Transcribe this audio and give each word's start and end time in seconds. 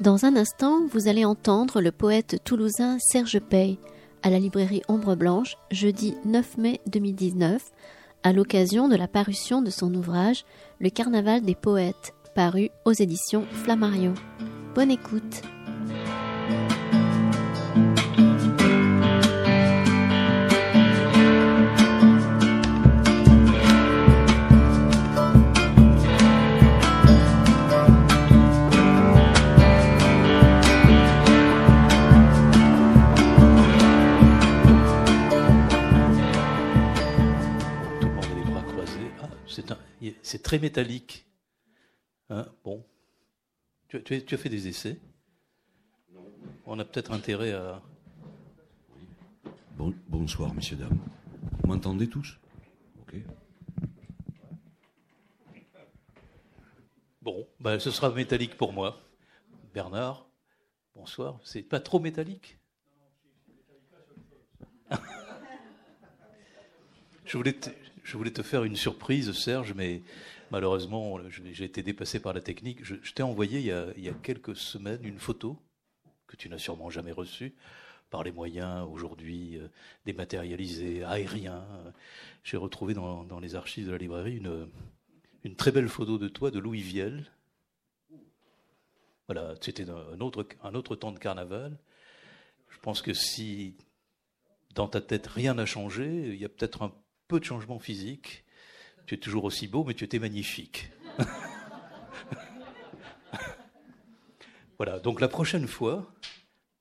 Dans 0.00 0.24
un 0.24 0.34
instant, 0.34 0.86
vous 0.86 1.08
allez 1.08 1.26
entendre 1.26 1.82
le 1.82 1.92
poète 1.92 2.40
toulousain 2.42 2.96
Serge 3.00 3.38
Pey 3.38 3.76
à 4.22 4.30
la 4.30 4.38
librairie 4.38 4.80
Ombre 4.88 5.14
Blanche, 5.14 5.58
jeudi 5.70 6.14
9 6.24 6.56
mai 6.56 6.80
2019, 6.86 7.62
à 8.22 8.32
l'occasion 8.32 8.88
de 8.88 8.96
la 8.96 9.08
parution 9.08 9.60
de 9.60 9.68
son 9.68 9.92
ouvrage 9.94 10.46
Le 10.78 10.88
Carnaval 10.88 11.42
des 11.42 11.54
poètes, 11.54 12.14
paru 12.34 12.70
aux 12.86 12.92
éditions 12.92 13.44
Flammarion. 13.52 14.14
Bonne 14.74 14.90
écoute. 14.90 15.42
Très 40.50 40.58
métallique. 40.58 41.24
Hein, 42.28 42.44
bon. 42.64 42.84
Tu, 43.86 43.96
as 44.32 44.36
fait 44.36 44.48
des 44.48 44.66
essais? 44.66 44.98
On 46.66 46.76
a 46.80 46.84
peut-être 46.84 47.12
intérêt 47.12 47.52
à. 47.52 47.80
bonsoir, 50.08 50.52
messieurs, 50.52 50.74
dames. 50.74 50.98
Vous 51.62 51.68
m'entendez 51.68 52.08
tous? 52.08 52.36
Ok. 53.00 53.14
Bon, 57.22 57.46
ben, 57.60 57.78
ce 57.78 57.92
sera 57.92 58.10
métallique 58.10 58.56
pour 58.56 58.72
moi. 58.72 58.98
Bernard, 59.72 60.26
bonsoir. 60.96 61.38
C'est 61.44 61.62
pas 61.62 61.78
trop 61.78 62.00
métallique? 62.00 62.58
Je 67.24 67.36
voulais, 67.36 67.56
je 68.02 68.16
voulais 68.16 68.32
te 68.32 68.42
faire 68.42 68.64
une 68.64 68.74
surprise, 68.74 69.30
Serge, 69.30 69.72
mais 69.74 70.02
malheureusement, 70.50 71.18
j'ai 71.28 71.64
été 71.64 71.82
dépassé 71.82 72.20
par 72.20 72.32
la 72.32 72.40
technique. 72.40 72.84
Je, 72.84 73.12
t'ai 73.12 73.22
envoyé 73.22 73.60
il 73.60 74.02
y, 74.04 74.08
a, 74.08 74.14
quelques 74.22 74.56
semaines 74.56 75.04
une 75.04 75.18
photo 75.18 75.58
que 76.26 76.36
tu 76.36 76.48
n'as 76.48 76.58
sûrement 76.58 76.90
jamais 76.90 77.12
reçue 77.12 77.54
par 78.10 78.24
les 78.24 78.32
moyens 78.32 78.86
aujourd'hui 78.90 79.56
euh, 79.56 79.68
dématérialisés, 80.04 81.04
aériens. 81.04 81.64
J'ai 82.42 82.56
retrouvé 82.56 82.92
dans, 82.94 83.40
les 83.40 83.54
archives 83.54 83.86
de 83.86 83.92
la 83.92 83.98
librairie 83.98 84.42
une, 85.44 85.56
très 85.56 85.70
belle 85.70 85.88
photo 85.88 86.18
de 86.18 86.28
toi, 86.28 86.50
de 86.50 86.58
Louis 86.58 86.80
Viel. 86.80 87.24
Voilà, 89.28 89.54
c'était 89.60 89.88
un 89.88 90.20
autre, 90.20 90.44
un 90.62 90.74
autre 90.74 90.96
temps 90.96 91.12
de 91.12 91.18
carnaval. 91.20 91.78
Je 92.68 92.78
pense 92.80 93.00
que 93.00 93.12
si 93.14 93.76
dans 94.74 94.88
ta 94.88 95.00
tête 95.00 95.26
rien 95.26 95.54
n'a 95.54 95.66
changé, 95.66 96.28
il 96.28 96.36
y 96.36 96.44
a 96.44 96.48
peut-être 96.48 96.82
un 96.82 96.92
peu 97.28 97.38
de 97.38 97.44
changement 97.44 97.78
physique. 97.78 98.44
Tu 99.10 99.16
es 99.16 99.18
toujours 99.18 99.42
aussi 99.42 99.66
beau, 99.66 99.82
mais 99.82 99.94
tu 99.94 100.04
étais 100.04 100.20
magnifique. 100.20 100.88
voilà, 104.76 105.00
donc 105.00 105.20
la 105.20 105.26
prochaine 105.26 105.66
fois, 105.66 106.14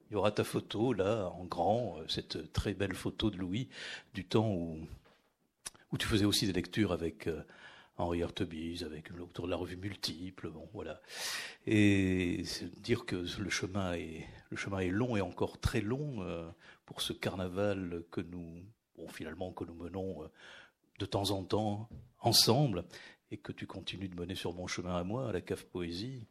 il 0.08 0.14
y 0.14 0.16
aura 0.16 0.32
ta 0.32 0.44
photo, 0.44 0.94
là, 0.94 1.30
en 1.30 1.46
grand, 1.46 1.98
euh, 1.98 2.08
cette 2.08 2.54
très 2.54 2.76
belle 2.76 2.94
photo 2.94 3.32
de 3.32 3.38
Louis, 3.38 3.68
du 4.14 4.26
temps 4.26 4.48
où, 4.48 4.78
où 5.92 5.98
tu 5.98 6.06
faisais 6.06 6.26
aussi 6.26 6.46
des 6.46 6.54
lectures 6.54 6.92
avec 6.92 7.26
euh, 7.26 7.42
Henri 7.98 8.22
Artebise, 8.22 8.84
avec 8.84 9.10
l'auteur 9.10 9.48
de 9.48 9.50
la 9.50 9.58
revue 9.58 9.78
Multiple, 9.78 10.52
bon, 10.52 10.70
voilà. 10.72 11.02
Et 11.66 12.44
dire 12.78 13.08
que 13.08 13.16
le 13.16 13.50
chemin 13.50 13.94
est, 13.94 14.28
le 14.52 14.56
chemin 14.56 14.82
est 14.82 14.90
long 14.90 15.18
et 15.18 15.22
encore 15.22 15.60
très 15.60 15.82
long 15.82 16.22
euh, 16.22 16.48
pour 16.86 17.02
ce 17.02 17.12
carnaval 17.12 18.04
que 18.12 18.22
nous 18.22 18.62
finalement, 19.08 19.52
que 19.52 19.64
nous 19.64 19.74
menons 19.74 20.30
de 21.00 21.06
temps 21.08 21.32
en 21.32 21.44
temps 21.44 21.90
ensemble, 22.20 22.86
et 23.32 23.38
que 23.38 23.52
tu 23.52 23.68
continues 23.68 24.10
de 24.10 24.20
mener 24.20 24.36
sur 24.36 24.54
mon 24.54 24.68
chemin 24.68 24.96
à 24.96 25.04
moi, 25.04 25.30
à 25.30 25.32
la 25.32 25.42
cave 25.42 25.66
poésie, 25.66 26.28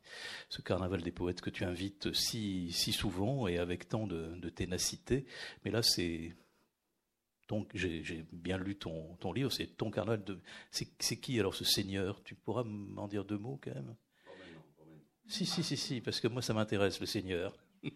ce 0.49 0.63
carnaval 0.63 1.03
des 1.03 1.13
poètes 1.13 1.41
que 1.41 1.51
tu 1.51 1.65
invites 1.65 2.13
si, 2.13 2.73
si 2.73 2.93
souvent 2.93 3.47
et 3.47 3.59
avec 3.59 3.89
tant 3.89 4.07
de, 4.07 4.49
ténacité. 4.49 5.27
Mais 5.65 5.71
là, 5.71 5.83
c'est. 5.83 6.35
Donc, 7.49 7.71
j'ai 7.73 8.27
bien 8.33 8.59
lu 8.59 8.77
ton, 8.77 9.17
ton 9.17 9.33
livre, 9.33 9.51
c'est 9.51 9.77
ton 9.77 9.91
carnaval 9.91 10.25
de. 10.25 10.41
C'est 10.71 11.21
qui 11.21 11.39
alors 11.39 11.55
ce 11.55 11.65
seigneur? 11.65 12.23
Tu 12.25 12.35
pourras 12.35 12.65
m'en 12.65 13.09
dire 13.09 13.25
deux 13.25 13.39
mots 13.39 13.61
quand 13.63 13.75
même? 13.75 13.95
Si, 15.27 15.47
si, 15.47 15.63
si, 15.63 15.77
si, 15.77 16.01
parce 16.01 16.21
que 16.21 16.29
moi, 16.29 16.43
ça 16.43 16.55
m'intéresse, 16.55 17.01
le 17.01 17.07
seigneur. 17.07 17.57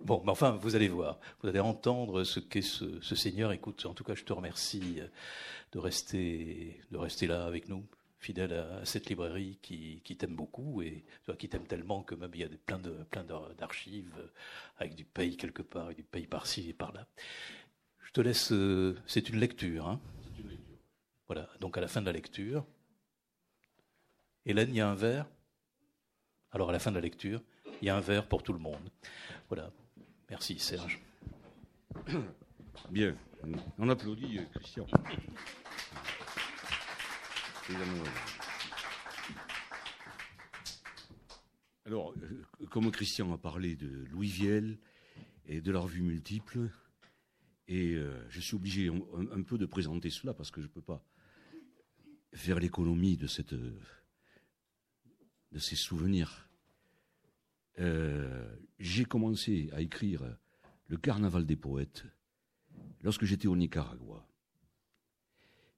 Bon, 0.00 0.22
mais 0.24 0.30
enfin, 0.30 0.52
vous 0.52 0.76
allez 0.76 0.88
voir, 0.88 1.18
vous 1.42 1.48
allez 1.48 1.60
entendre 1.60 2.24
ce 2.24 2.40
qu'est 2.40 2.62
ce, 2.62 3.14
Seigneur. 3.14 3.52
Écoute, 3.52 3.86
en 3.86 3.94
tout 3.94 4.04
cas, 4.04 4.14
je 4.14 4.24
te 4.24 4.32
remercie 4.32 5.00
de 5.72 5.78
rester, 5.78 6.80
de 6.90 6.98
rester 6.98 7.26
là 7.26 7.44
avec 7.46 7.68
nous, 7.68 7.84
fidèle 8.18 8.52
à, 8.52 8.84
cette 8.84 9.08
librairie 9.08 9.58
qui, 9.62 10.00
t'aime 10.16 10.34
beaucoup 10.34 10.82
et 10.82 11.04
qui 11.38 11.48
t'aime 11.48 11.66
tellement 11.66 12.02
que 12.02 12.14
même 12.14 12.30
il 12.34 12.40
y 12.40 12.44
a 12.44 12.48
plein 12.66 12.78
de 12.78 12.92
plein 13.10 13.24
d'archives 13.58 14.12
avec 14.78 14.94
du 14.94 15.04
pays 15.04 15.36
quelque 15.36 15.62
part, 15.62 15.90
et 15.90 15.94
du 15.94 16.02
pays 16.02 16.26
par-ci 16.26 16.68
et 16.70 16.72
par-là. 16.72 17.06
Je 18.02 18.12
te 18.12 18.20
laisse. 18.20 18.52
Euh, 18.52 18.96
c'est 19.06 19.28
une 19.28 19.38
lecture. 19.38 19.88
Hein 19.88 20.00
c'est 20.22 20.42
une 20.42 20.50
lecture. 20.50 20.78
Voilà. 21.26 21.48
Donc 21.60 21.76
à 21.78 21.80
la 21.80 21.88
fin 21.88 22.00
de 22.00 22.06
la 22.06 22.12
lecture, 22.12 22.64
Hélène, 24.46 24.70
il 24.70 24.76
y 24.76 24.80
a 24.80 24.88
un 24.88 24.94
verre? 24.94 25.26
Alors 26.52 26.68
à 26.68 26.72
la 26.72 26.78
fin 26.78 26.90
de 26.90 26.96
la 26.96 27.00
lecture, 27.00 27.42
il 27.80 27.86
y 27.86 27.90
a 27.90 27.96
un 27.96 28.00
verre 28.00 28.28
pour 28.28 28.42
tout 28.42 28.52
le 28.52 28.58
monde. 28.58 28.90
Voilà. 29.48 29.70
Merci 30.30 30.58
Serge. 30.58 31.00
Bien. 32.90 33.16
On 33.78 33.88
applaudit 33.88 34.38
euh, 34.38 34.44
Christian. 34.54 34.86
Alors, 41.86 42.14
euh, 42.22 42.44
comme 42.70 42.90
Christian 42.90 43.32
a 43.32 43.38
parlé 43.38 43.76
de 43.76 44.04
Louis 44.10 44.28
Viel 44.28 44.78
et 45.46 45.60
de 45.60 45.72
la 45.72 45.80
revue 45.80 46.02
multiple, 46.02 46.70
et 47.68 47.94
euh, 47.94 48.24
je 48.30 48.40
suis 48.40 48.56
obligé 48.56 48.88
un, 48.88 49.42
peu 49.42 49.58
de 49.58 49.66
présenter 49.66 50.10
cela 50.10 50.34
parce 50.34 50.50
que 50.50 50.60
je 50.60 50.66
ne 50.66 50.72
peux 50.72 50.82
pas 50.82 51.04
faire 52.32 52.58
l'économie 52.58 53.16
de, 53.16 53.26
cette, 53.26 53.54
de 53.54 53.88
ces 55.58 55.76
souvenirs 55.76 56.43
euh, 57.78 58.56
j'ai 58.78 59.04
commencé 59.04 59.70
à 59.72 59.80
écrire 59.80 60.22
le 60.88 60.96
Carnaval 60.96 61.44
des 61.44 61.56
poètes 61.56 62.04
lorsque 63.02 63.24
j'étais 63.24 63.48
au 63.48 63.56
Nicaragua. 63.56 64.26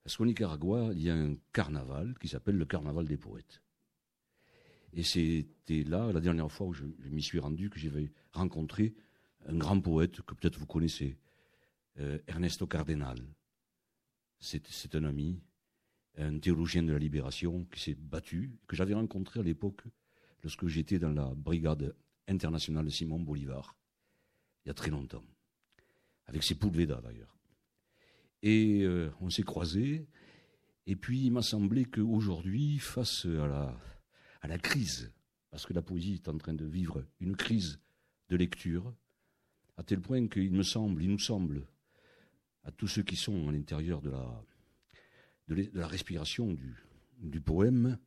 Parce 0.03 0.17
qu'au 0.17 0.27
Nicaragua, 0.27 0.91
il 0.93 1.03
y 1.03 1.11
a 1.11 1.17
un 1.17 1.35
carnaval 1.53 2.15
qui 2.21 2.29
s'appelle 2.29 2.57
le 2.57 2.65
Carnaval 2.65 3.07
des 3.07 3.17
poètes. 3.17 3.61
Et 4.93 5.03
c'était 5.03 5.83
là, 5.83 6.13
la 6.13 6.21
dernière 6.21 6.51
fois 6.51 6.69
où 6.69 6.73
je, 6.73 6.85
m'y 7.11 7.23
suis 7.23 7.41
rendu, 7.41 7.71
que 7.71 7.79
j'avais 7.81 8.13
rencontré 8.33 8.95
un 9.47 9.57
grand 9.57 9.81
poète 9.81 10.23
que 10.23 10.35
peut-être 10.35 10.61
vous 10.61 10.67
connaissez, 10.67 11.19
euh, 11.99 12.19
Ernesto 12.29 12.69
Cardenal. 12.69 13.19
C'est 14.39 14.95
un 14.95 15.03
ami, 15.03 15.41
un 16.19 16.39
théologien 16.39 16.85
de 16.85 16.93
la 16.93 17.01
libération 17.01 17.65
qui 17.73 17.81
s'est 17.81 17.97
battu, 17.99 18.53
que 18.69 18.77
j'avais 18.77 18.95
rencontré 18.95 19.41
à 19.41 19.43
l'époque 19.43 19.83
lorsque 20.43 20.67
j'étais 20.67 20.99
dans 20.99 21.13
la 21.13 21.33
brigade 21.35 21.95
internationale 22.29 22.85
de 22.85 22.91
Simon 22.91 23.21
Bolivar, 23.21 23.77
il 24.65 24.69
y 24.69 24.71
a 24.71 24.75
très 24.75 24.91
longtemps, 24.91 25.25
avec 26.27 26.43
ses 26.43 26.55
Véda 26.55 27.01
d'ailleurs. 27.01 27.37
Et 28.43 28.83
euh, 28.83 29.11
on 29.21 29.31
s'est 29.31 29.43
croisés, 29.43 30.07
et 30.87 30.97
puis 30.97 31.25
il 31.27 31.33
m'a 31.33 31.43
semblé 31.43 31.85
qu'aujourd'hui, 31.85 32.79
face 32.79 33.27
à 33.27 34.49
la, 34.49 34.59
crise, 34.59 35.13
parce 35.51 35.67
que 35.67 35.73
la 35.73 35.83
poésie 35.83 36.15
est 36.15 36.29
en 36.29 36.39
train 36.39 36.55
de 36.55 36.65
vivre 36.65 37.05
une 37.21 37.37
crise 37.37 37.81
de 38.29 38.37
lecture, 38.37 38.95
à 39.77 39.83
tel 39.83 40.01
point 40.01 40.27
qu'il 40.29 40.53
me 40.53 40.63
semble, 40.63 41.03
il 41.03 41.11
nous 41.11 41.19
semble, 41.19 41.67
à 42.65 42.71
tous 42.71 42.89
ceux 42.89 43.03
qui 43.03 43.17
sont 43.17 43.49
à 43.49 43.53
l'intérieur 43.53 44.01
de 44.01 44.11
la, 44.11 45.87
respiration 45.87 46.57
du 47.21 47.41
poème, 47.41 47.99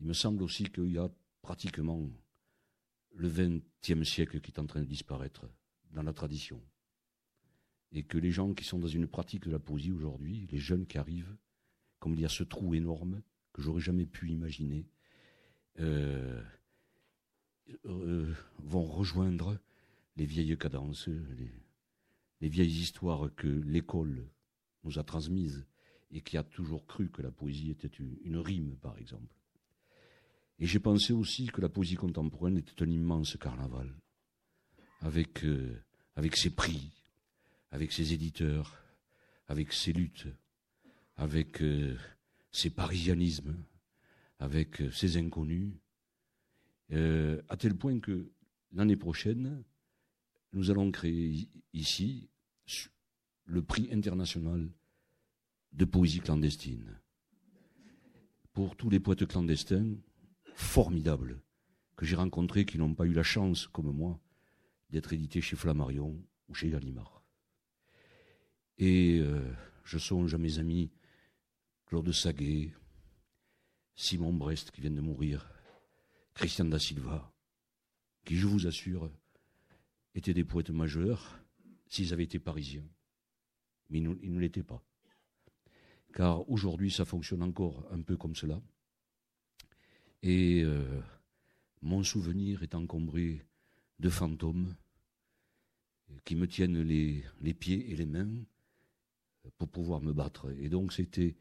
il 0.00 0.06
me 0.06 0.12
semble 0.12 0.42
aussi 0.42 0.64
qu'il 0.64 0.92
y 0.92 0.98
a 0.98 1.10
pratiquement 1.42 2.08
le 3.14 3.28
XXe 3.28 4.08
siècle 4.08 4.40
qui 4.40 4.50
est 4.50 4.60
en 4.60 4.66
train 4.66 4.80
de 4.80 4.86
disparaître 4.86 5.46
dans 5.92 6.02
la 6.02 6.12
tradition. 6.12 6.60
Et 7.92 8.04
que 8.04 8.18
les 8.18 8.30
gens 8.30 8.54
qui 8.54 8.64
sont 8.64 8.78
dans 8.78 8.88
une 8.88 9.08
pratique 9.08 9.44
de 9.44 9.50
la 9.50 9.58
poésie 9.58 9.92
aujourd'hui, 9.92 10.46
les 10.50 10.58
jeunes 10.58 10.86
qui 10.86 10.98
arrivent, 10.98 11.36
comme 11.98 12.14
il 12.14 12.20
y 12.20 12.24
a 12.24 12.28
ce 12.28 12.44
trou 12.44 12.74
énorme 12.74 13.22
que 13.52 13.62
j'aurais 13.62 13.80
jamais 13.80 14.06
pu 14.06 14.30
imaginer, 14.30 14.86
euh, 15.80 16.42
euh, 17.84 18.32
vont 18.58 18.84
rejoindre 18.84 19.58
les 20.16 20.24
vieilles 20.24 20.56
cadences, 20.56 21.08
les 22.40 22.48
vieilles 22.48 22.80
histoires 22.80 23.34
que 23.34 23.48
l'école 23.48 24.28
nous 24.84 24.98
a 24.98 25.04
transmises 25.04 25.66
et 26.10 26.20
qui 26.20 26.36
a 26.36 26.42
toujours 26.42 26.86
cru 26.86 27.10
que 27.10 27.22
la 27.22 27.30
poésie 27.30 27.70
était 27.70 27.88
une 27.88 28.36
rime, 28.36 28.76
par 28.76 28.98
exemple. 28.98 29.39
Et 30.60 30.66
j'ai 30.66 30.78
pensé 30.78 31.14
aussi 31.14 31.46
que 31.46 31.62
la 31.62 31.70
poésie 31.70 31.94
contemporaine 31.94 32.58
était 32.58 32.82
un 32.82 32.90
immense 32.90 33.36
carnaval, 33.38 33.90
avec, 35.00 35.42
euh, 35.44 35.82
avec 36.16 36.36
ses 36.36 36.50
prix, 36.50 36.92
avec 37.70 37.92
ses 37.92 38.12
éditeurs, 38.12 38.84
avec 39.48 39.72
ses 39.72 39.94
luttes, 39.94 40.28
avec 41.16 41.62
euh, 41.62 41.96
ses 42.52 42.68
parisianismes, 42.68 43.56
avec 44.38 44.82
euh, 44.82 44.90
ses 44.90 45.16
inconnus, 45.16 45.72
à 46.92 47.56
tel 47.56 47.76
point 47.76 48.00
que 48.00 48.32
l'année 48.72 48.96
prochaine, 48.96 49.62
nous 50.52 50.72
allons 50.72 50.90
créer 50.90 51.48
ici 51.72 52.28
le 53.44 53.62
prix 53.62 53.88
international 53.92 54.68
de 55.72 55.84
poésie 55.84 56.18
clandestine. 56.18 56.98
Pour 58.52 58.74
tous 58.74 58.90
les 58.90 58.98
poètes 58.98 59.24
clandestins, 59.24 59.94
formidables, 60.60 61.42
que 61.96 62.06
j'ai 62.06 62.16
rencontrés 62.16 62.64
qui 62.64 62.78
n'ont 62.78 62.94
pas 62.94 63.06
eu 63.06 63.12
la 63.12 63.22
chance, 63.22 63.66
comme 63.66 63.90
moi, 63.90 64.20
d'être 64.90 65.12
édités 65.12 65.40
chez 65.40 65.56
Flammarion 65.56 66.22
ou 66.48 66.54
chez 66.54 66.70
Gallimard. 66.70 67.24
Et 68.78 69.18
euh, 69.18 69.42
je 69.84 69.98
songe 69.98 70.34
à 70.34 70.38
mes 70.38 70.58
amis 70.58 70.90
Claude 71.86 72.12
Saguet, 72.12 72.72
Simon 73.94 74.32
Brest 74.32 74.70
qui 74.70 74.80
vient 74.80 74.90
de 74.90 75.00
mourir, 75.00 75.50
Christian 76.34 76.66
da 76.66 76.78
Silva, 76.78 77.32
qui, 78.24 78.36
je 78.36 78.46
vous 78.46 78.66
assure, 78.66 79.10
étaient 80.14 80.34
des 80.34 80.44
poètes 80.44 80.70
majeurs 80.70 81.40
s'ils 81.88 82.12
avaient 82.12 82.24
été 82.24 82.38
parisiens. 82.38 82.88
Mais 83.88 83.98
ils 83.98 84.32
ne 84.32 84.40
l'étaient 84.40 84.62
pas. 84.62 84.84
Car 86.14 86.48
aujourd'hui, 86.48 86.90
ça 86.90 87.04
fonctionne 87.04 87.42
encore 87.42 87.86
un 87.90 88.02
peu 88.02 88.16
comme 88.16 88.36
cela. 88.36 88.60
Et 90.22 90.62
euh, 90.62 91.00
mon 91.82 92.02
souvenir 92.02 92.62
est 92.62 92.74
encombré 92.74 93.46
de 93.98 94.08
fantômes 94.10 94.74
qui 96.24 96.36
me 96.36 96.46
tiennent 96.46 96.82
les, 96.82 97.54
pieds 97.54 97.90
et 97.90 97.96
les 97.96 98.06
mains 98.06 98.30
pour 99.56 99.68
pouvoir 99.68 100.00
me 100.00 100.12
battre. 100.12 100.52
Et 100.58 100.68
donc 100.68 100.92
c'était 100.92 101.36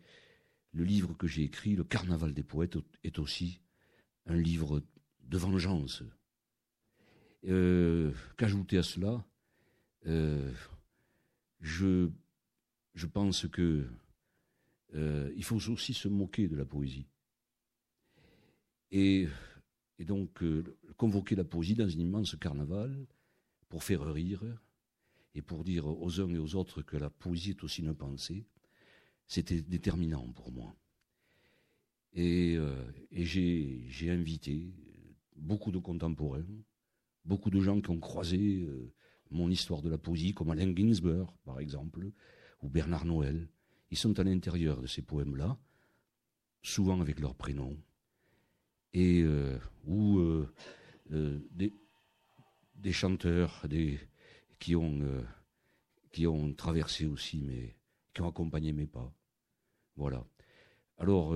le 0.71 0.83
livre 0.83 1.13
que 1.13 1.27
j'ai 1.27 1.43
écrit, 1.43 1.75
Le 1.75 1.83
Carnaval 1.83 2.33
des 2.33 2.43
poètes, 2.43 2.77
est 3.03 3.19
aussi 3.19 3.59
un 4.27 4.37
livre 4.37 4.81
de 5.23 5.37
vengeance. 5.37 6.03
Euh, 7.45 8.13
Qu'ajouter 8.37 8.77
à 8.77 8.83
cela, 8.83 9.25
euh, 10.05 10.53
je, 11.59 12.09
pense 13.11 13.47
que 13.47 13.87
il 15.35 15.43
faut 15.43 15.69
aussi 15.69 15.93
se 15.93 16.07
moquer 16.07 16.47
de 16.47 16.55
la 16.55 16.65
poésie. 16.65 17.07
Et, 18.91 19.27
donc 19.99 20.41
convoquer 20.95 21.35
la 21.35 21.43
poésie 21.43 21.75
dans 21.75 21.85
un 21.85 21.99
immense 21.99 22.35
carnaval 22.37 23.05
pour 23.67 23.83
faire 23.83 24.01
rire 24.13 24.41
et 25.35 25.41
pour 25.41 25.65
dire 25.65 25.85
aux 25.87 26.21
uns 26.21 26.29
et 26.29 26.37
aux 26.37 26.55
autres 26.55 26.81
que 26.81 26.95
la 26.95 27.09
poésie 27.09 27.51
est 27.51 27.63
aussi 27.63 27.81
une 27.81 27.93
pensée, 27.93 28.45
c'était 29.27 29.61
déterminant 29.61 30.31
pour 30.31 30.53
moi. 30.53 30.73
Et, 32.13 32.57
et 33.11 33.25
j'ai 33.25 34.09
invité 34.09 34.73
beaucoup 35.35 35.71
de 35.71 35.77
contemporains, 35.77 36.45
beaucoup 37.25 37.49
de 37.49 37.59
gens 37.59 37.81
qui 37.81 37.89
ont 37.89 37.99
croisé 37.99 38.61
euh, 38.61 38.93
mon 39.31 39.49
histoire 39.49 39.81
de 39.81 39.89
la 39.89 39.97
poésie, 39.97 40.33
comme 40.33 40.49
Alain 40.49 40.73
Ginsberg, 40.75 41.29
par 41.43 41.59
exemple, 41.59 42.11
ou 42.61 42.69
Bernard 42.69 43.05
Noël. 43.05 43.47
Ils 43.91 43.97
sont 43.97 44.19
à 44.19 44.23
l'intérieur 44.23 44.81
de 44.81 44.87
ces 44.87 45.01
poèmes-là, 45.01 45.57
souvent 46.61 47.01
avec 47.01 47.19
leur 47.19 47.35
prénom, 47.35 47.77
et 48.93 49.21
euh, 49.21 49.57
ou 49.85 50.19
euh, 50.19 50.53
des, 51.51 51.73
des, 52.75 52.91
chanteurs 52.91 53.65
qui, 54.59 54.75
ont, 54.75 56.53
traversé 56.53 57.05
aussi, 57.05 57.41
mais 57.41 57.75
qui 58.13 58.21
ont 58.21 58.29
accompagné 58.29 58.73
mes 58.73 58.87
pas. 58.87 59.13
Voilà. 59.95 60.25
Alors, 60.97 61.35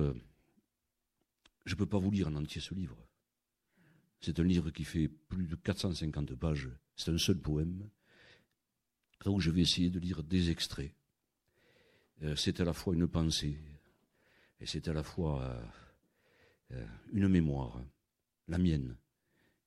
je 1.64 1.74
ne 1.74 1.78
peux 1.78 1.86
pas 1.86 1.98
vous 1.98 2.10
lire 2.10 2.28
en 2.28 2.34
entier 2.36 2.60
ce 2.60 2.74
livre. 2.74 2.96
C'est 4.20 4.38
un 4.38 4.44
livre 4.44 4.70
qui 4.70 4.84
fait 4.84 5.08
plus 5.08 5.46
de 5.46 5.54
450 5.54 6.34
pages. 6.34 6.70
C'est 6.96 7.10
un 7.10 7.18
seul 7.18 7.38
poème. 7.38 7.88
Donc 9.24 9.40
je 9.40 9.50
vais 9.50 9.62
essayer 9.62 9.90
de 9.90 9.98
lire 9.98 10.22
des 10.22 10.50
extraits. 10.50 10.92
Euh, 12.22 12.36
c'est 12.36 12.60
à 12.60 12.64
la 12.64 12.72
fois 12.72 12.94
une 12.94 13.08
pensée 13.08 13.58
et 14.60 14.66
c'est 14.66 14.86
à 14.88 14.92
la 14.92 15.02
fois 15.02 15.42
euh, 15.42 15.62
euh, 15.62 15.66
une 17.12 17.28
mémoire, 17.28 17.80
la 18.48 18.58
mienne, 18.58 18.96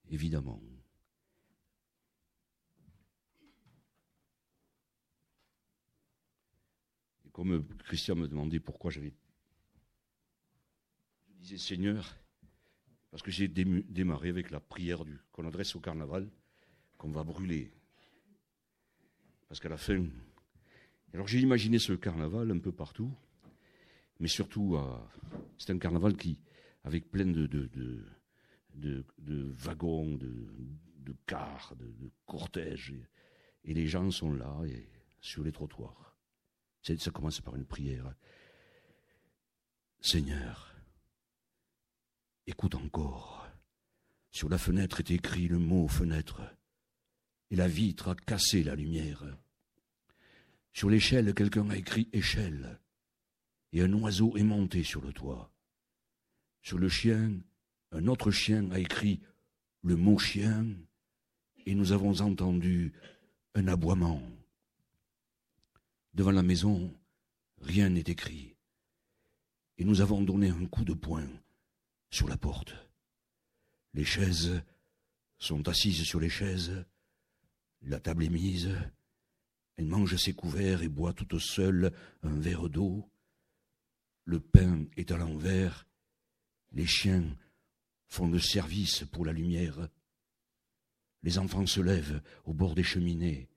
évidemment. 0.09 0.61
Et 7.25 7.29
comme 7.29 7.65
Christian 7.85 8.15
me 8.15 8.27
demandait 8.27 8.59
pourquoi 8.59 8.91
j'avais... 8.91 9.13
Je 11.29 11.33
disais 11.39 11.57
Seigneur, 11.57 12.15
parce 13.11 13.23
que 13.23 13.31
j'ai 13.31 13.47
démarré 13.47 14.29
avec 14.29 14.51
la 14.51 14.59
prière 14.59 15.03
qu'on 15.31 15.47
adresse 15.47 15.75
au 15.75 15.79
carnaval, 15.79 16.29
qu'on 16.97 17.11
va 17.11 17.23
brûler. 17.23 17.71
Parce 19.47 19.59
qu'à 19.59 19.69
la 19.69 19.77
fin. 19.77 20.05
Alors 21.13 21.27
j'ai 21.27 21.39
imaginé 21.39 21.79
ce 21.79 21.93
carnaval 21.93 22.51
un 22.51 22.59
peu 22.59 22.71
partout, 22.71 23.13
mais 24.19 24.27
surtout, 24.27 24.77
c'est 25.57 25.71
un 25.71 25.79
carnaval 25.79 26.17
qui, 26.17 26.39
avec 26.87 27.11
plein 27.11 27.25
de, 27.25 27.45
de, 27.47 27.69
de, 28.73 29.53
wagons, 29.57 30.15
de, 30.15 31.15
cars, 31.25 31.75
de, 31.77 32.11
cortèges, 32.25 32.93
et, 33.65 33.73
les 33.73 33.87
gens 33.87 34.09
sont 34.09 34.33
là, 34.33 34.63
et, 34.65 34.87
sur 35.19 35.43
les 35.43 35.51
trottoirs. 35.51 36.15
Ça 36.81 37.11
commence 37.11 37.41
par 37.41 37.57
une 37.57 37.65
prière. 37.65 38.13
Seigneur, 39.99 40.73
Écoute 42.49 42.75
encore. 42.75 43.45
Sur 44.31 44.47
la 44.47 44.57
fenêtre 44.57 45.01
est 45.01 45.11
écrit 45.11 45.49
le 45.49 45.59
mot 45.59 45.89
fenêtre, 45.89 46.41
et 47.51 47.57
la 47.57 47.67
vitre 47.67 48.07
a 48.07 48.15
cassé 48.15 48.63
la 48.63 48.75
lumière. 48.75 49.25
Sur 50.71 50.89
l'échelle, 50.89 51.33
quelqu'un 51.33 51.69
a 51.69 51.75
écrit 51.75 52.07
échelle, 52.13 52.79
et 53.73 53.81
un 53.81 53.91
oiseau 53.91 54.37
est 54.37 54.43
monté 54.43 54.83
sur 54.83 55.01
le 55.01 55.11
toit. 55.11 55.51
Sur 56.67 56.79
le 56.79 56.89
chien, 56.89 57.31
un 57.93 58.07
autre 58.07 58.29
chien 58.29 58.69
a 58.71 58.79
écrit 58.79 59.21
le 59.83 59.95
mot 59.95 60.19
chien, 60.19 60.67
et 61.65 61.73
nous 61.73 61.93
avons 61.93 62.19
entendu 62.19 62.91
un 63.55 63.69
aboiement. 63.69 64.21
Devant 66.13 66.31
la 66.31 66.43
maison, 66.43 66.93
rien 67.61 67.87
n'est 67.87 68.01
écrit, 68.01 68.57
et 69.77 69.85
nous 69.85 70.01
avons 70.01 70.21
donné 70.21 70.49
un 70.49 70.65
coup 70.65 70.83
de 70.83 70.93
poing 70.93 71.29
sur 72.09 72.27
la 72.27 72.35
porte. 72.35 72.75
Les 73.93 74.03
chaises 74.03 74.61
sont 75.37 75.69
assises 75.69 76.03
sur 76.03 76.19
les 76.19 76.29
chaises. 76.29 76.83
La 77.81 78.01
table 78.01 78.25
est 78.25 78.29
mise. 78.29 78.75
Elle 79.77 79.85
mange 79.85 80.17
ses 80.17 80.33
couverts 80.33 80.83
et 80.83 80.89
boit 80.89 81.13
toute 81.13 81.39
seule 81.39 81.93
un 82.23 82.37
verre 82.37 82.67
d'eau. 82.67 83.09
Le 84.25 84.41
pain 84.41 84.83
est 84.97 85.11
à 85.13 85.17
l'envers. 85.17 85.86
Les 86.71 86.85
chiens 86.85 87.23
font 88.07 88.27
de 88.27 88.39
service 88.39 89.03
pour 89.11 89.25
la 89.25 89.33
lumière. 89.33 89.89
Les 91.23 91.37
enfants 91.39 91.65
se 91.65 91.81
lèvent 91.81 92.21
au 92.45 92.53
bord 92.53 92.75
des 92.75 92.83
cheminées. 92.83 93.49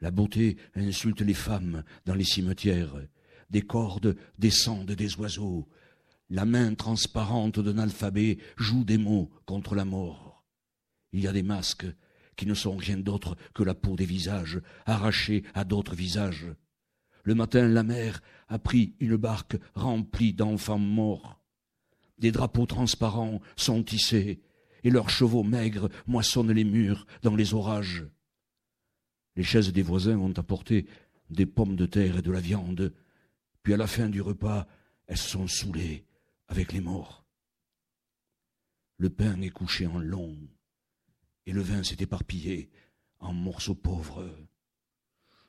La 0.00 0.10
beauté 0.10 0.56
insulte 0.74 1.20
les 1.20 1.34
femmes 1.34 1.84
dans 2.06 2.14
les 2.14 2.24
cimetières. 2.24 2.96
Des 3.50 3.62
cordes 3.62 4.16
descendent 4.38 4.92
des 4.92 5.16
oiseaux. 5.16 5.68
La 6.28 6.44
main 6.44 6.74
transparente 6.74 7.58
d'un 7.58 7.78
alphabet 7.78 8.38
joue 8.56 8.84
des 8.84 8.98
mots 8.98 9.30
contre 9.44 9.74
la 9.74 9.84
mort. 9.84 10.44
Il 11.12 11.20
y 11.20 11.26
a 11.26 11.32
des 11.32 11.42
masques 11.42 11.86
qui 12.36 12.46
ne 12.46 12.54
sont 12.54 12.76
rien 12.76 12.96
d'autre 12.96 13.36
que 13.54 13.62
la 13.62 13.74
peau 13.74 13.96
des 13.96 14.06
visages, 14.06 14.60
arrachés 14.86 15.44
à 15.52 15.64
d'autres 15.64 15.94
visages. 15.94 16.46
Le 17.24 17.34
matin, 17.34 17.68
la 17.68 17.82
mer 17.82 18.22
a 18.48 18.58
pris 18.58 18.94
une 19.00 19.16
barque 19.16 19.58
remplie 19.74 20.32
d'enfants 20.32 20.78
morts. 20.78 21.39
Des 22.20 22.32
drapeaux 22.32 22.66
transparents 22.66 23.40
sont 23.56 23.82
tissés, 23.82 24.40
et 24.84 24.90
leurs 24.90 25.10
chevaux 25.10 25.42
maigres 25.42 25.88
moissonnent 26.06 26.52
les 26.52 26.64
murs 26.64 27.06
dans 27.22 27.34
les 27.34 27.54
orages. 27.54 28.06
Les 29.36 29.42
chaises 29.42 29.72
des 29.72 29.82
voisins 29.82 30.18
ont 30.18 30.32
apporté 30.36 30.86
des 31.30 31.46
pommes 31.46 31.76
de 31.76 31.86
terre 31.86 32.18
et 32.18 32.22
de 32.22 32.30
la 32.30 32.40
viande, 32.40 32.92
puis 33.62 33.72
à 33.72 33.78
la 33.78 33.86
fin 33.86 34.08
du 34.08 34.20
repas, 34.20 34.66
elles 35.06 35.16
sont 35.16 35.46
saoulées 35.46 36.04
avec 36.48 36.72
les 36.72 36.80
morts. 36.80 37.24
Le 38.98 39.08
pain 39.08 39.40
est 39.40 39.50
couché 39.50 39.86
en 39.86 39.98
long, 39.98 40.36
et 41.46 41.52
le 41.52 41.62
vin 41.62 41.82
s'est 41.82 41.96
éparpillé 42.00 42.70
en 43.18 43.32
morceaux 43.32 43.74
pauvres. 43.74 44.28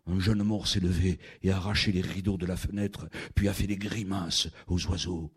Un 0.05 0.19
jeune 0.19 0.43
mort 0.43 0.67
s'est 0.67 0.79
levé 0.79 1.19
et 1.41 1.51
a 1.51 1.57
arraché 1.57 1.91
les 1.91 2.01
rideaux 2.01 2.37
de 2.37 2.45
la 2.45 2.55
fenêtre, 2.55 3.09
puis 3.35 3.49
a 3.49 3.53
fait 3.53 3.67
des 3.67 3.77
grimaces 3.77 4.47
aux 4.67 4.85
oiseaux. 4.87 5.31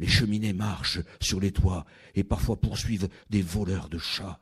Les 0.00 0.08
cheminées 0.08 0.54
marchent 0.54 1.00
sur 1.20 1.40
les 1.40 1.52
toits 1.52 1.84
et 2.14 2.24
parfois 2.24 2.58
poursuivent 2.58 3.10
des 3.28 3.42
voleurs 3.42 3.90
de 3.90 3.98
chats. 3.98 4.40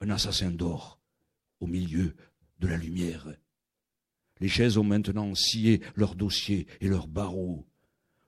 Un 0.00 0.10
assassin 0.10 0.50
dort 0.50 0.98
au 1.60 1.68
milieu 1.68 2.16
de 2.58 2.66
la 2.66 2.76
lumière. 2.76 3.28
Les 4.40 4.48
chaises 4.48 4.76
ont 4.76 4.84
maintenant 4.84 5.32
scié 5.36 5.80
leurs 5.94 6.16
dossiers 6.16 6.66
et 6.80 6.88
leurs 6.88 7.06
barreaux. 7.06 7.68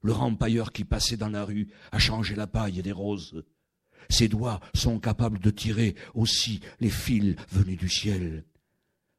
Le 0.03 0.13
rempailleur 0.13 0.73
qui 0.73 0.85
passait 0.85 1.17
dans 1.17 1.29
la 1.29 1.45
rue 1.45 1.69
a 1.91 1.99
changé 1.99 2.37
la 2.37 2.47
paille 2.47 2.81
des 2.81 2.93
roses. 2.93 3.45
Ses 4.09 4.29
doigts 4.29 4.61
sont 4.73 5.01
capables 5.01 5.41
de 5.41 5.51
tirer 5.51 5.97
aussi 6.15 6.61
les 6.79 6.91
fils 6.91 7.35
venus 7.51 7.79
du 7.79 7.89
ciel. 7.89 8.45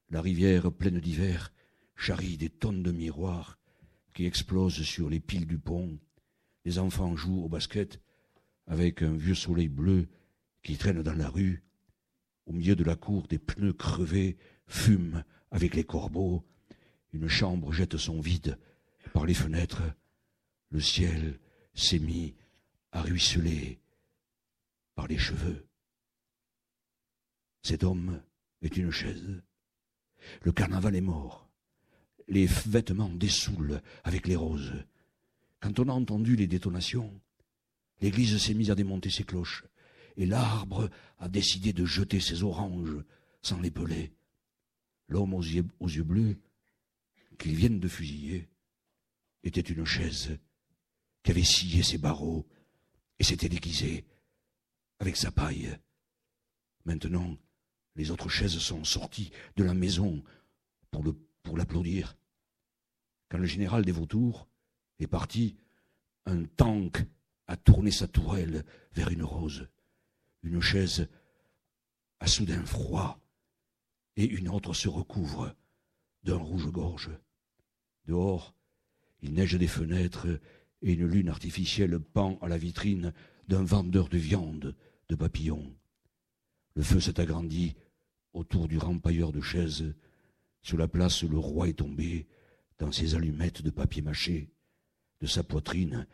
La 0.09 0.21
rivière 0.21 0.71
pleine 0.71 0.99
d'hiver 0.99 1.51
charrie 1.97 2.37
des 2.37 2.49
tonnes 2.49 2.83
de 2.83 2.91
miroirs 2.91 3.57
qui 4.13 4.25
explosent 4.25 4.83
sur 4.83 5.09
les 5.09 5.19
piles 5.19 5.47
du 5.47 5.59
pont. 5.59 5.99
Les 6.65 6.79
enfants 6.79 7.15
jouent 7.15 7.43
au 7.43 7.49
basket 7.49 7.99
avec 8.67 9.01
un 9.01 9.13
vieux 9.13 9.35
soleil 9.35 9.67
bleu 9.67 10.07
qui 10.63 10.77
traîne 10.77 11.01
dans 11.01 11.13
la 11.13 11.29
rue. 11.29 11.63
Au 12.45 12.53
milieu 12.53 12.75
de 12.75 12.83
la 12.83 12.95
cour, 12.95 13.27
des 13.27 13.39
pneus 13.39 13.73
crevés 13.73 14.37
fument 14.67 15.23
avec 15.49 15.75
les 15.75 15.83
corbeaux. 15.83 16.43
Une 17.13 17.27
chambre 17.27 17.71
jette 17.73 17.97
son 17.97 18.21
vide 18.21 18.57
par 19.13 19.25
les 19.25 19.33
fenêtres. 19.33 19.83
Le 20.69 20.79
ciel 20.79 21.39
s'est 21.73 21.99
mis 21.99 22.35
à 22.91 23.01
ruisseler 23.01 23.79
par 24.95 25.07
les 25.07 25.17
cheveux. 25.17 25.65
Cet 27.63 27.83
homme 27.83 28.21
est 28.61 28.77
une 28.77 28.91
chaise. 28.91 29.41
Le 30.43 30.51
carnaval 30.51 30.95
est 30.95 31.01
mort. 31.01 31.49
Les 32.27 32.45
vêtements 32.45 33.09
dessoulent 33.09 33.81
avec 34.03 34.27
les 34.27 34.35
roses. 34.35 34.85
Quand 35.61 35.79
on 35.79 35.89
a 35.89 35.93
entendu 35.93 36.35
les 36.35 36.47
détonations, 36.47 37.21
l'église 38.01 38.37
s'est 38.37 38.55
mise 38.55 38.71
à 38.71 38.75
démonter 38.75 39.11
ses 39.11 39.23
cloches, 39.23 39.63
et 40.17 40.25
l'arbre 40.25 40.89
a 41.19 41.29
décidé 41.29 41.71
de 41.71 41.85
jeter 41.85 42.19
ses 42.19 42.43
oranges 42.43 42.97
sans 43.41 43.61
les 43.61 43.71
peler. 43.71 44.11
L'homme 45.07 45.33
aux 45.33 45.43
yeux, 45.43 46.03
bleus, 46.03 46.37
qu'ils 47.37 47.55
viennent 47.55 47.79
de 47.79 47.87
fusiller, 47.87 48.49
était 49.43 49.61
une 49.61 49.85
chaise 49.85 50.37
qui 51.23 51.31
avait 51.31 51.43
scié 51.43 51.83
ses 51.83 51.97
barreaux 51.97 52.47
et 53.19 53.23
s'était 53.23 53.49
déguisée 53.49 54.05
avec 54.99 55.15
sa 55.15 55.31
paille. 55.31 55.77
Maintenant, 56.85 57.37
les 57.95 58.09
autres 58.09 58.29
chaises 58.29 58.57
sont 58.57 58.83
sorties 58.83 59.31
de 59.57 59.63
la 59.63 59.73
maison 59.73 60.23
pour 60.89 61.57
l'applaudir. 61.57 62.17
Quand 63.29 63.37
le 63.37 63.45
général 63.45 63.85
des 63.85 63.91
vautours 63.91 64.47
est 65.03 65.07
parti, 65.07 65.55
un 66.25 66.43
tank 66.43 67.03
a 67.47 67.57
tourné 67.57 67.91
sa 67.91 68.07
tourelle 68.07 68.63
vers 68.93 69.09
une 69.09 69.23
rose. 69.23 69.67
Une 70.43 70.61
chaise 70.61 71.07
a 72.19 72.27
soudain 72.27 72.65
froid 72.65 73.19
et 74.15 74.25
une 74.25 74.49
autre 74.49 74.73
se 74.73 74.89
recouvre 74.89 75.55
d'un 76.23 76.37
rouge-gorge. 76.37 77.09
Dehors, 78.05 78.53
il 79.21 79.33
neige 79.33 79.55
des 79.55 79.67
fenêtres 79.67 80.27
et 80.81 80.93
une 80.93 81.05
lune 81.05 81.29
artificielle 81.29 81.99
pend 81.99 82.37
à 82.41 82.47
la 82.47 82.57
vitrine 82.57 83.13
d'un 83.47 83.63
vendeur 83.63 84.09
de 84.09 84.17
viande 84.17 84.75
de 85.09 85.15
papillons. 85.15 85.75
Le 86.75 86.83
feu 86.83 86.99
s'est 86.99 87.19
agrandi 87.19 87.75
autour 88.33 88.67
du 88.67 88.77
rempailleur 88.77 89.31
de 89.31 89.41
chaises. 89.41 89.93
Sur 90.61 90.77
la 90.77 90.87
place, 90.87 91.23
le 91.23 91.37
roi 91.37 91.67
est 91.67 91.79
tombé 91.79 92.27
dans 92.79 92.91
ses 92.91 93.15
allumettes 93.15 93.61
de 93.61 93.69
papier 93.69 94.01
mâché. 94.01 94.49
De 95.21 95.27
sa 95.27 95.43
poitrine 95.43 96.07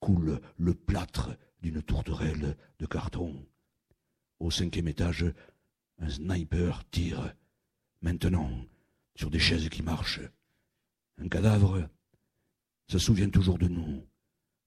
coule 0.00 0.40
le 0.56 0.74
plâtre 0.74 1.30
d'une 1.62 1.82
tourterelle 1.82 2.56
de 2.78 2.86
carton. 2.86 3.46
Au 4.40 4.50
cinquième 4.50 4.88
étage, 4.88 5.26
un 5.98 6.08
sniper 6.08 6.82
tire, 6.90 7.34
maintenant, 8.00 8.50
sur 9.16 9.30
des 9.30 9.38
chaises 9.38 9.68
qui 9.68 9.82
marchent. 9.82 10.20
Un 11.18 11.28
cadavre 11.28 11.88
se 12.88 12.98
souvient 12.98 13.30
toujours 13.30 13.58
de 13.58 13.68
nous 13.68 14.06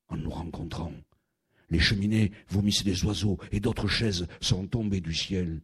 en 0.09 0.17
nous 0.17 0.29
rencontrant. 0.29 0.93
Les 1.69 1.79
cheminées 1.79 2.31
vomissent 2.49 2.83
des 2.83 3.03
oiseaux 3.03 3.37
et 3.51 3.59
d'autres 3.59 3.87
chaises 3.87 4.27
sont 4.41 4.67
tombées 4.67 5.01
du 5.01 5.13
ciel. 5.13 5.61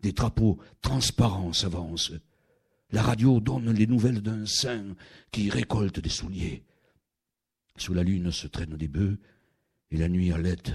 Des 0.00 0.12
drapeaux 0.12 0.58
transparents 0.80 1.52
s'avancent. 1.52 2.12
La 2.90 3.02
radio 3.02 3.40
donne 3.40 3.72
les 3.72 3.86
nouvelles 3.86 4.20
d'un 4.20 4.46
saint 4.46 4.94
qui 5.32 5.50
récolte 5.50 5.98
des 5.98 6.08
souliers. 6.08 6.62
Sous 7.76 7.94
la 7.94 8.02
lune 8.02 8.30
se 8.30 8.46
traînent 8.46 8.76
des 8.76 8.88
bœufs 8.88 9.18
et 9.90 9.96
la 9.96 10.08
nuit 10.08 10.32
halète 10.32 10.72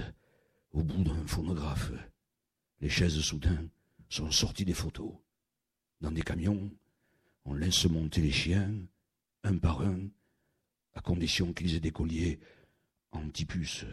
au 0.72 0.82
bout 0.82 1.04
d'un 1.04 1.26
phonographe. 1.26 1.92
Les 2.80 2.88
chaises 2.88 3.20
soudain 3.20 3.68
sont 4.08 4.30
sorties 4.30 4.64
des 4.64 4.74
photos. 4.74 5.12
Dans 6.00 6.12
des 6.12 6.22
camions, 6.22 6.70
on 7.44 7.54
laisse 7.54 7.86
monter 7.86 8.20
les 8.20 8.30
chiens, 8.30 8.72
un 9.42 9.58
par 9.58 9.82
un, 9.82 10.08
à 10.94 11.00
condition 11.00 11.52
qu'ils 11.52 11.74
aient 11.74 11.80
des 11.80 11.90
colliers 11.90 12.38
anti-puces. 13.12 13.86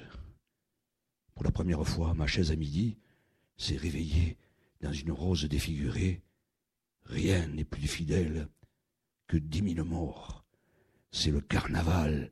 Pour 1.33 1.43
la 1.43 1.51
première 1.51 1.85
fois, 1.87 2.13
ma 2.13 2.27
chaise 2.27 2.51
à 2.51 2.55
midi 2.55 2.97
s'est 3.57 3.77
réveillée 3.77 4.37
dans 4.81 4.93
une 4.93 5.11
rose 5.11 5.45
défigurée. 5.45 6.21
Rien 7.03 7.47
n'est 7.47 7.65
plus 7.65 7.87
fidèle 7.87 8.47
que 9.27 9.37
dix 9.37 9.61
mille 9.61 9.83
morts. 9.83 10.45
C'est 11.11 11.31
le 11.31 11.41
carnaval 11.41 12.31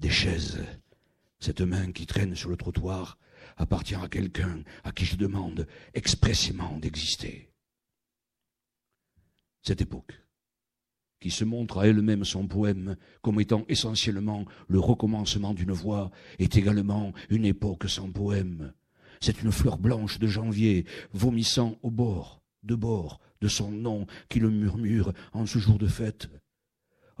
des 0.00 0.10
chaises. 0.10 0.58
Cette 1.38 1.60
main 1.60 1.92
qui 1.92 2.06
traîne 2.06 2.34
sur 2.34 2.50
le 2.50 2.56
trottoir 2.56 3.18
appartient 3.56 3.94
à 3.94 4.08
quelqu'un 4.08 4.62
à 4.84 4.92
qui 4.92 5.04
je 5.04 5.16
demande 5.16 5.66
expressément 5.94 6.78
d'exister. 6.78 7.50
Cette 9.62 9.82
époque, 9.82 10.22
qui 11.20 11.30
se 11.30 11.44
montre 11.44 11.78
à 11.78 11.86
elle-même 11.86 12.24
son 12.24 12.46
poème 12.46 12.96
comme 13.20 13.40
étant 13.40 13.64
essentiellement 13.68 14.46
le 14.68 14.80
recommencement 14.80 15.52
d'une 15.52 15.72
voix, 15.72 16.10
est 16.38 16.56
également 16.56 17.12
une 17.28 17.44
époque 17.44 17.88
sans 17.88 18.10
poème. 18.10 18.72
C'est 19.20 19.42
une 19.42 19.52
fleur 19.52 19.76
blanche 19.76 20.18
de 20.18 20.26
janvier, 20.26 20.86
vomissant 21.12 21.78
au 21.82 21.90
bord, 21.90 22.42
de 22.62 22.74
bord, 22.74 23.20
de 23.42 23.48
son 23.48 23.70
nom, 23.70 24.06
qui 24.30 24.40
le 24.40 24.50
murmure 24.50 25.12
en 25.34 25.44
ce 25.44 25.58
jour 25.58 25.78
de 25.78 25.86
fête 25.86 26.30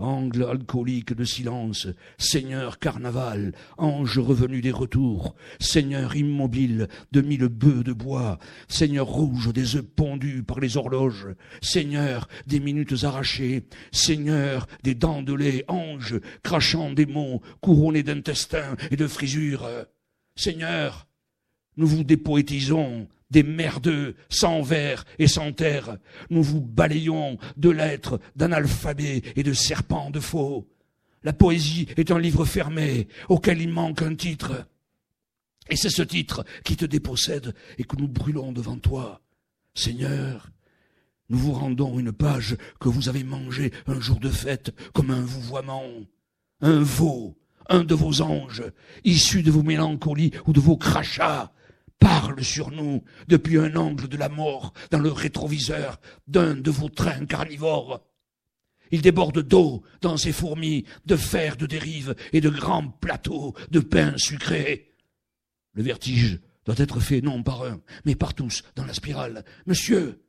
angle 0.00 0.44
alcoolique 0.44 1.14
de 1.14 1.24
silence, 1.24 1.88
Seigneur 2.18 2.78
carnaval, 2.78 3.52
ange 3.78 4.18
revenu 4.18 4.60
des 4.60 4.70
retours, 4.70 5.34
Seigneur 5.58 6.16
immobile 6.16 6.88
de 7.12 7.20
mille 7.20 7.48
bœufs 7.48 7.84
de 7.84 7.92
bois, 7.92 8.38
Seigneur 8.68 9.06
rouge 9.06 9.52
des 9.52 9.76
œufs 9.76 9.84
pondus 9.84 10.42
par 10.42 10.60
les 10.60 10.76
horloges, 10.76 11.28
Seigneur 11.60 12.28
des 12.46 12.60
minutes 12.60 13.04
arrachées, 13.04 13.66
Seigneur 13.92 14.66
des 14.82 14.94
dents 14.94 15.22
de 15.22 15.34
lait, 15.34 15.64
ange 15.68 16.18
crachant 16.42 16.92
des 16.92 17.06
mots, 17.06 17.42
couronnés 17.60 18.02
d'intestins 18.02 18.76
et 18.90 18.96
de 18.96 19.06
frisures. 19.06 19.68
Seigneur, 20.36 21.06
nous 21.76 21.86
vous 21.86 22.04
dépoétisons, 22.04 23.08
des 23.30 23.42
merdeux, 23.42 24.16
sans 24.28 24.62
vers 24.62 25.04
et 25.18 25.28
sans 25.28 25.52
terre. 25.52 25.98
Nous 26.30 26.42
vous 26.42 26.60
balayons 26.60 27.38
de 27.56 27.70
lettres, 27.70 28.20
d'analphabets 28.36 29.22
et 29.36 29.42
de 29.42 29.52
serpents 29.52 30.10
de 30.10 30.20
faux. 30.20 30.68
La 31.22 31.32
poésie 31.32 31.86
est 31.96 32.10
un 32.10 32.18
livre 32.18 32.44
fermé 32.44 33.08
auquel 33.28 33.60
il 33.60 33.70
manque 33.70 34.02
un 34.02 34.14
titre. 34.14 34.66
Et 35.68 35.76
c'est 35.76 35.90
ce 35.90 36.02
titre 36.02 36.44
qui 36.64 36.76
te 36.76 36.84
dépossède 36.84 37.54
et 37.78 37.84
que 37.84 37.96
nous 37.96 38.08
brûlons 38.08 38.52
devant 38.52 38.78
toi. 38.78 39.20
Seigneur, 39.74 40.50
nous 41.28 41.38
vous 41.38 41.52
rendons 41.52 41.98
une 41.98 42.12
page 42.12 42.56
que 42.80 42.88
vous 42.88 43.08
avez 43.08 43.22
mangée 43.22 43.70
un 43.86 44.00
jour 44.00 44.18
de 44.18 44.30
fête 44.30 44.74
comme 44.92 45.10
un 45.10 45.20
vouvoiement, 45.20 45.84
un 46.60 46.80
veau, 46.80 47.38
un 47.68 47.84
de 47.84 47.94
vos 47.94 48.20
anges, 48.20 48.64
issu 49.04 49.42
de 49.42 49.50
vos 49.50 49.62
mélancolies 49.62 50.32
ou 50.46 50.52
de 50.52 50.58
vos 50.58 50.76
crachats, 50.76 51.52
parle 52.00 52.42
sur 52.42 52.72
nous 52.72 53.04
depuis 53.28 53.58
un 53.58 53.76
angle 53.76 54.08
de 54.08 54.16
la 54.16 54.28
mort 54.28 54.72
dans 54.90 54.98
le 54.98 55.12
rétroviseur 55.12 56.00
d'un 56.26 56.56
de 56.56 56.70
vos 56.70 56.88
trains 56.88 57.26
carnivores. 57.26 58.04
Il 58.90 59.02
déborde 59.02 59.40
d'eau 59.40 59.82
dans 60.00 60.16
ses 60.16 60.32
fourmis, 60.32 60.84
de 61.06 61.14
fer 61.14 61.56
de 61.56 61.66
dérive 61.66 62.16
et 62.32 62.40
de 62.40 62.50
grands 62.50 62.88
plateaux 62.88 63.54
de 63.70 63.78
pain 63.78 64.14
sucré. 64.16 64.96
Le 65.74 65.84
vertige 65.84 66.40
doit 66.64 66.74
être 66.78 66.98
fait 66.98 67.20
non 67.20 67.42
par 67.42 67.62
un, 67.62 67.80
mais 68.04 68.16
par 68.16 68.34
tous 68.34 68.62
dans 68.74 68.84
la 68.84 68.94
spirale. 68.94 69.44
Monsieur, 69.66 70.24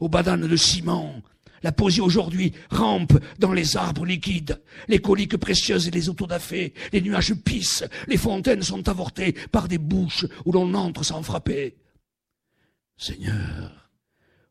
aux 0.00 0.08
badanes 0.08 0.46
de 0.46 0.56
ciment, 0.56 1.22
la 1.62 1.72
poésie 1.72 2.00
aujourd'hui 2.00 2.52
rampe 2.70 3.18
dans 3.38 3.52
les 3.52 3.76
arbres 3.76 4.04
liquides, 4.04 4.60
les 4.88 5.00
coliques 5.00 5.36
précieuses 5.36 5.88
et 5.88 5.90
les 5.90 6.08
autodafés, 6.08 6.74
les 6.92 7.00
nuages 7.00 7.34
pissent, 7.34 7.84
les 8.08 8.16
fontaines 8.16 8.62
sont 8.62 8.88
avortées 8.88 9.34
par 9.50 9.68
des 9.68 9.78
bouches 9.78 10.26
où 10.44 10.52
l'on 10.52 10.74
entre 10.74 11.04
sans 11.04 11.22
frapper. 11.22 11.76
Seigneur, 12.96 13.90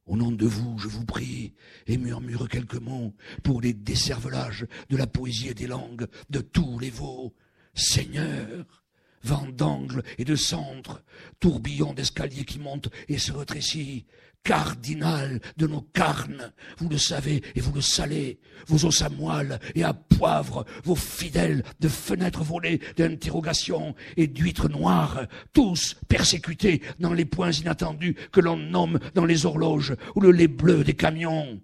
au 0.05 0.17
nom 0.17 0.31
de 0.31 0.45
vous, 0.45 0.77
je 0.77 0.87
vous 0.87 1.05
prie 1.05 1.53
et 1.87 1.97
murmure 1.97 2.49
quelques 2.49 2.75
mots 2.75 3.13
pour 3.43 3.61
les 3.61 3.73
décervelages 3.73 4.65
de 4.89 4.97
la 4.97 5.07
poésie 5.07 5.49
et 5.49 5.53
des 5.53 5.67
langues 5.67 6.07
de 6.29 6.41
tous 6.41 6.79
les 6.79 6.89
veaux. 6.89 7.33
Seigneur, 7.73 8.83
vent 9.23 9.47
d'angle 9.47 10.03
et 10.17 10.25
de 10.25 10.35
centre, 10.35 11.03
tourbillon 11.39 11.93
d'escalier 11.93 12.43
qui 12.43 12.59
monte 12.59 12.89
et 13.07 13.19
se 13.19 13.31
rétrécit, 13.31 14.05
cardinal 14.43 15.39
de 15.57 15.67
nos 15.67 15.81
carnes, 15.81 16.51
vous 16.77 16.89
le 16.89 16.97
savez 16.97 17.43
et 17.55 17.61
vous 17.61 17.73
le 17.73 17.81
salez, 17.81 18.39
vos 18.67 18.85
os 18.85 19.01
à 19.01 19.09
moelle 19.09 19.59
et 19.75 19.83
à 19.83 19.93
poivre, 19.93 20.65
vos 20.83 20.95
fidèles 20.95 21.63
de 21.79 21.87
fenêtres 21.87 22.43
volées 22.43 22.81
d'interrogations 22.97 23.95
et 24.17 24.27
d'huîtres 24.27 24.69
noires, 24.69 25.27
tous 25.53 25.95
persécutés 26.07 26.81
dans 26.99 27.13
les 27.13 27.25
points 27.25 27.51
inattendus 27.51 28.15
que 28.31 28.41
l'on 28.41 28.57
nomme 28.57 28.99
dans 29.13 29.25
les 29.25 29.45
horloges 29.45 29.95
ou 30.15 30.21
le 30.21 30.31
lait 30.31 30.47
bleu 30.47 30.83
des 30.83 30.95
camions. 30.95 31.61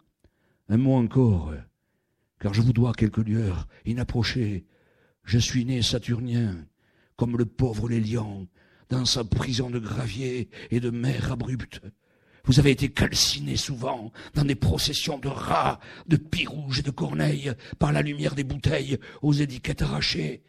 Un 0.70 0.78
mot 0.78 0.96
encore, 0.96 1.54
car 2.40 2.54
je 2.54 2.62
vous 2.62 2.74
dois 2.74 2.94
quelques 2.94 3.26
lueurs 3.26 3.68
inapprochées. 3.86 4.66
Je 5.24 5.40
suis 5.40 5.66
né 5.66 5.82
saturnien, 5.82 6.66
comme 7.16 7.38
le 7.38 7.46
pauvre 7.46 7.90
Lélian, 7.90 8.48
dans 8.90 9.06
sa 9.06 9.24
prison 9.24 9.70
de 9.70 9.80
gravier 9.80 10.50
et 10.72 10.80
de 10.80 10.90
mer 10.90 11.32
abrupte. 11.32 11.82
Vous 12.48 12.60
avez 12.60 12.72
été 12.72 12.90
calciné 12.90 13.58
souvent 13.58 14.14
dans 14.34 14.46
des 14.46 14.56
processions 14.56 15.20
de 15.20 15.28
rats, 15.28 15.82
de 16.08 16.16
pieds 16.16 16.48
rouges 16.48 16.80
et 16.80 16.82
de 16.82 16.92
corneilles 16.92 17.52
par 17.78 17.92
la 17.92 18.02
lumière 18.02 18.36
des 18.36 18.46
bouteilles 18.46 18.98
aux 19.22 19.34
étiquettes 19.34 19.82
arrachées. 19.82 20.44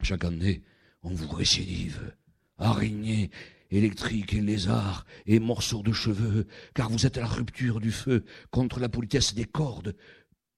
Chaque 0.00 0.24
année, 0.24 0.62
on 1.02 1.10
vous 1.10 1.28
récidive. 1.28 2.14
Araignées, 2.56 3.30
électriques 3.70 4.32
et 4.32 4.40
lézards 4.40 5.04
et 5.26 5.38
morceaux 5.38 5.82
de 5.82 5.92
cheveux, 5.92 6.46
car 6.72 6.88
vous 6.88 7.04
êtes 7.04 7.18
à 7.18 7.20
la 7.20 7.26
rupture 7.26 7.78
du 7.78 7.92
feu 7.92 8.24
contre 8.50 8.80
la 8.80 8.88
politesse 8.88 9.34
des 9.34 9.44
cordes, 9.44 9.94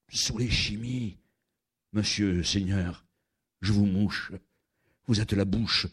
sous 0.09 0.39
les 0.39 0.51
chimies. 0.51 1.19
Monsieur, 1.93 2.45
Seigneur, 2.45 3.05
je 3.61 3.73
vous 3.73 3.87
mouche. 3.87 4.31
Vous 5.09 5.21
êtes 5.21 5.33
la 5.33 5.45
bouche 5.45 5.89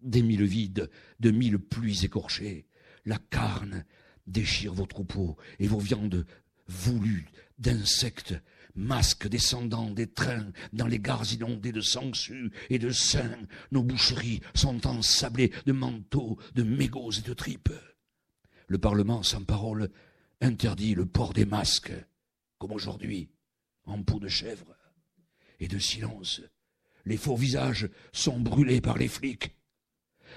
des 0.00 0.22
mille 0.22 0.44
vides, 0.44 0.88
de 1.18 1.32
mille 1.32 1.58
pluies 1.58 2.04
écorchées 2.04 2.66
la 3.04 3.18
carne 3.18 3.84
déchire 4.26 4.74
vos 4.74 4.86
troupeaux 4.86 5.36
et 5.58 5.66
vos 5.66 5.78
viandes 5.78 6.26
voulues 6.68 7.28
d'insectes, 7.58 8.34
masques 8.74 9.28
descendant 9.28 9.90
des 9.90 10.10
trains 10.10 10.52
dans 10.72 10.86
les 10.86 10.98
gares 10.98 11.32
inondées 11.32 11.72
de 11.72 11.80
sangsues 11.80 12.50
et 12.70 12.78
de 12.78 12.90
seins, 12.90 13.38
nos 13.70 13.82
boucheries 13.82 14.40
sont 14.54 14.86
ensablées 14.86 15.52
de 15.66 15.72
manteaux, 15.72 16.38
de 16.54 16.62
mégots 16.62 17.12
et 17.12 17.22
de 17.22 17.34
tripes. 17.34 17.72
Le 18.68 18.78
Parlement, 18.78 19.22
sans 19.22 19.44
parole, 19.44 19.90
interdit 20.40 20.94
le 20.94 21.06
port 21.06 21.32
des 21.32 21.44
masques, 21.44 21.92
comme 22.58 22.72
aujourd'hui, 22.72 23.28
en 23.84 24.02
peau 24.02 24.18
de 24.18 24.28
chèvre, 24.28 24.74
et 25.60 25.68
de 25.68 25.78
silence. 25.78 26.40
Les 27.04 27.16
faux 27.16 27.36
visages 27.36 27.88
sont 28.12 28.40
brûlés 28.40 28.80
par 28.80 28.96
les 28.96 29.08
flics 29.08 29.54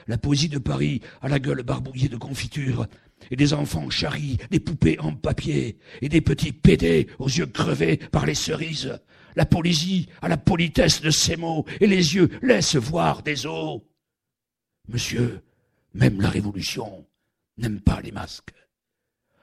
la 0.07 0.17
poésie 0.17 0.49
de 0.49 0.57
Paris 0.57 1.01
à 1.21 1.27
la 1.27 1.39
gueule 1.39 1.63
barbouillée 1.63 2.09
de 2.09 2.17
confiture, 2.17 2.87
et 3.31 3.35
des 3.35 3.53
enfants 3.53 3.89
charrient 3.89 4.37
des 4.51 4.59
poupées 4.59 4.99
en 4.99 5.13
papier, 5.13 5.77
et 6.01 6.09
des 6.09 6.21
petits 6.21 6.51
pédés 6.51 7.07
aux 7.19 7.27
yeux 7.27 7.45
crevés 7.45 7.97
par 7.97 8.25
les 8.25 8.35
cerises. 8.35 8.99
La 9.35 9.45
poésie 9.45 10.07
à 10.21 10.27
la 10.27 10.37
politesse 10.37 11.01
de 11.01 11.09
ces 11.09 11.35
mots, 11.35 11.65
et 11.79 11.87
les 11.87 12.15
yeux 12.15 12.29
laissent 12.41 12.75
voir 12.75 13.23
des 13.23 13.45
os. 13.45 13.81
Monsieur, 14.87 15.41
même 15.93 16.21
la 16.21 16.29
Révolution 16.29 17.05
n'aime 17.57 17.81
pas 17.81 18.01
les 18.01 18.11
masques. 18.11 18.53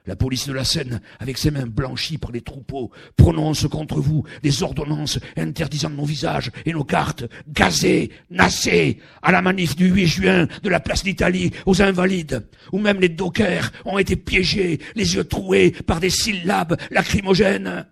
La 0.05 0.17
police 0.17 0.47
de 0.47 0.53
la 0.53 0.65
Seine, 0.65 1.01
avec 1.19 1.37
ses 1.37 1.49
mains 1.49 1.65
blanchies 1.65 2.17
par 2.17 2.31
les 2.31 2.41
troupeaux, 2.41 2.91
prononce 3.15 3.67
contre 3.67 4.01
vous 4.01 4.25
des 4.41 4.61
ordonnances 4.61 5.17
interdisant 5.37 5.89
nos 5.89 6.03
visages 6.03 6.51
et 6.65 6.73
nos 6.73 6.83
cartes, 6.83 7.23
gazées, 7.47 8.11
nassées, 8.29 8.99
à 9.21 9.31
la 9.31 9.41
manif 9.41 9.77
du 9.77 9.87
8 9.87 10.05
juin 10.07 10.47
de 10.61 10.69
la 10.69 10.81
place 10.81 11.03
d'Italie 11.03 11.51
aux 11.65 11.81
Invalides, 11.81 12.45
où 12.73 12.79
même 12.79 12.99
les 12.99 13.09
dockers 13.09 13.71
ont 13.85 13.97
été 13.97 14.17
piégés, 14.17 14.79
les 14.95 15.15
yeux 15.15 15.23
troués 15.23 15.71
par 15.71 16.01
des 16.01 16.09
syllabes 16.09 16.77
lacrymogènes. 16.91 17.85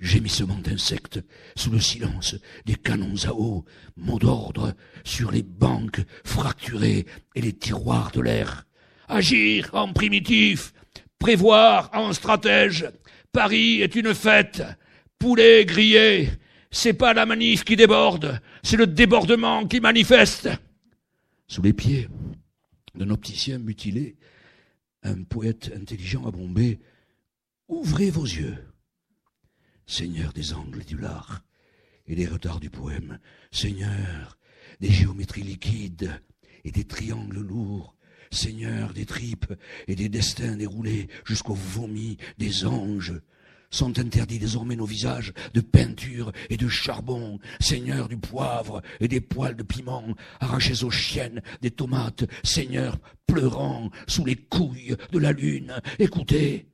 Gémissement 0.00 0.56
d'insectes 0.56 1.20
sous 1.56 1.70
le 1.70 1.80
silence 1.80 2.34
des 2.66 2.74
canons 2.74 3.24
à 3.24 3.32
eau, 3.32 3.64
mots 3.96 4.18
d'ordre 4.18 4.74
sur 5.04 5.30
les 5.30 5.42
banques 5.42 6.00
fracturées 6.24 7.06
et 7.34 7.40
les 7.40 7.52
tiroirs 7.52 8.10
de 8.10 8.20
l'air. 8.20 8.66
Agir 9.08 9.68
en 9.72 9.92
primitif, 9.92 10.72
prévoir 11.20 11.90
en 11.92 12.12
stratège. 12.12 12.90
Paris 13.30 13.82
est 13.82 13.94
une 13.94 14.12
fête. 14.12 14.64
Poulet 15.20 15.64
grillé. 15.64 16.30
C'est 16.72 16.94
pas 16.94 17.14
la 17.14 17.26
manif 17.26 17.62
qui 17.64 17.76
déborde, 17.76 18.40
c'est 18.62 18.76
le 18.76 18.86
débordement 18.86 19.66
qui 19.66 19.80
manifeste. 19.80 20.48
Sous 21.48 21.62
les 21.62 21.72
pieds 21.72 22.08
d'un 22.94 23.10
opticien 23.10 23.58
mutilé, 23.58 24.16
un 25.02 25.24
poète 25.24 25.72
intelligent 25.74 26.26
a 26.26 26.30
bombé 26.30 26.80
Ouvrez 27.68 28.10
vos 28.10 28.24
yeux. 28.24 28.56
Seigneur 29.86 30.32
des 30.32 30.52
angles 30.52 30.84
du 30.84 30.96
lard 30.96 31.42
et 32.06 32.14
des 32.14 32.26
retards 32.26 32.60
du 32.60 32.70
poème, 32.70 33.18
Seigneur 33.50 34.38
des 34.80 34.90
géométries 34.90 35.42
liquides 35.42 36.20
et 36.64 36.70
des 36.70 36.84
triangles 36.84 37.40
lourds, 37.40 37.96
Seigneur 38.30 38.92
des 38.92 39.06
tripes 39.06 39.52
et 39.88 39.96
des 39.96 40.08
destins 40.08 40.56
déroulés 40.56 41.08
jusqu'au 41.24 41.54
vomi 41.54 42.16
des 42.38 42.64
anges. 42.64 43.14
Sont 43.72 43.98
interdits 44.00 44.40
désormais 44.40 44.74
nos 44.74 44.86
visages 44.86 45.32
de 45.54 45.60
peinture 45.60 46.32
et 46.48 46.56
de 46.56 46.68
charbon, 46.68 47.38
Seigneur 47.60 48.08
du 48.08 48.16
poivre 48.16 48.82
et 48.98 49.06
des 49.06 49.20
poils 49.20 49.56
de 49.56 49.62
piment, 49.62 50.16
arrachés 50.40 50.82
aux 50.82 50.90
chiennes 50.90 51.40
des 51.60 51.70
tomates, 51.70 52.24
Seigneur 52.42 52.98
pleurant 53.26 53.90
sous 54.08 54.24
les 54.24 54.36
couilles 54.36 54.96
de 55.12 55.18
la 55.18 55.32
lune. 55.32 55.80
Écoutez. 56.00 56.66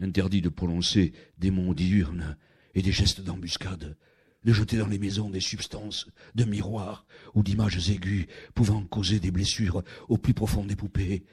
Interdit 0.00 0.42
de 0.42 0.48
prononcer 0.48 1.12
des 1.38 1.52
mots 1.52 1.74
diurnes 1.74 2.36
et 2.74 2.82
des 2.82 2.90
gestes 2.90 3.20
d'embuscade, 3.20 3.96
de 4.44 4.52
jeter 4.52 4.76
dans 4.76 4.88
les 4.88 4.98
maisons 4.98 5.30
des 5.30 5.40
substances 5.40 6.06
de 6.34 6.44
miroirs 6.44 7.06
ou 7.34 7.42
d'images 7.42 7.90
aiguës 7.90 8.26
pouvant 8.54 8.82
causer 8.84 9.20
des 9.20 9.30
blessures 9.30 9.82
au 10.08 10.18
plus 10.18 10.34
profond 10.34 10.64
des 10.64 10.76
poupées. 10.76 11.24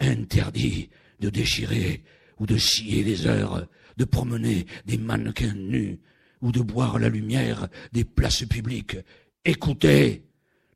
Interdit 0.00 0.90
de 1.20 1.30
déchirer 1.30 2.02
ou 2.38 2.46
de 2.46 2.56
scier 2.56 3.04
les 3.04 3.26
heures, 3.26 3.66
de 3.96 4.04
promener 4.04 4.66
des 4.86 4.98
mannequins 4.98 5.54
nus 5.54 6.00
ou 6.40 6.52
de 6.52 6.60
boire 6.60 6.98
la 6.98 7.08
lumière 7.08 7.68
des 7.92 8.04
places 8.04 8.44
publiques. 8.44 8.96
Écoutez, 9.44 10.24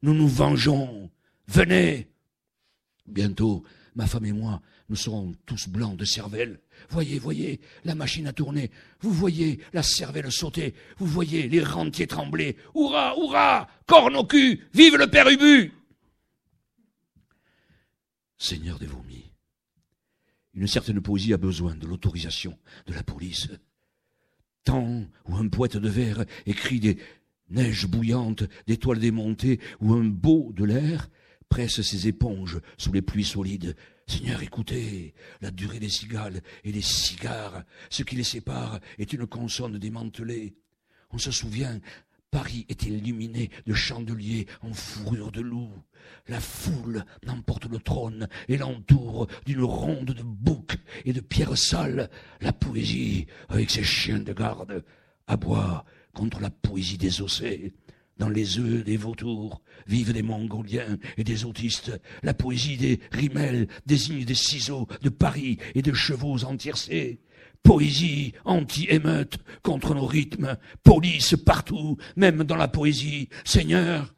nous 0.03 0.15
nous 0.15 0.29
vengeons. 0.29 1.11
Venez. 1.47 2.09
Bientôt, 3.07 3.65
ma 3.95 4.07
femme 4.07 4.27
et 4.27 4.33
moi, 4.33 4.61
nous 4.89 4.97
serons 4.97 5.35
tous 5.47 5.69
blancs 5.69 5.97
de 5.97 6.05
cervelle. 6.05 6.61
Voyez, 6.91 7.19
voyez, 7.19 7.61
la 7.85 7.95
machine 7.95 8.27
a 8.27 8.33
tourné. 8.33 8.71
Vous 9.01 9.13
voyez 9.13 9.61
la 9.73 9.83
cervelle 9.83 10.33
sauter. 10.33 10.75
Vous 10.99 11.07
voyez 11.07 11.49
les 11.49 11.63
rentiers 11.63 12.07
trembler. 12.07 12.57
Hurrah, 12.75 13.15
hurrah, 13.17 13.69
corne 13.87 14.17
au 14.17 14.25
cul, 14.25 14.67
vive 14.75 14.97
le 14.97 15.07
père 15.07 15.29
Ubu. 15.29 15.73
Seigneur 18.37 18.79
des 18.79 18.87
vomis, 18.87 19.33
une 20.55 20.69
certaine 20.69 21.01
poésie 21.01 21.35
a 21.35 21.39
besoin 21.39 21.75
de 21.75 21.87
l'autorisation 21.87 22.57
de 22.87 22.95
la 22.95 23.03
police. 23.03 23.49
Tant 24.65 25.05
où 25.27 25.37
un 25.37 25.49
poète 25.49 25.77
de 25.77 25.89
verre 25.89 26.25
écrit 26.47 26.79
des 26.79 26.99
neiges 27.51 27.87
bouillantes, 27.87 28.45
des 28.67 28.77
toiles 28.77 28.99
démontées, 28.99 29.61
ou 29.81 29.93
un 29.95 30.05
beau 30.05 30.53
de 30.55 30.65
l'air 30.65 31.09
presse 31.49 31.81
ses 31.81 32.09
éponges 32.09 32.61
sous 32.77 32.93
les 32.93 33.03
pluies 33.03 33.25
solides, 33.25 33.75
Seigneur, 34.09 34.43
écoutez, 34.43 35.15
la 35.43 35.51
durée 35.51 35.79
des 35.79 35.91
cigales 35.91 36.41
et 36.65 36.73
des 36.73 36.81
cigares, 36.81 37.63
ce 37.91 38.03
qui 38.03 38.17
les 38.17 38.25
sépare 38.25 38.81
est 38.99 39.13
une 39.13 39.27
consonne 39.27 39.79
démantelée. 39.79 40.57
On 41.11 41.19
se 41.19 41.31
souvient, 41.31 41.79
Paris 42.31 42.65
est 42.71 42.85
illuminé 42.85 43.51
de 43.67 43.75
chandeliers 43.75 44.47
en 44.63 44.73
fourrure 44.73 45.31
de 45.31 45.43
loup? 45.43 45.71
La 46.27 46.41
foule 46.41 47.05
n'emporte 47.27 47.67
le 47.67 47.79
trône 47.79 48.29
et 48.49 48.57
l'entoure 48.57 49.29
d'une 49.45 49.63
ronde 49.63 50.13
de 50.13 50.23
boucs 50.23 50.79
et 51.05 51.13
de 51.13 51.21
pierres 51.21 51.59
sales. 51.59 52.11
La 52.41 52.55
poésie, 52.55 53.27
avec 53.51 53.71
ses 53.71 53.85
chiens 53.85 54.21
de 54.21 54.33
garde, 54.33 54.85
aboie 55.27 55.85
contre 56.15 56.41
la 56.41 56.51
poésie 56.51 56.99
des 56.99 57.21
ossets 57.21 57.75
dans 58.19 58.29
les 58.29 58.59
œufs 58.59 58.85
des 58.85 58.97
vautours 58.97 59.63
vivent 59.87 60.13
des 60.13 60.23
mongoliens 60.23 60.99
et 61.17 61.25
des 61.25 61.45
autistes. 61.45 61.99
La 62.23 62.35
poésie 62.35 62.77
des 62.77 63.01
rimels 63.13 63.69
désigne 63.87 64.25
des 64.25 64.35
ciseaux 64.35 64.87
de 65.03 65.09
Paris 65.09 65.59
et 65.75 65.83
de 65.83 65.93
chevaux 65.93 66.45
entiercés. 66.45 67.21
Poésie 67.63 68.33
anti-émeute 68.45 69.39
contre 69.63 69.95
nos 69.95 70.07
rythmes. 70.07 70.57
Police 70.83 71.37
partout, 71.45 71.97
même 72.17 72.45
dans 72.45 72.57
la 72.57 72.69
poésie. 72.69 73.29
Seigneur, 73.45 74.15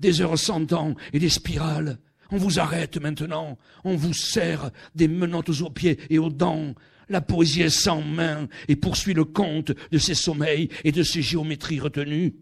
des 0.00 0.20
heures 0.20 0.38
cent 0.38 0.72
ans 0.72 0.94
et 1.12 1.18
des 1.18 1.28
spirales. 1.28 1.98
On 2.30 2.36
vous 2.38 2.58
arrête 2.58 2.96
maintenant. 3.00 3.58
On 3.84 3.96
vous 3.96 4.14
serre 4.14 4.70
des 4.94 5.08
menottes 5.08 5.60
aux 5.60 5.70
pieds 5.70 5.98
et 6.10 6.18
aux 6.18 6.30
dents. 6.30 6.74
La 7.08 7.20
poésie 7.20 7.62
est 7.62 7.70
sans 7.70 8.00
main 8.00 8.48
et 8.68 8.76
poursuit 8.76 9.14
le 9.14 9.24
compte 9.24 9.72
de 9.90 9.98
ses 9.98 10.14
sommeils 10.14 10.68
et 10.84 10.92
de 10.92 11.02
ses 11.02 11.20
géométries 11.20 11.80
retenues 11.80 12.34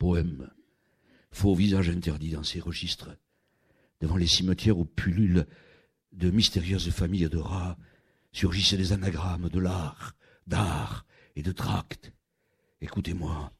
poème 0.00 0.50
faux 1.30 1.54
visage 1.54 1.90
interdit 1.90 2.30
dans 2.30 2.42
ces 2.42 2.58
registres, 2.58 3.16
devant 4.00 4.16
les 4.16 4.26
cimetières 4.26 4.78
où 4.78 4.86
pullulent 4.86 5.46
de 6.12 6.30
mystérieuses 6.30 6.90
familles 6.90 7.28
de 7.28 7.38
rats, 7.38 7.76
surgissent 8.32 8.74
des 8.74 8.92
anagrammes 8.92 9.50
de 9.50 9.60
l'art, 9.60 10.16
d'art 10.46 11.04
et 11.36 11.42
de 11.42 11.52
tract. 11.52 12.12
Écoutez-moi, 12.80 13.52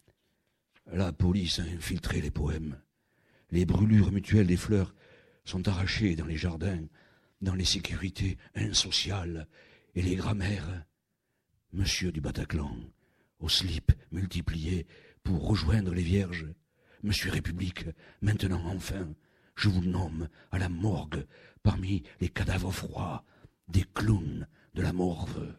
la 0.90 1.12
police 1.12 1.59
a 1.59 1.64
infiltré 1.64 2.22
les 2.22 2.31
poèmes. 2.31 2.81
Les 3.50 3.66
brûlures 3.66 4.11
mutuelles 4.11 4.46
des 4.46 4.57
fleurs 4.57 4.94
sont 5.44 5.68
arrachées 5.68 6.16
dans 6.16 6.26
les 6.26 6.38
jardins, 6.38 6.87
dans 7.42 7.55
les 7.55 7.66
sécurités 7.66 8.38
insociales 8.55 9.46
et 9.94 10.00
les 10.00 10.16
grammaires. 10.16 10.87
Monsieur 11.74 12.12
du 12.12 12.22
Bataclan, 12.22 12.76
au 13.40 13.48
slip 13.50 13.92
multiplié 14.11 14.87
pour 15.23 15.47
rejoindre 15.49 15.95
les 15.95 16.03
vierges. 16.03 16.47
Monsieur 17.03 17.31
République, 17.31 17.87
maintenant 18.21 18.63
enfin, 18.67 19.09
je 19.55 19.69
vous 19.69 19.85
nomme 19.85 20.29
à 20.51 20.59
la 20.59 20.69
morgue 20.69 21.27
parmi 21.63 22.03
les 22.21 22.29
cadavres 22.29 22.73
froids 22.73 23.25
des 23.69 23.85
clowns 23.95 24.47
de 24.75 24.83
la 24.83 24.93
morve. 24.93 25.55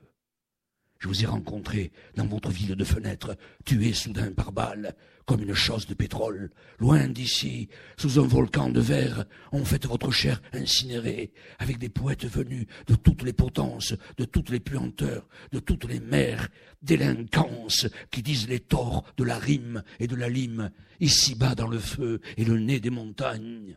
Je 1.02 1.08
vous 1.08 1.24
ai 1.24 1.26
rencontré 1.26 1.92
dans 2.16 2.28
votre 2.28 2.52
ville 2.52 2.76
de 2.76 2.84
fenêtre, 2.84 3.36
tué 3.66 3.92
soudain 3.92 4.32
par 4.34 4.52
balle, 4.52 4.96
comme 5.26 5.42
une 5.42 5.56
chose 5.56 5.88
de 5.88 5.96
pétrole. 5.96 6.52
Loin 6.78 7.08
d'ici, 7.08 7.70
sous 7.98 8.20
un 8.20 8.28
volcan 8.28 8.70
de 8.70 8.82
verre, 8.82 9.26
on 9.52 9.66
fait 9.66 9.84
votre 9.88 10.12
chair 10.12 10.40
incinérée, 10.54 11.34
avec 11.58 11.80
des 11.80 11.90
poètes 11.90 12.28
venus 12.28 12.68
de 12.86 12.94
toutes 12.94 13.24
les 13.24 13.34
potences, 13.34 13.96
de 14.18 14.26
toutes 14.26 14.52
les 14.52 14.60
puanteurs, 14.60 15.28
de 15.52 15.58
toutes 15.58 15.86
les 15.86 16.00
mers, 16.00 16.50
délinquances 16.84 17.88
qui 18.12 18.22
disent 18.22 18.48
les 18.48 18.60
torts 18.60 19.04
de 19.18 19.24
la 19.24 19.40
rime 19.40 19.82
et 20.00 20.06
de 20.06 20.16
la 20.16 20.30
lime, 20.30 20.70
ici-bas 21.00 21.56
dans 21.56 21.68
le 21.68 21.80
feu 21.80 22.22
et 22.38 22.46
le 22.46 22.60
nez 22.60 22.80
des 22.80 22.92
montagnes. 22.92 23.76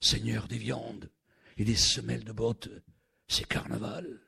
Seigneur 0.00 0.46
des 0.48 0.58
viandes 0.58 1.08
et 1.56 1.64
des 1.64 1.76
semelles 1.76 2.24
de 2.24 2.32
bottes, 2.32 2.68
c'est 3.26 3.48
carnaval. 3.48 4.20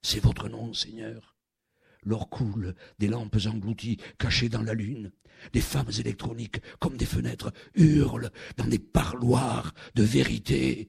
C'est 0.00 0.22
votre 0.22 0.48
nom, 0.48 0.72
Seigneur. 0.72 1.35
L'or 2.06 2.30
coule, 2.30 2.74
des 2.98 3.08
lampes 3.08 3.36
englouties, 3.46 3.98
cachées 4.18 4.48
dans 4.48 4.62
la 4.62 4.72
lune. 4.72 5.12
Des 5.52 5.60
femmes 5.60 5.90
électroniques, 5.98 6.62
comme 6.78 6.96
des 6.96 7.04
fenêtres, 7.04 7.52
hurlent 7.74 8.30
dans 8.56 8.66
des 8.66 8.78
parloirs 8.78 9.74
de 9.94 10.02
vérité. 10.02 10.88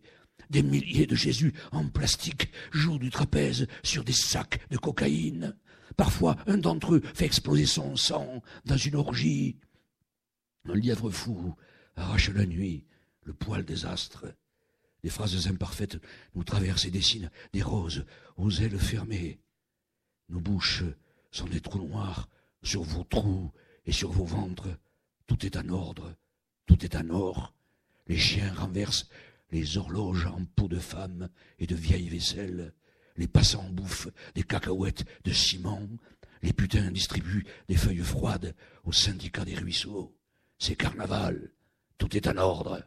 Des 0.50 0.64
milliers 0.64 1.08
de 1.08 1.16
Jésus 1.16 1.54
en 1.74 1.90
plastique 1.90 2.50
jouent 2.72 3.00
du 3.00 3.10
trapèze 3.10 3.68
sur 3.84 4.06
des 4.06 4.14
sacs 4.14 4.62
de 4.70 4.78
cocaïne. 4.78 5.58
Parfois, 5.98 6.38
un 6.48 6.58
d'entre 6.58 6.96
eux 6.96 7.02
fait 7.14 7.26
exploser 7.26 7.66
son 7.66 7.98
sang 7.98 8.42
dans 8.64 8.78
une 8.78 8.96
orgie. 8.96 9.58
Un 10.66 10.76
lièvre 10.76 11.10
fou 11.10 11.56
arrache 11.98 12.30
la 12.30 12.46
nuit 12.46 12.86
le 13.28 13.34
poil 13.34 13.66
des 13.66 13.86
astres. 13.86 14.26
Des 15.04 15.10
phrases 15.10 15.48
imparfaites 15.48 15.98
nous 16.34 16.44
traversent 16.44 16.86
et 16.86 16.92
dessinent 16.92 17.30
des 17.54 17.62
roses 17.62 18.06
aux 18.38 18.50
ailes 18.50 18.80
fermées. 18.80 19.40
Nos 20.30 20.40
bouches 20.40 20.84
sont 21.38 21.46
des 21.46 21.62
trous 21.62 21.88
noirs 21.88 22.28
sur 22.64 22.82
vos 22.82 23.04
trous 23.04 23.52
et 23.86 23.92
sur 23.92 24.12
vos 24.12 24.26
ventres. 24.26 24.76
Tout 25.28 25.46
est 25.46 25.56
en 25.56 25.70
ordre, 25.70 26.16
tout 26.66 26.84
est 26.84 26.96
en 26.96 27.12
or. 27.12 27.54
Les 28.08 28.18
chiens 28.18 28.52
renversent 28.56 29.08
les 29.52 29.78
horloges 29.78 30.26
en 30.26 30.44
peau 30.56 30.68
de 30.68 30.80
femme 30.80 31.30
et 31.60 31.68
de 31.68 31.76
vieille 31.76 32.10
vaisselle. 32.10 32.74
Les 33.18 33.28
passants 33.28 33.70
bouffent 33.70 34.10
des 34.34 34.42
cacahuètes 34.42 35.06
de 35.26 35.32
ciment. 35.32 35.88
Les 36.42 36.54
putains 36.54 36.90
distribuent 36.90 37.46
des 37.68 37.78
feuilles 37.78 37.98
froides 37.98 38.56
au 38.84 38.92
syndicat 38.92 39.46
des 39.46 39.56
ruisseaux. 39.56 40.18
C'est 40.58 40.76
carnaval. 40.76 41.52
Tout 42.00 42.18
est 42.18 42.28
en 42.28 42.38
ordre. 42.38 42.84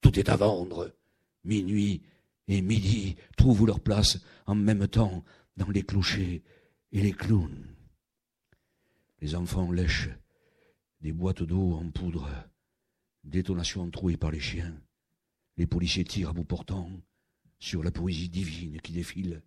Tout 0.00 0.18
est 0.18 0.30
à 0.30 0.36
vendre. 0.36 0.96
Minuit 1.44 2.02
et 2.48 2.62
midi 2.62 3.16
trouvent 3.36 3.66
leur 3.66 3.80
place 3.80 4.20
en 4.46 4.54
même 4.54 4.88
temps 4.88 5.22
dans 5.58 5.68
les 5.68 5.82
clochers 5.82 6.42
et 6.92 7.02
les 7.02 7.12
clowns. 7.12 7.76
Les 9.20 9.34
enfants 9.34 9.70
lèchent 9.70 10.08
des 11.02 11.12
boîtes 11.12 11.42
d'eau 11.42 11.74
en 11.74 11.90
poudre, 11.90 12.28
détonation 13.24 13.90
trouée 13.90 14.16
par 14.16 14.30
les 14.30 14.40
chiens. 14.40 14.80
Les 15.58 15.66
policiers 15.66 16.04
tirent 16.04 16.30
à 16.30 16.32
bout 16.32 16.44
portant 16.44 16.90
sur 17.58 17.82
la 17.82 17.90
poésie 17.90 18.30
divine 18.30 18.80
qui 18.80 18.92
défile. 18.92 19.42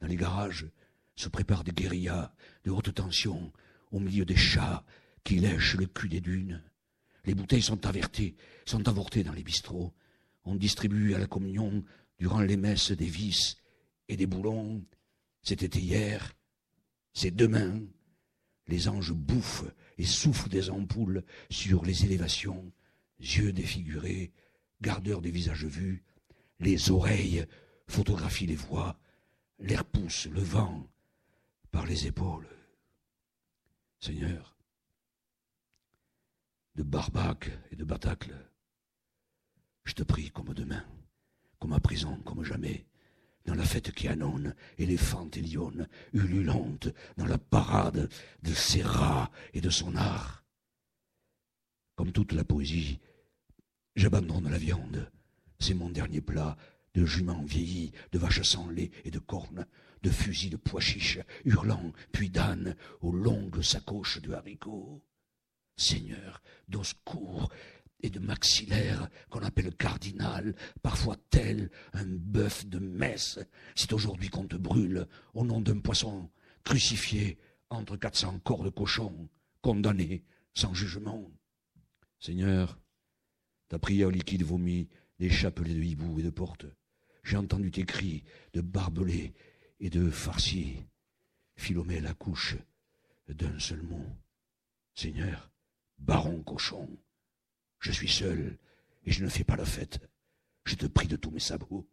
Dans 0.00 0.08
les 0.08 0.16
garages 0.16 0.66
se 1.14 1.28
préparent 1.28 1.62
des 1.62 1.72
guérillas 1.72 2.34
de 2.64 2.72
haute 2.72 2.92
tension 2.92 3.52
au 3.92 4.00
milieu 4.00 4.24
des 4.24 4.36
chats 4.36 4.84
qui 5.22 5.36
lèchent 5.36 5.76
le 5.76 5.86
cul 5.86 6.08
des 6.08 6.20
dunes. 6.20 6.60
Les 7.24 7.34
bouteilles 7.34 7.62
sont 7.62 7.86
averties, 7.86 8.34
sont 8.66 8.88
avortées 8.88 9.22
dans 9.22 9.32
les 9.32 9.44
bistrots. 9.44 9.94
On 10.44 10.56
distribue 10.56 11.14
à 11.14 11.18
la 11.18 11.28
communion 11.28 11.84
durant 12.18 12.40
les 12.40 12.56
messes 12.56 12.90
des 12.90 13.06
vis 13.06 13.56
et 14.08 14.16
des 14.16 14.26
boulons. 14.26 14.84
C'était 15.42 15.78
hier, 15.78 16.34
c'est 17.12 17.30
demain, 17.30 17.80
les 18.66 18.88
anges 18.88 19.12
bouffent 19.12 19.64
et 19.98 20.04
soufflent 20.04 20.48
des 20.48 20.70
ampoules 20.70 21.24
sur 21.50 21.84
les 21.84 22.04
élévations, 22.04 22.72
yeux 23.18 23.52
défigurés, 23.52 24.32
gardeurs 24.80 25.20
des 25.20 25.30
visages 25.30 25.64
vus, 25.64 26.02
les 26.60 26.90
oreilles 26.90 27.46
photographient 27.86 28.46
les 28.46 28.56
voix, 28.56 28.98
l'air 29.58 29.84
pousse 29.84 30.26
le 30.26 30.40
vent 30.40 30.88
par 31.70 31.86
les 31.86 32.06
épaules. 32.06 32.48
Seigneur, 34.00 34.56
de 36.74 36.82
Barbac 36.82 37.50
et 37.70 37.76
de 37.76 37.84
Batacle, 37.84 38.34
je 39.84 39.92
te 39.92 40.02
prie 40.02 40.30
comme 40.30 40.54
demain, 40.54 40.84
comme 41.58 41.72
à 41.72 41.80
présent, 41.80 42.16
comme 42.20 42.42
jamais, 42.42 42.86
dans 43.44 43.54
la 43.54 43.64
fête 43.64 43.92
qui 43.92 44.08
annonce 44.08 44.54
éléphante 44.78 45.36
et 45.36 45.42
lionne, 45.42 45.88
ululante, 46.12 46.88
dans 47.16 47.26
la 47.26 47.38
parade 47.38 48.08
de 48.42 48.54
ses 48.54 48.82
rats 48.82 49.30
et 49.52 49.60
de 49.60 49.70
son 49.70 49.94
art. 49.96 50.44
Comme 51.94 52.12
toute 52.12 52.32
la 52.32 52.44
poésie, 52.44 52.98
j'abandonne 53.96 54.50
la 54.50 54.58
viande. 54.58 55.10
C'est 55.60 55.74
mon 55.74 55.90
dernier 55.90 56.20
plat 56.20 56.56
de 56.94 57.04
juments 57.04 57.44
vieillis, 57.44 57.92
de 58.12 58.18
vaches 58.18 58.42
sans 58.42 58.68
lait 58.68 58.90
et 59.04 59.10
de 59.10 59.18
cornes, 59.18 59.66
de 60.02 60.10
fusils 60.10 60.50
de 60.50 60.56
pois 60.56 60.80
chiches, 60.80 61.18
hurlant, 61.44 61.92
puis 62.12 62.30
d'ânes 62.30 62.76
aux 63.00 63.12
longues 63.12 63.62
sacoches 63.62 64.20
de 64.20 64.32
haricots. 64.32 65.02
Seigneur, 65.76 66.40
d'os 66.68 66.94
courts 67.04 67.50
et 68.04 68.10
de 68.10 68.18
maxillaire 68.18 69.08
qu'on 69.30 69.42
appelle 69.42 69.74
cardinal, 69.74 70.54
parfois 70.82 71.16
tel 71.30 71.70
un 71.94 72.04
bœuf 72.04 72.66
de 72.66 72.78
messe. 72.78 73.38
C'est 73.74 73.94
aujourd'hui 73.94 74.28
qu'on 74.28 74.46
te 74.46 74.56
brûle 74.56 75.08
au 75.32 75.42
nom 75.42 75.62
d'un 75.62 75.80
poisson 75.80 76.30
crucifié 76.64 77.38
entre 77.70 77.96
quatre 77.96 78.18
cents 78.18 78.38
corps 78.40 78.62
de 78.62 78.68
cochon, 78.68 79.30
condamné 79.62 80.22
sans 80.52 80.74
jugement. 80.74 81.30
Seigneur, 82.20 82.78
ta 83.68 83.78
prière 83.78 84.10
liquide 84.10 84.42
vomit 84.42 84.90
des 85.18 85.30
chapelets 85.30 85.74
de 85.74 85.82
hibou 85.82 86.20
et 86.20 86.22
de 86.22 86.30
porte. 86.30 86.66
J'ai 87.22 87.38
entendu 87.38 87.70
tes 87.70 87.86
cris 87.86 88.22
de 88.52 88.60
barbelés 88.60 89.32
et 89.80 89.88
de 89.88 90.10
farcis. 90.10 90.76
Philomèle 91.56 92.06
accouche 92.06 92.56
d'un 93.28 93.58
seul 93.58 93.80
mot. 93.82 94.04
Seigneur, 94.94 95.50
baron 95.98 96.42
cochon, 96.42 96.98
je 97.84 97.92
suis 97.92 98.08
seul 98.08 98.56
et 99.04 99.12
je 99.12 99.22
ne 99.22 99.28
fais 99.28 99.44
pas 99.44 99.56
la 99.56 99.66
fête. 99.66 100.00
Je 100.64 100.74
te 100.74 100.86
prie 100.86 101.06
de 101.06 101.16
tous 101.16 101.30
mes 101.30 101.40
sabots. 101.40 101.86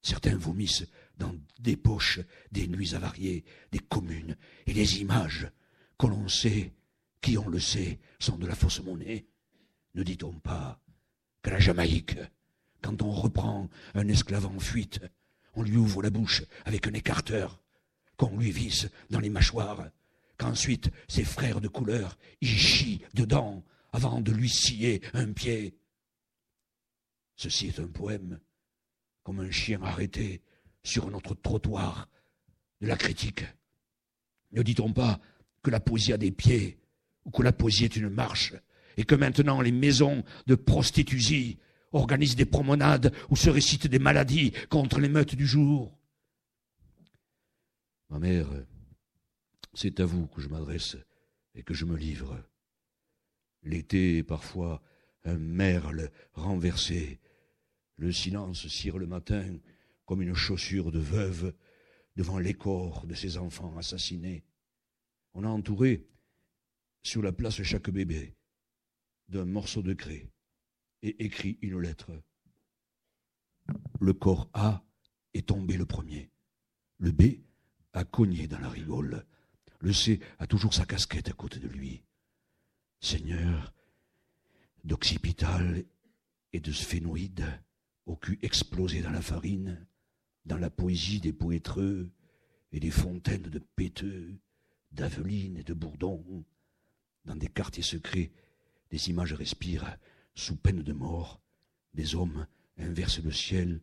Certains 0.00 0.36
vomissent 0.36 0.86
dans 1.16 1.34
des 1.58 1.76
poches 1.76 2.20
des 2.52 2.68
nuits 2.68 2.94
avariées, 2.94 3.44
des 3.72 3.80
communes 3.80 4.36
et 4.66 4.72
des 4.72 5.00
images 5.00 5.50
que 5.98 6.06
l'on 6.06 6.28
sait, 6.28 6.72
qui 7.20 7.36
on 7.36 7.48
le 7.48 7.58
sait, 7.58 7.98
sont 8.20 8.38
de 8.38 8.46
la 8.46 8.54
fausse 8.54 8.80
monnaie. 8.80 9.26
Ne 9.96 10.04
dit-on 10.04 10.38
pas 10.38 10.80
qu'à 11.42 11.50
la 11.50 11.58
Jamaïque, 11.58 12.16
quand 12.80 13.02
on 13.02 13.10
reprend 13.10 13.68
un 13.94 14.06
esclave 14.06 14.46
en 14.46 14.60
fuite, 14.60 15.00
on 15.54 15.64
lui 15.64 15.76
ouvre 15.76 16.00
la 16.00 16.10
bouche 16.10 16.44
avec 16.64 16.86
un 16.86 16.92
écarteur, 16.92 17.60
qu'on 18.16 18.38
lui 18.38 18.52
visse 18.52 18.88
dans 19.10 19.18
les 19.18 19.30
mâchoires, 19.30 19.90
qu'ensuite 20.36 20.92
ses 21.08 21.24
frères 21.24 21.60
de 21.60 21.66
couleur 21.66 22.16
y 22.40 22.46
chient 22.46 23.00
dedans 23.14 23.64
avant 23.92 24.20
de 24.20 24.32
lui 24.32 24.48
scier 24.48 25.02
un 25.14 25.32
pied. 25.32 25.78
Ceci 27.36 27.68
est 27.68 27.80
un 27.80 27.88
poème, 27.88 28.40
comme 29.22 29.40
un 29.40 29.50
chien 29.50 29.82
arrêté 29.82 30.42
sur 30.82 31.10
notre 31.10 31.34
trottoir 31.34 32.08
de 32.80 32.86
la 32.86 32.96
critique. 32.96 33.44
Ne 34.52 34.62
dit-on 34.62 34.92
pas 34.92 35.20
que 35.62 35.70
la 35.70 35.80
poésie 35.80 36.12
a 36.12 36.18
des 36.18 36.30
pieds, 36.30 36.78
ou 37.24 37.30
que 37.30 37.42
la 37.42 37.52
poésie 37.52 37.84
est 37.84 37.96
une 37.96 38.08
marche, 38.08 38.54
et 38.96 39.04
que 39.04 39.14
maintenant 39.14 39.60
les 39.60 39.72
maisons 39.72 40.24
de 40.46 40.54
prostitutie 40.54 41.58
organisent 41.92 42.36
des 42.36 42.44
promenades 42.44 43.14
où 43.30 43.36
se 43.36 43.50
récitent 43.50 43.86
des 43.86 43.98
maladies 43.98 44.52
contre 44.68 45.00
les 45.00 45.08
meutes 45.08 45.34
du 45.34 45.46
jour? 45.46 45.96
Ma 48.10 48.18
mère, 48.18 48.48
c'est 49.74 50.00
à 50.00 50.06
vous 50.06 50.26
que 50.26 50.40
je 50.40 50.48
m'adresse 50.48 50.96
et 51.54 51.62
que 51.62 51.74
je 51.74 51.84
me 51.84 51.96
livre. 51.96 52.42
L'été 53.62 54.18
est 54.18 54.22
parfois 54.24 54.82
un 55.24 55.38
merle 55.38 56.10
renversé. 56.32 57.20
Le 57.96 58.12
silence 58.12 58.66
cire 58.68 58.98
le 58.98 59.06
matin 59.06 59.58
comme 60.04 60.22
une 60.22 60.34
chaussure 60.34 60.92
de 60.92 61.00
veuve 61.00 61.54
devant 62.16 62.38
les 62.38 62.54
corps 62.54 63.06
de 63.06 63.14
ses 63.14 63.36
enfants 63.36 63.76
assassinés. 63.76 64.44
On 65.34 65.44
a 65.44 65.48
entouré 65.48 66.08
sur 67.02 67.22
la 67.22 67.32
place 67.32 67.62
chaque 67.62 67.90
bébé 67.90 68.36
d'un 69.28 69.44
morceau 69.44 69.82
de 69.82 69.92
craie 69.92 70.30
et 71.02 71.24
écrit 71.24 71.58
une 71.62 71.78
lettre. 71.78 72.10
Le 74.00 74.12
corps 74.12 74.48
A 74.54 74.84
est 75.34 75.48
tombé 75.48 75.76
le 75.76 75.86
premier. 75.86 76.30
Le 76.98 77.12
B 77.12 77.42
a 77.92 78.04
cogné 78.04 78.46
dans 78.46 78.58
la 78.58 78.68
rigole. 78.68 79.26
Le 79.80 79.92
C 79.92 80.20
a 80.38 80.46
toujours 80.46 80.74
sa 80.74 80.86
casquette 80.86 81.28
à 81.28 81.32
côté 81.32 81.60
de 81.60 81.68
lui. 81.68 82.02
Seigneur, 83.00 83.72
d'occipital 84.84 85.84
et 86.52 86.60
de 86.60 86.72
sphénoïde, 86.72 87.46
au 88.06 88.16
cul 88.16 88.38
explosé 88.42 89.02
dans 89.02 89.10
la 89.10 89.22
farine, 89.22 89.86
dans 90.46 90.56
la 90.56 90.70
poésie 90.70 91.20
des 91.20 91.32
poétreux 91.32 92.10
et 92.72 92.80
des 92.80 92.90
fontaines 92.90 93.42
de 93.42 93.58
péteux, 93.58 94.38
d'Aveline 94.90 95.58
et 95.58 95.62
de 95.62 95.74
Bourdon, 95.74 96.44
dans 97.24 97.36
des 97.36 97.48
quartiers 97.48 97.82
secrets, 97.82 98.32
des 98.90 99.10
images 99.10 99.34
respirent, 99.34 99.96
sous 100.34 100.56
peine 100.56 100.82
de 100.82 100.92
mort, 100.92 101.40
des 101.94 102.14
hommes 102.14 102.46
inversent 102.78 103.22
le 103.22 103.32
ciel 103.32 103.80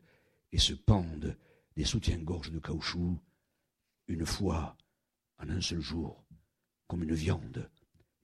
et 0.52 0.58
se 0.58 0.74
pendent 0.74 1.38
des 1.76 1.86
soutiens-gorge 1.86 2.52
de 2.52 2.60
caoutchouc, 2.60 3.20
une 4.08 4.26
fois, 4.26 4.78
en 5.38 5.50
un 5.50 5.62
seul 5.62 5.82
jour, 5.82 6.26
comme 6.88 7.04
une 7.04 7.14
viande, 7.14 7.70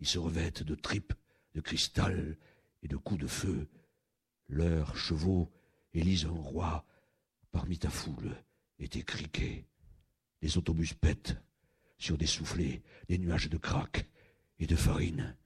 ils 0.01 0.07
se 0.07 0.19
revêtent 0.19 0.63
de 0.63 0.75
tripes, 0.75 1.13
de 1.53 1.61
cristal 1.61 2.37
et 2.81 2.87
de 2.87 2.97
coups 2.97 3.21
de 3.21 3.27
feu. 3.27 3.69
Leurs 4.47 4.97
chevaux 4.97 5.51
élisent 5.93 6.25
un 6.25 6.31
roi 6.31 6.85
parmi 7.51 7.77
ta 7.77 7.89
foule 7.89 8.35
et 8.79 8.87
tes 8.87 9.03
criquets. 9.03 9.65
Les 10.41 10.57
autobus 10.57 10.93
pètent 10.93 11.37
sur 11.99 12.17
des 12.17 12.25
soufflets, 12.25 12.81
des 13.07 13.19
nuages 13.19 13.49
de 13.49 13.57
craque 13.57 14.09
et 14.59 14.65
de 14.65 14.75
farine. 14.75 15.37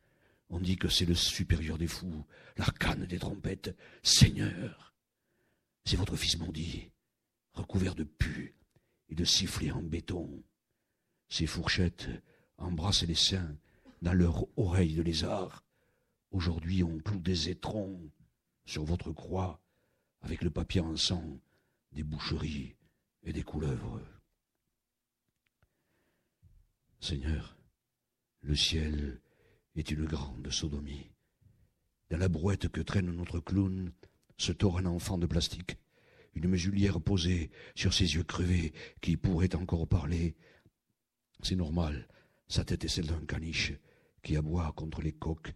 On 0.49 0.59
dit 0.59 0.77
que 0.77 0.87
c'est 0.87 1.05
le 1.05 1.15
supérieur 1.15 1.77
des 1.77 1.87
fous, 1.87 2.25
l'arcane 2.55 3.05
des 3.05 3.19
trompettes. 3.19 3.75
Seigneur, 4.03 4.93
c'est 5.83 5.97
votre 5.97 6.15
fils 6.15 6.37
maudit, 6.37 6.91
recouvert 7.53 7.95
de 7.95 8.05
pu 8.05 8.55
et 9.09 9.15
de 9.15 9.25
sifflets 9.25 9.71
en 9.71 9.81
béton. 9.81 10.43
Ses 11.27 11.45
fourchettes 11.45 12.07
embrassent 12.57 13.03
les 13.03 13.15
seins 13.15 13.57
dans 14.05 14.13
leurs 14.13 14.45
oreilles 14.55 14.93
de 14.93 15.01
lézard. 15.01 15.63
Aujourd'hui, 16.29 16.83
on 16.83 16.99
cloue 16.99 17.19
des 17.19 17.49
étrons 17.49 18.11
sur 18.63 18.85
votre 18.85 19.11
croix 19.11 19.59
avec 20.21 20.43
le 20.43 20.51
papier 20.51 20.79
en 20.79 20.95
sang 20.95 21.39
des 21.91 22.03
boucheries 22.03 22.75
et 23.23 23.33
des 23.33 23.41
couleuvres. 23.41 23.99
Seigneur, 26.99 27.57
le 28.41 28.55
ciel 28.55 29.21
est 29.75 29.89
une 29.89 30.05
grande 30.05 30.51
sodomie. 30.51 31.09
Dans 32.11 32.17
la 32.17 32.29
brouette 32.29 32.67
que 32.67 32.81
traîne 32.81 33.11
notre 33.11 33.39
clown 33.39 33.91
se 34.37 34.51
tord 34.51 34.77
un 34.77 34.85
enfant 34.85 35.17
de 35.17 35.25
plastique, 35.25 35.77
une 36.35 36.47
mesulière 36.47 37.01
posée 37.01 37.49
sur 37.73 37.91
ses 37.91 38.13
yeux 38.13 38.23
crevés 38.23 38.71
qui 39.01 39.17
pourraient 39.17 39.55
encore 39.55 39.87
parler. 39.87 40.35
C'est 41.41 41.55
normal, 41.55 42.07
sa 42.47 42.63
tête 42.63 42.85
est 42.85 42.89
celle 42.89 43.07
d'un 43.07 43.25
caniche 43.25 43.73
qui 44.25 44.35
aboie 44.35 44.71
contre 44.71 45.03
les 45.03 45.13
coques 45.13 45.53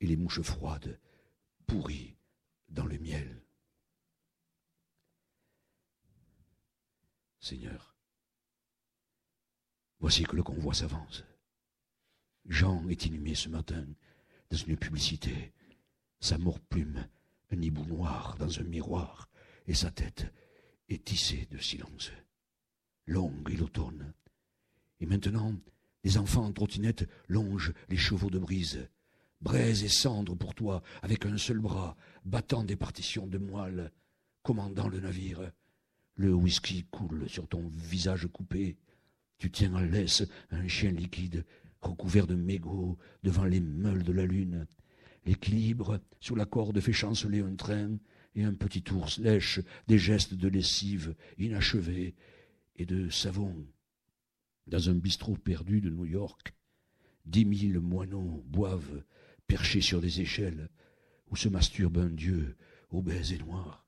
et 0.00 0.06
les 0.06 0.16
mouches 0.16 0.40
froides, 0.40 0.98
pourries 1.66 2.16
dans 2.70 2.86
le 2.86 2.98
miel. 2.98 3.42
Seigneur, 7.38 7.94
voici 10.00 10.24
que 10.24 10.34
le 10.34 10.42
convoi 10.42 10.72
s'avance. 10.72 11.24
Jean 12.46 12.88
est 12.88 13.04
inhumé 13.04 13.34
ce 13.34 13.50
matin 13.50 13.86
dans 14.50 14.56
une 14.56 14.78
publicité, 14.78 15.52
sa 16.18 16.38
mort-plume, 16.38 17.06
un 17.50 17.60
hibou 17.60 17.84
noir 17.84 18.36
dans 18.38 18.60
un 18.60 18.64
miroir, 18.64 19.28
et 19.66 19.74
sa 19.74 19.90
tête 19.90 20.32
est 20.88 21.04
tissée 21.04 21.46
de 21.50 21.58
silence. 21.58 22.12
Longue 23.06 23.52
est 23.52 23.56
l'automne. 23.56 24.14
Et 25.00 25.06
maintenant, 25.06 25.54
les 26.06 26.18
enfants 26.18 26.44
en 26.44 26.52
trottinette 26.52 27.08
longent 27.26 27.72
les 27.88 27.96
chevaux 27.96 28.30
de 28.30 28.38
brise. 28.38 28.88
Braise 29.40 29.82
et 29.82 29.88
cendre 29.88 30.36
pour 30.36 30.54
toi, 30.54 30.80
avec 31.02 31.26
un 31.26 31.36
seul 31.36 31.58
bras, 31.58 31.96
battant 32.24 32.62
des 32.62 32.76
partitions 32.76 33.26
de 33.26 33.38
moelle, 33.38 33.90
commandant 34.44 34.86
le 34.86 35.00
navire. 35.00 35.50
Le 36.14 36.32
whisky 36.32 36.84
coule 36.92 37.28
sur 37.28 37.48
ton 37.48 37.68
visage 37.72 38.28
coupé. 38.32 38.76
Tu 39.38 39.50
tiens 39.50 39.74
en 39.74 39.80
laisse 39.80 40.22
un 40.52 40.68
chien 40.68 40.92
liquide, 40.92 41.44
recouvert 41.80 42.28
de 42.28 42.36
mégots, 42.36 42.96
devant 43.24 43.44
les 43.44 43.60
meules 43.60 44.04
de 44.04 44.12
la 44.12 44.26
lune. 44.26 44.68
L'équilibre 45.24 46.00
sur 46.20 46.36
la 46.36 46.46
corde 46.46 46.78
fait 46.78 46.92
chanceler 46.92 47.40
un 47.40 47.56
train, 47.56 47.98
et 48.36 48.44
un 48.44 48.54
petit 48.54 48.84
ours 48.92 49.18
lèche 49.18 49.58
des 49.88 49.98
gestes 49.98 50.34
de 50.34 50.46
lessive 50.46 51.16
inachevés 51.36 52.14
et 52.76 52.86
de 52.86 53.10
savon. 53.10 53.66
Dans 54.66 54.90
un 54.90 54.94
bistrot 54.94 55.36
perdu 55.36 55.80
de 55.80 55.90
New 55.90 56.06
York, 56.06 56.52
dix 57.24 57.44
mille 57.44 57.78
moineaux 57.78 58.42
boivent, 58.48 59.04
perchés 59.46 59.80
sur 59.80 60.00
des 60.00 60.20
échelles, 60.20 60.70
où 61.30 61.36
se 61.36 61.48
masturbe 61.48 61.98
un 61.98 62.10
dieu 62.10 62.56
obèse 62.90 63.32
et 63.32 63.38
noir. 63.38 63.86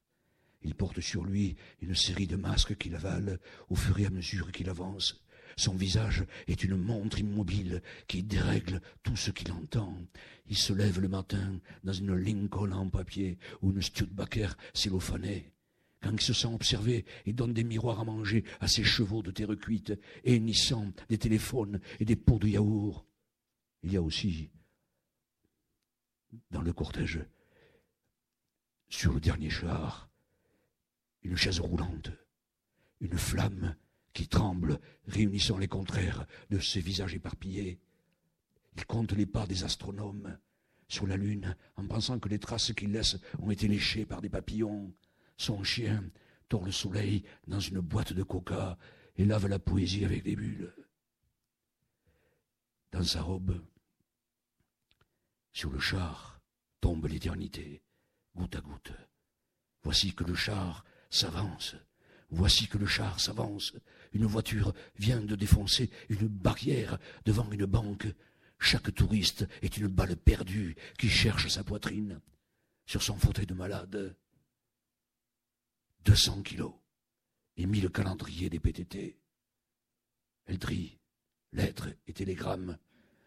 Il 0.62 0.75
porte 0.75 1.01
sur 1.01 1.25
lui 1.25 1.57
une 1.81 1.97
série 1.97 2.29
de 2.29 2.37
masques 2.37 2.77
qu'il 2.77 2.95
avale 2.95 3.41
au 3.69 3.75
fur 3.75 3.99
et 3.99 4.07
à 4.07 4.11
mesure 4.11 4.53
qu'il 4.53 4.69
avance. 4.71 5.25
Son 5.57 5.75
visage 5.75 6.25
est 6.47 6.62
une 6.62 6.77
montre 6.77 7.19
immobile 7.19 7.83
qui 8.07 8.23
dérègle 8.23 8.81
tout 9.03 9.17
ce 9.17 9.33
qu'il 9.33 9.51
entend. 9.51 9.97
Il 10.47 10.57
se 10.57 10.73
lève 10.73 11.01
le 11.01 11.09
matin 11.09 11.61
dans 11.83 11.93
une 11.93 12.14
Lincoln 12.14 12.71
en 12.71 12.88
papier 12.88 13.38
ou 13.62 13.73
une 13.73 13.83
Studebaker 13.83 14.57
cellophanée. 14.75 15.51
Quand 16.00 16.12
il 16.12 16.20
se 16.20 16.32
sent 16.32 16.48
observé, 16.48 17.04
il 17.26 17.34
donne 17.34 17.52
des 17.52 17.64
miroirs 17.64 18.00
à 18.00 18.04
manger 18.04 18.44
à 18.61 18.68
ses 18.68 18.84
chevaux 18.84 19.22
de 19.22 19.30
terre 19.30 19.56
cuite, 19.56 19.92
hennissant 20.24 20.92
des 21.08 21.18
téléphones 21.18 21.80
et 21.98 22.04
des 22.04 22.16
pots 22.16 22.38
de 22.38 22.48
yaourt. 22.48 23.04
Il 23.82 23.92
y 23.92 23.96
a 23.96 24.02
aussi, 24.02 24.50
dans 26.50 26.62
le 26.62 26.72
cortège, 26.72 27.24
sur 28.88 29.12
le 29.12 29.20
dernier 29.20 29.50
char, 29.50 30.08
une 31.22 31.37
chaise 31.37 31.61
roulante, 31.61 32.11
une 33.00 33.18
flamme 33.18 33.76
qui 34.12 34.28
tremble, 34.28 34.80
réunissant 35.06 35.58
les 35.58 35.68
contraires 35.68 36.26
de 36.50 36.58
ses 36.58 36.80
visages 36.80 37.14
éparpillés. 37.14 37.78
Il 38.76 38.87
compte 38.87 39.12
les 39.12 39.26
pas 39.26 39.46
des 39.46 39.64
astronomes 39.64 40.38
sur 40.88 41.06
la 41.06 41.16
Lune 41.16 41.56
en 41.76 41.87
pensant 41.87 42.18
que 42.18 42.28
les 42.28 42.38
traces 42.38 42.72
qu'il 42.72 42.92
laisse 42.92 43.18
ont 43.40 43.50
été 43.50 43.68
léchées 43.68 44.06
par 44.06 44.20
des 44.20 44.30
papillons. 44.30 44.92
Son 45.38 45.62
chien 45.62 46.05
tord 46.48 46.64
le 46.64 46.72
soleil 46.72 47.24
dans 47.46 47.61
une 47.61 47.81
boîte 47.81 48.12
de 48.12 48.22
coca 48.22 48.77
et 49.16 49.24
lave 49.24 49.46
la 49.46 49.59
poésie 49.59 50.05
avec 50.05 50.24
des 50.24 50.37
bulles. 50.37 50.74
Dans 52.90 53.05
sa 53.05 53.22
robe, 53.22 53.62
sur 55.53 55.70
le 55.70 55.79
char, 55.79 56.40
tombe 56.81 57.07
l'éternité, 57.07 57.83
goutte 58.35 58.57
à 58.57 58.61
goutte. 58.61 58.92
Voici 59.83 60.12
que 60.12 60.24
le 60.24 60.35
char 60.35 60.85
s'avance. 61.11 61.77
Voici 62.31 62.66
que 62.66 62.79
le 62.79 62.87
char 62.87 63.20
s'avance. 63.20 63.72
Une 64.12 64.27
voiture 64.27 64.74
vient 64.96 65.20
de 65.20 65.37
défoncer 65.37 65.90
une 66.09 66.29
barrière 66.29 66.98
devant 67.24 67.51
une 67.51 67.66
banque. 67.66 68.09
Chaque 68.59 68.92
touriste 68.94 69.46
est 69.62 69.77
une 69.77 69.88
balle 69.88 70.16
perdue 70.16 70.77
qui 70.98 71.09
cherche 71.09 71.48
sa 71.48 71.62
poitrine. 71.64 72.20
Sur 72.87 73.03
son 73.03 73.16
fauteuil 73.16 73.46
de 73.46 73.55
malade, 73.55 74.16
200 76.09 76.40
kilos 76.40 76.73
et 77.59 77.66
mille 77.66 77.90
calendriers 77.90 78.49
des 78.49 78.59
PTT. 78.59 79.18
Elle 80.47 80.59
trie 80.59 80.99
lettres 81.53 81.90
et 82.07 82.14
télégrammes 82.14 82.79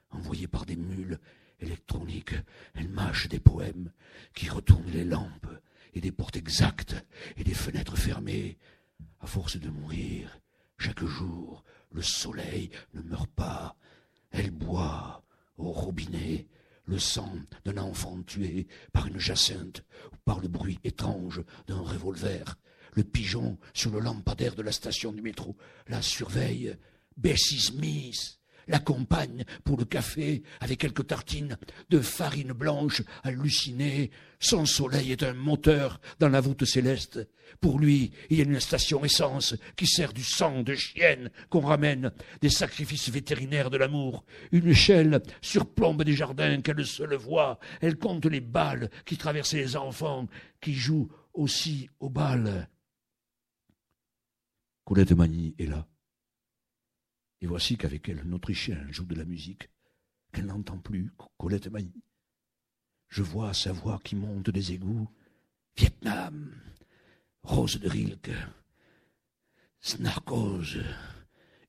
envoyés 0.09 0.47
par 0.47 0.65
des 0.65 0.75
mules 0.75 1.19
électroniques. 1.59 2.33
Elle 2.73 2.89
mâche 2.89 3.27
des 3.27 3.39
poèmes 3.39 3.91
qui 4.33 4.49
retournent 4.49 4.89
les 4.89 5.03
lampes 5.03 5.61
et 5.93 6.01
des 6.01 6.11
portes 6.11 6.37
exactes 6.37 6.95
et 7.37 7.43
des 7.43 7.53
fenêtres 7.53 7.97
fermées. 7.97 8.57
À 9.19 9.27
force 9.27 9.57
de 9.57 9.69
mourir, 9.69 10.39
chaque 10.79 11.05
jour, 11.05 11.63
le 11.91 12.01
soleil 12.01 12.71
ne 12.95 13.03
meurt 13.03 13.29
pas. 13.29 13.77
Elle 14.31 14.49
boit 14.49 15.23
au 15.57 15.71
robinet 15.71 16.47
le 16.85 16.97
sang 16.97 17.31
d'un 17.63 17.77
enfant 17.77 18.23
tué 18.23 18.67
par 18.91 19.05
une 19.05 19.19
jacinthe 19.19 19.85
ou 20.11 20.15
par 20.25 20.39
le 20.39 20.47
bruit 20.47 20.79
étrange 20.83 21.43
d'un 21.67 21.79
revolver. 21.79 22.57
Le 22.93 23.03
pigeon 23.03 23.57
sur 23.73 23.91
le 23.91 23.99
lampadaire 23.99 24.55
de 24.55 24.61
la 24.61 24.71
station 24.71 25.11
du 25.11 25.21
métro 25.21 25.55
la 25.87 26.01
surveille. 26.01 26.75
Bessie 27.17 27.59
Smith 27.59 28.41
l'accompagne 28.67 29.43
pour 29.63 29.77
le 29.77 29.85
café 29.85 30.43
avec 30.59 30.79
quelques 30.79 31.07
tartines 31.07 31.57
de 31.89 31.99
farine 31.99 32.53
blanche 32.53 33.03
hallucinée. 33.23 34.11
Son 34.39 34.65
soleil 34.65 35.11
est 35.11 35.23
un 35.23 35.33
moteur 35.33 35.99
dans 36.19 36.29
la 36.29 36.41
voûte 36.41 36.65
céleste. 36.65 37.27
Pour 37.59 37.79
lui, 37.79 38.11
il 38.29 38.37
y 38.37 38.41
a 38.41 38.45
une 38.45 38.59
station 38.59 39.03
essence 39.03 39.55
qui 39.75 39.85
sert 39.85 40.13
du 40.13 40.23
sang 40.23 40.63
de 40.63 40.73
chienne 40.73 41.29
qu'on 41.49 41.61
ramène 41.61 42.11
des 42.41 42.49
sacrifices 42.49 43.09
vétérinaires 43.09 43.69
de 43.69 43.77
l'amour. 43.77 44.23
Une 44.51 44.69
échelle 44.69 45.21
surplombe 45.41 46.03
des 46.03 46.13
jardins 46.13 46.61
qu'elle 46.61 46.85
seule 46.85 47.15
voit. 47.15 47.59
Elle 47.81 47.97
compte 47.97 48.25
les 48.25 48.41
balles 48.41 48.89
qui 49.05 49.17
traversent 49.17 49.53
les 49.53 49.75
enfants 49.75 50.27
qui 50.61 50.73
jouent 50.73 51.11
aussi 51.33 51.89
aux 51.99 52.09
balles. 52.09 52.67
Colette 54.83 55.11
Magny 55.11 55.55
est 55.59 55.67
là. 55.67 55.87
Et 57.39 57.47
voici 57.47 57.77
qu'avec 57.77 58.09
elle, 58.09 58.19
un 58.19 58.31
Autrichien 58.33 58.85
joue 58.91 59.05
de 59.05 59.15
la 59.15 59.25
musique 59.25 59.69
qu'elle 60.31 60.47
n'entend 60.47 60.79
plus, 60.79 61.11
Colette 61.37 61.67
Magny. 61.67 62.03
Je 63.07 63.23
vois 63.23 63.53
sa 63.53 63.71
voix 63.71 63.99
qui 64.03 64.15
monte 64.15 64.49
des 64.49 64.73
égouts. 64.73 65.09
Vietnam, 65.77 66.51
Rose 67.43 67.79
de 67.79 67.87
Rilke, 67.87 68.31
Snarkose, 69.79 70.83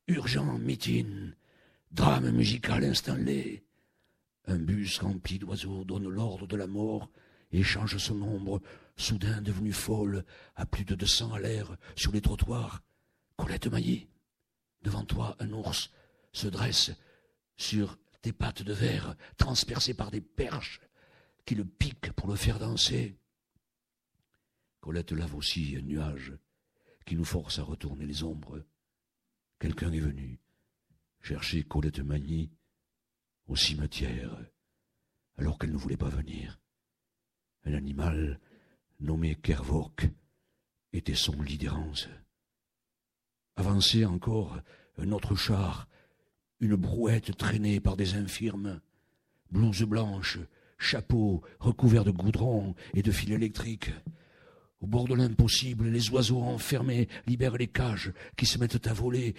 Urgent 0.09 0.59
Mitin, 0.59 1.33
Drame 1.92 2.31
musical 2.31 2.85
installé. 2.85 3.64
Un 4.46 4.59
bus 4.59 4.98
rempli 4.98 5.38
d'oiseaux 5.38 5.85
donne 5.85 6.09
l'ordre 6.09 6.46
de 6.46 6.57
la 6.57 6.66
mort 6.66 7.11
et 7.53 7.62
change 7.62 7.98
son 7.98 8.20
ombre, 8.22 8.61
soudain 8.96 9.40
devenue 9.42 9.72
folle, 9.72 10.25
à 10.57 10.66
plus 10.66 10.85
de 10.85 10.94
deux 10.94 11.07
cents 11.07 11.33
à 11.33 11.40
l'air, 11.40 11.77
sur 11.94 12.11
les 12.12 12.20
trottoirs. 12.20 12.83
Colette 13.42 13.66
Mailly, 13.66 14.07
devant 14.83 15.05
toi, 15.05 15.35
un 15.40 15.50
ours 15.50 15.90
se 16.33 16.46
dresse 16.46 16.92
sur 17.57 17.98
tes 18.20 18.33
pattes 18.33 18.62
de 18.62 18.72
verre, 18.72 19.16
transpercées 19.37 19.94
par 19.94 20.12
des 20.12 20.20
perches 20.20 20.81
qui 21.44 21.57
le 21.57 21.64
piquent 21.64 22.12
pour 22.12 22.28
le 22.28 22.37
faire 22.37 22.61
danser. 22.61 23.18
Colette 24.81 25.11
lave 25.11 25.35
aussi 25.35 25.74
un 25.76 25.83
nuage 25.83 26.33
qui 27.05 27.16
nous 27.16 27.24
force 27.24 27.59
à 27.59 27.64
retourner 27.64 28.07
les 28.07 28.22
ombres. 28.22 28.64
Quelqu'un 29.59 29.90
est 29.90 29.98
venu 29.98 30.38
chercher 31.20 31.64
Colette 31.64 31.98
Magny 31.98 32.48
au 33.48 33.57
cimetière, 33.57 34.38
alors 35.37 35.59
qu'elle 35.59 35.72
ne 35.72 35.78
voulait 35.78 35.96
pas 35.96 36.11
venir. 36.11 36.61
Un 37.64 37.74
animal 37.74 38.38
nommé 39.00 39.35
Kervok 39.35 40.09
était 40.92 41.16
son 41.16 41.42
lit. 41.42 41.59
Avançait 43.56 44.04
encore 44.04 44.58
un 44.98 45.12
autre 45.12 45.34
char, 45.34 45.88
une 46.60 46.76
brouette 46.76 47.36
traînée 47.36 47.80
par 47.80 47.96
des 47.96 48.14
infirmes, 48.14 48.80
blouse 49.50 49.82
blanche, 49.82 50.38
chapeau 50.78 51.42
recouvert 51.60 52.04
de 52.04 52.10
goudron 52.10 52.74
et 52.94 53.02
de 53.02 53.10
fils 53.10 53.30
électriques. 53.30 53.90
Au 54.80 54.86
bord 54.86 55.06
de 55.06 55.14
l'impossible, 55.14 55.88
les 55.88 56.10
oiseaux 56.10 56.42
enfermés 56.42 57.08
libèrent 57.26 57.56
les 57.56 57.68
cages 57.68 58.12
qui 58.36 58.46
se 58.46 58.58
mettent 58.58 58.86
à 58.86 58.92
voler. 58.92 59.34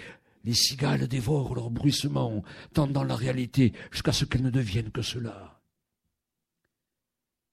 Les 0.46 0.54
cigales 0.54 1.08
dévorent 1.08 1.56
leurs 1.56 1.70
bruissements, 1.70 2.44
tendant 2.74 3.04
la 3.04 3.16
réalité 3.16 3.74
jusqu'à 3.92 4.14
ce 4.14 4.26
qu'elles 4.26 4.44
ne 4.44 4.50
deviennent 4.50 4.92
que 4.92 5.02
cela. 5.02 5.62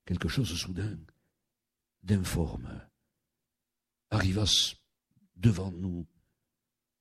Quelque 0.06 0.28
chose 0.28 0.52
soudain, 0.54 0.98
d'informe, 2.02 2.80
arriva 4.10 4.44
devant 5.36 5.70
nous 5.70 6.06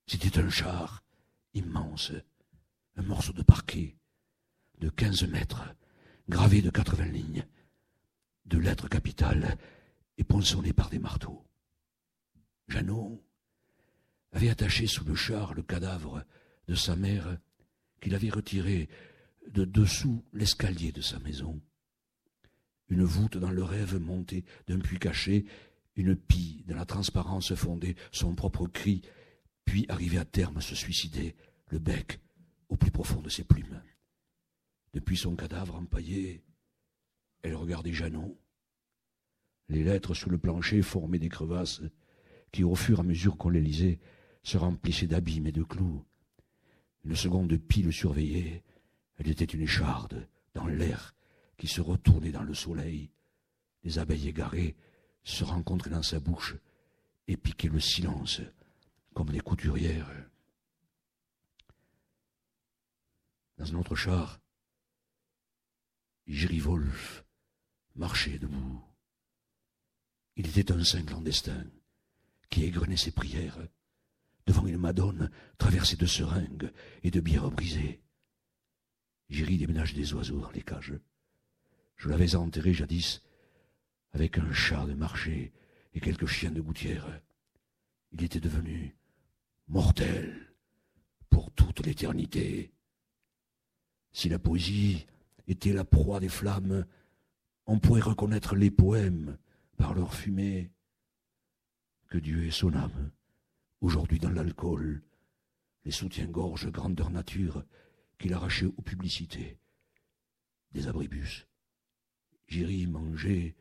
c'était 0.10 0.40
un 0.40 0.50
char 0.50 1.04
immense, 1.54 2.12
un 2.96 3.04
morceau 3.04 3.32
de 3.32 3.44
parquet 3.44 3.96
de 4.80 4.90
quinze 4.90 5.24
mètres, 5.24 5.76
gravé 6.28 6.64
de 6.64 6.72
quatre-vingts 6.72 7.12
lignes, 7.12 7.46
de 8.46 8.58
lettres 8.58 8.90
capitales 8.90 9.56
et 10.18 10.24
ponçonné 10.24 10.74
par 10.74 10.90
des 10.90 10.98
marteaux. 10.98 11.46
Jeannot 12.68 13.24
avait 14.32 14.50
attaché 14.50 14.88
sous 14.88 15.06
le 15.06 15.14
char 15.14 15.54
le 15.54 15.62
cadavre 15.62 16.24
de 16.68 16.74
sa 16.74 16.96
mère 16.96 17.38
qu'il 18.02 18.16
avait 18.16 18.32
retiré 18.32 18.90
de 19.48 19.64
dessous 19.64 20.26
l'escalier 20.34 20.92
de 20.92 21.02
sa 21.02 21.20
maison. 21.20 21.62
Une 22.88 23.04
voûte 23.04 23.38
dans 23.38 23.52
le 23.52 23.64
rêve 23.64 23.98
montée 24.00 24.44
d'un 24.68 24.80
puits 24.80 24.98
caché, 24.98 25.46
une 25.96 26.16
pie 26.16 26.64
dans 26.68 26.76
la 26.76 26.86
transparence 26.86 27.54
fondée 27.54 27.96
son 28.12 28.34
propre 28.34 28.66
cri 28.66 29.04
puis 29.70 29.86
arriver 29.88 30.18
à 30.18 30.26
terme 30.26 30.62
se 30.62 30.74
suicider, 30.74 31.36
le 31.68 31.78
bec 31.78 32.20
au 32.70 32.76
plus 32.76 32.90
profond 32.90 33.22
de 33.22 33.30
ses 33.30 33.44
plumes. 33.44 33.84
Depuis 34.94 35.16
son 35.16 35.36
cadavre 35.36 35.76
empaillé, 35.76 36.44
elle 37.44 37.54
regardait 37.54 37.94
Janon. 37.94 38.36
Les 39.68 39.84
lettres 39.84 40.16
sous 40.16 40.32
le 40.32 40.40
plancher 40.40 40.82
formaient 40.82 41.20
des 41.20 41.30
crevasses 41.30 41.84
qui, 42.52 42.64
au 42.64 42.74
fur 42.74 42.98
et 42.98 43.02
à 43.02 43.04
mesure 43.04 43.38
qu'on 43.38 43.50
les 43.50 43.62
lisait, 43.62 44.00
se 44.42 44.58
remplissaient 44.58 45.06
d'abîmes 45.06 45.46
et 45.46 45.52
de 45.52 45.62
clous. 45.62 46.04
Une 47.06 47.16
seconde 47.16 47.56
pile 47.56 47.86
le 47.86 47.92
surveillait. 47.92 48.64
Elle 49.18 49.30
était 49.30 49.46
une 49.46 49.62
écharde 49.62 50.28
dans 50.56 50.66
l'air 50.66 51.14
qui 51.58 51.68
se 51.68 51.80
retournait 51.82 52.32
dans 52.32 52.42
le 52.42 52.56
soleil. 52.56 53.12
Les 53.84 54.00
abeilles 54.00 54.30
égarées 54.30 54.76
se 55.24 55.44
rencontraient 55.44 55.92
dans 55.92 56.02
sa 56.02 56.20
bouche 56.20 56.56
et 57.28 57.38
piquaient 57.38 57.68
le 57.70 57.80
silence 57.80 58.42
comme 59.20 59.32
des 59.32 59.42
couturières. 59.42 60.10
Dans 63.58 63.70
un 63.70 63.80
autre 63.80 63.94
char, 63.94 64.40
Wolf 66.26 67.26
marchait 67.96 68.40
debout. 68.40 68.82
Il 70.38 70.48
était 70.48 70.72
un 70.72 70.86
saint 70.86 71.04
clandestin 71.04 71.66
qui 72.50 72.64
égrenait 72.64 72.96
ses 72.96 73.12
prières 73.12 73.60
devant 74.46 74.66
une 74.68 74.78
madone 74.78 75.30
traversée 75.58 75.98
de 75.98 76.06
seringues 76.06 76.72
et 77.04 77.12
de 77.12 77.20
bières 77.20 77.52
brisées. 77.52 78.02
Géry 79.28 79.58
déménage 79.58 79.96
des 79.96 80.14
oiseaux 80.14 80.40
dans 80.40 80.52
les 80.52 80.64
cages. 80.64 80.98
Je 81.98 82.08
l'avais 82.08 82.36
enterré 82.36 82.74
jadis 82.74 83.22
avec 84.14 84.38
un 84.38 84.54
chat 84.54 84.86
de 84.86 84.94
marché 84.94 85.52
et 85.94 86.00
quelques 86.00 86.28
chiens 86.28 86.52
de 86.52 86.62
gouttière. 86.62 87.22
Il 88.14 88.24
était 88.24 88.40
devenu 88.40 88.96
mortel 89.70 90.36
pour 91.30 91.52
toute 91.52 91.86
l'éternité. 91.86 92.74
Si 94.12 94.28
la 94.28 94.40
poésie 94.40 95.06
était 95.48 95.74
la 95.74 95.86
proie 95.86 96.20
des 96.20 96.30
flammes, 96.30 96.86
on 97.68 97.80
pourrait 97.80 98.02
reconnaître 98.02 98.56
les 98.56 98.72
poèmes 98.72 99.38
par 99.78 99.94
leur 99.94 100.14
fumée. 100.14 100.72
Que 102.08 102.18
Dieu 102.18 102.48
ait 102.48 102.52
son 102.52 102.74
âme, 102.74 103.12
aujourd'hui 103.82 104.18
dans 104.18 104.32
l'alcool, 104.32 105.04
les 105.86 105.92
soutiens-gorge 105.92 106.72
grandeur 106.72 107.12
nature 107.12 107.64
qu'il 108.18 108.34
arrachait 108.34 108.66
aux 108.66 108.82
publicités, 108.82 109.60
des 110.72 110.88
abribus. 110.88 111.48
J'irai 112.48 112.88
manger 112.88 113.56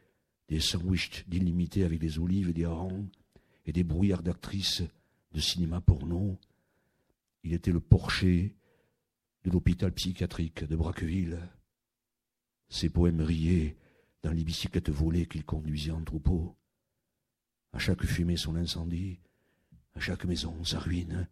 des 0.48 0.60
sandwichs 0.60 1.28
d'illimité 1.28 1.84
avec 1.84 1.98
des 1.98 2.18
olives 2.18 2.48
et 2.48 2.54
des 2.54 2.64
harengs 2.64 3.10
et 3.66 3.72
des 3.72 3.84
brouillards 3.84 4.22
d'actrices 4.22 4.82
de 5.32 5.40
cinéma 5.40 5.80
porno. 5.80 6.38
Il 7.44 7.52
était 7.52 7.72
le 7.72 7.80
porcher 7.80 8.54
de 9.44 9.50
l'hôpital 9.50 9.92
psychiatrique 9.92 10.64
de 10.64 10.76
Braqueville. 10.76 11.38
Ses 12.68 12.90
poèmes 12.90 13.20
riaient 13.20 13.76
dans 14.22 14.32
les 14.32 14.44
bicyclettes 14.44 14.90
volées 14.90 15.26
qu'il 15.26 15.44
conduisait 15.44 15.90
en 15.90 16.02
troupeau. 16.02 16.56
À 17.72 17.78
chaque 17.78 18.04
fumée 18.04 18.36
son 18.36 18.56
incendie, 18.56 19.20
à 19.94 20.00
chaque 20.00 20.24
maison 20.24 20.64
sa 20.64 20.78
ruine. 20.78 21.28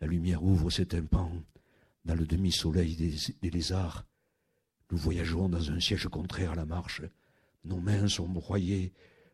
La 0.00 0.06
lumière 0.06 0.42
ouvre 0.42 0.70
ses 0.70 0.86
tympans 0.86 1.32
dans 2.04 2.14
le 2.14 2.26
demi-soleil 2.26 2.94
des, 2.96 3.14
des, 3.40 3.50
lézards. 3.50 4.06
Nous 4.90 4.98
voyageons 4.98 5.48
dans 5.48 5.72
un 5.72 5.80
siège 5.80 6.06
contraire 6.08 6.52
à 6.52 6.56
la 6.56 6.66
marche. 6.66 7.02
Nos 7.64 7.80
mains 7.80 8.06
sont 8.06 8.28
broyées 8.28 8.92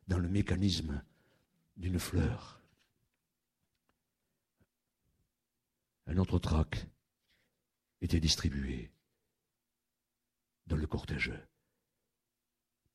dans 0.08 0.18
le 0.18 0.28
mécanisme 0.28 1.02
d'une 1.76 1.98
fleur. 1.98 2.61
Un 6.06 6.16
autre 6.18 6.38
trac 6.38 6.86
était 8.00 8.20
distribué 8.20 8.90
dans 10.66 10.76
le 10.76 10.86
cortège. 10.86 11.32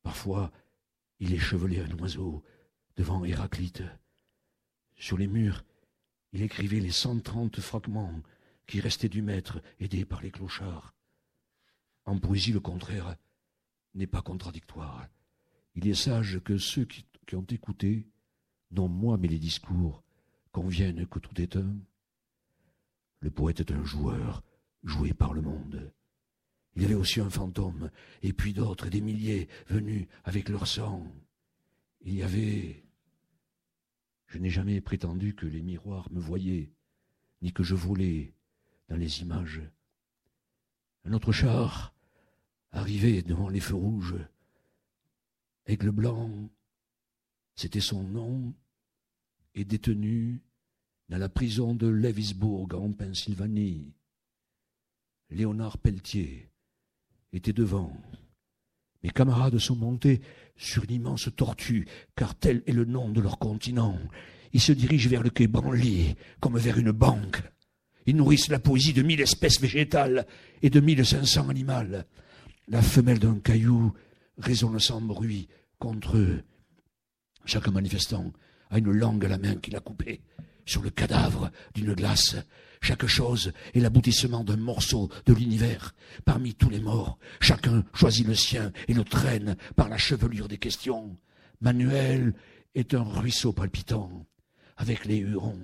Parfois, 0.04 0.52
il 1.20 1.34
échevelait 1.34 1.82
un 1.82 1.98
oiseau 2.00 2.44
devant 2.96 3.24
Héraclite. 3.26 3.84
Sur 4.96 5.18
les 5.18 5.28
murs, 5.28 5.64
il 6.34 6.42
écrivait 6.42 6.80
les 6.80 6.92
cent 6.92 7.20
trente 7.20 7.60
fragments 7.60 8.22
qui 8.66 8.82
restaient 8.82 9.10
du 9.10 9.22
maître, 9.22 9.62
aidé 9.80 10.06
par 10.06 10.22
les 10.22 10.32
clochards. 10.32 10.94
En 12.06 12.20
poésie, 12.20 12.52
le 12.52 12.60
contraire 12.60 13.16
n'est 13.94 14.08
pas 14.08 14.22
contradictoire. 14.22 15.08
Il 15.76 15.88
est 15.88 15.94
sage 15.94 16.40
que 16.44 16.58
ceux 16.58 16.86
qui, 16.86 17.06
qui 17.26 17.36
ont 17.36 17.46
écouté, 17.50 18.08
non 18.72 18.88
moi 18.88 19.18
mais 19.18 19.28
les 19.28 19.40
discours, 19.40 20.04
conviennent 20.52 21.06
que 21.08 21.20
tout 21.20 21.40
est 21.40 21.56
un, 21.56 21.78
le 23.20 23.32
poète 23.32 23.60
est 23.60 23.72
un 23.72 23.84
joueur 23.84 24.44
joué 24.84 25.14
par 25.14 25.34
le 25.34 25.42
monde. 25.42 25.92
Il 26.76 26.84
y 26.84 26.86
avait 26.86 26.94
aussi 26.94 27.20
un 27.20 27.30
fantôme, 27.30 27.90
et 28.22 28.34
puis 28.34 28.54
d'autres, 28.54 28.88
des 28.88 29.02
milliers, 29.02 29.48
venus 29.68 30.08
avec 30.24 30.50
leur 30.50 30.68
sang. 30.68 31.06
Il 32.02 32.14
y 32.14 32.24
avait... 32.24 32.84
Je 34.28 34.38
n'ai 34.38 34.50
jamais 34.50 34.82
prétendu 34.82 35.34
que 35.34 35.46
les 35.46 35.62
miroirs 35.62 36.12
me 36.12 36.20
voyaient, 36.20 36.72
ni 37.42 37.52
que 37.52 37.64
je 37.64 37.76
volais 37.76 38.34
dans 38.90 38.98
les 38.98 39.22
images. 39.22 39.62
Un 41.06 41.14
autre 41.14 41.32
char 41.32 41.96
arrivait 42.72 43.22
devant 43.22 43.50
les 43.50 43.62
feux 43.62 43.76
rouges. 43.76 44.18
Aigle 45.66 45.92
blanc, 45.92 46.50
c'était 47.56 47.80
son 47.80 48.04
nom, 48.04 48.54
et 49.56 49.66
détenu 49.66 50.44
dans 51.10 51.18
la 51.18 51.30
prison 51.30 51.74
de 51.74 51.88
Lewisburg 51.88 52.74
en 52.74 52.92
Pennsylvanie. 52.92 53.94
Léonard 55.30 55.78
Pelletier 55.78 56.50
était 57.32 57.54
devant. 57.54 57.94
Mes 59.04 59.10
camarades 59.10 59.58
sont 59.58 59.76
montés 59.76 60.22
sur 60.58 60.84
une 60.84 60.96
immense 60.96 61.30
tortue, 61.36 61.88
car 62.16 62.36
tel 62.36 62.64
est 62.66 62.74
le 62.74 62.86
nom 62.86 63.10
de 63.10 63.22
leur 63.22 63.40
continent. 63.40 63.98
Ils 64.54 64.62
se 64.62 64.72
dirigent 64.72 65.10
vers 65.10 65.24
le 65.24 65.30
quai 65.30 65.48
Branly, 65.48 66.16
comme 66.40 66.58
vers 66.58 66.78
une 66.78 66.92
banque. 66.92 67.42
Ils 68.06 68.16
nourrissent 68.16 68.50
la 68.50 68.60
poésie 68.60 68.94
de 68.94 69.04
mille 69.04 69.22
espèces 69.22 69.62
végétales 69.62 70.26
et 70.62 70.70
de 70.70 70.80
mille 70.80 71.06
cinq 71.06 71.26
cents 71.26 71.50
animales. 71.50 72.06
La 72.68 72.82
femelle 72.82 73.20
d'un 73.20 73.40
caillou 73.40 73.94
résonne 74.38 74.80
sans 74.80 75.02
bruit 75.02 75.48
contre 75.80 76.18
eux. 76.18 76.44
Chaque 77.46 77.68
manifestant 77.70 78.34
a 78.70 78.80
une 78.80 78.92
langue 78.92 79.26
à 79.26 79.30
la 79.30 79.38
main 79.38 79.56
qu'il 79.56 79.76
a 79.76 79.80
coupée 79.80 80.22
sur 80.68 80.84
le 80.84 80.92
cadavre 80.92 81.50
d'une 81.74 81.96
glace. 81.96 82.36
Chaque 82.82 83.08
chose 83.08 83.54
est 83.74 83.80
l'aboutissement 83.80 84.44
d'un 84.44 84.58
morceau 84.58 85.10
de 85.26 85.34
l'univers. 85.34 85.96
Parmi 86.26 86.54
tous 86.54 86.70
les 86.70 86.80
morts, 86.80 87.18
chacun 87.40 87.84
choisit 87.96 88.28
le 88.28 88.36
sien 88.36 88.72
et 88.88 88.94
le 88.94 89.04
traîne 89.04 89.58
par 89.76 89.90
la 89.90 89.98
chevelure 89.98 90.48
des 90.48 90.60
questions. 90.60 91.18
Manuel 91.62 92.36
est 92.76 92.94
un 92.94 93.04
ruisseau 93.04 93.52
palpitant, 93.52 94.28
avec 94.76 95.06
les 95.06 95.18
Hurons, 95.18 95.60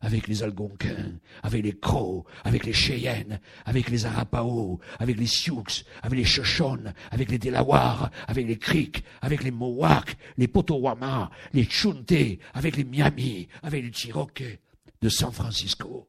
avec 0.00 0.28
les 0.28 0.42
Algonquins, 0.42 1.18
avec 1.42 1.62
les 1.64 1.78
Crocs, 1.78 2.26
avec 2.44 2.64
les 2.64 2.72
Cheyennes, 2.72 3.40
avec 3.64 3.88
les 3.90 4.06
Arapaho, 4.06 4.80
avec 4.98 5.18
les 5.18 5.26
Sioux, 5.26 5.64
avec 6.02 6.18
les 6.18 6.24
Shoshone, 6.24 6.92
avec 7.10 7.30
les 7.30 7.38
Delawares, 7.38 8.10
avec 8.26 8.46
les 8.46 8.58
Creeks, 8.58 9.02
avec 9.22 9.42
les 9.42 9.50
Mohawks, 9.50 10.16
les 10.36 10.48
Potawatomi, 10.48 11.28
les 11.52 11.64
Chunte, 11.64 12.38
avec 12.54 12.76
les 12.76 12.84
Miami, 12.84 13.48
avec 13.62 13.84
les 13.84 13.92
Cherokee, 13.92 14.58
de 15.00 15.08
San 15.08 15.32
Francisco 15.32 16.08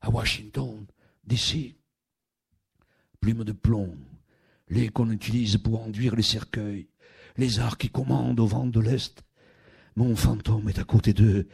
à 0.00 0.10
Washington, 0.10 0.86
d'ici. 1.24 1.74
Plumes 3.20 3.44
de 3.44 3.52
plomb, 3.52 3.96
les 4.68 4.88
qu'on 4.88 5.10
utilise 5.10 5.56
pour 5.56 5.82
enduire 5.82 6.14
les 6.14 6.22
cercueils, 6.22 6.88
les 7.36 7.58
arts 7.58 7.78
qui 7.78 7.90
commandent 7.90 8.40
au 8.40 8.46
vent 8.46 8.66
de 8.66 8.80
l'Est. 8.80 9.22
Mon 9.96 10.14
fantôme 10.14 10.68
est 10.68 10.78
à 10.78 10.84
côté 10.84 11.12
d'eux, 11.12 11.48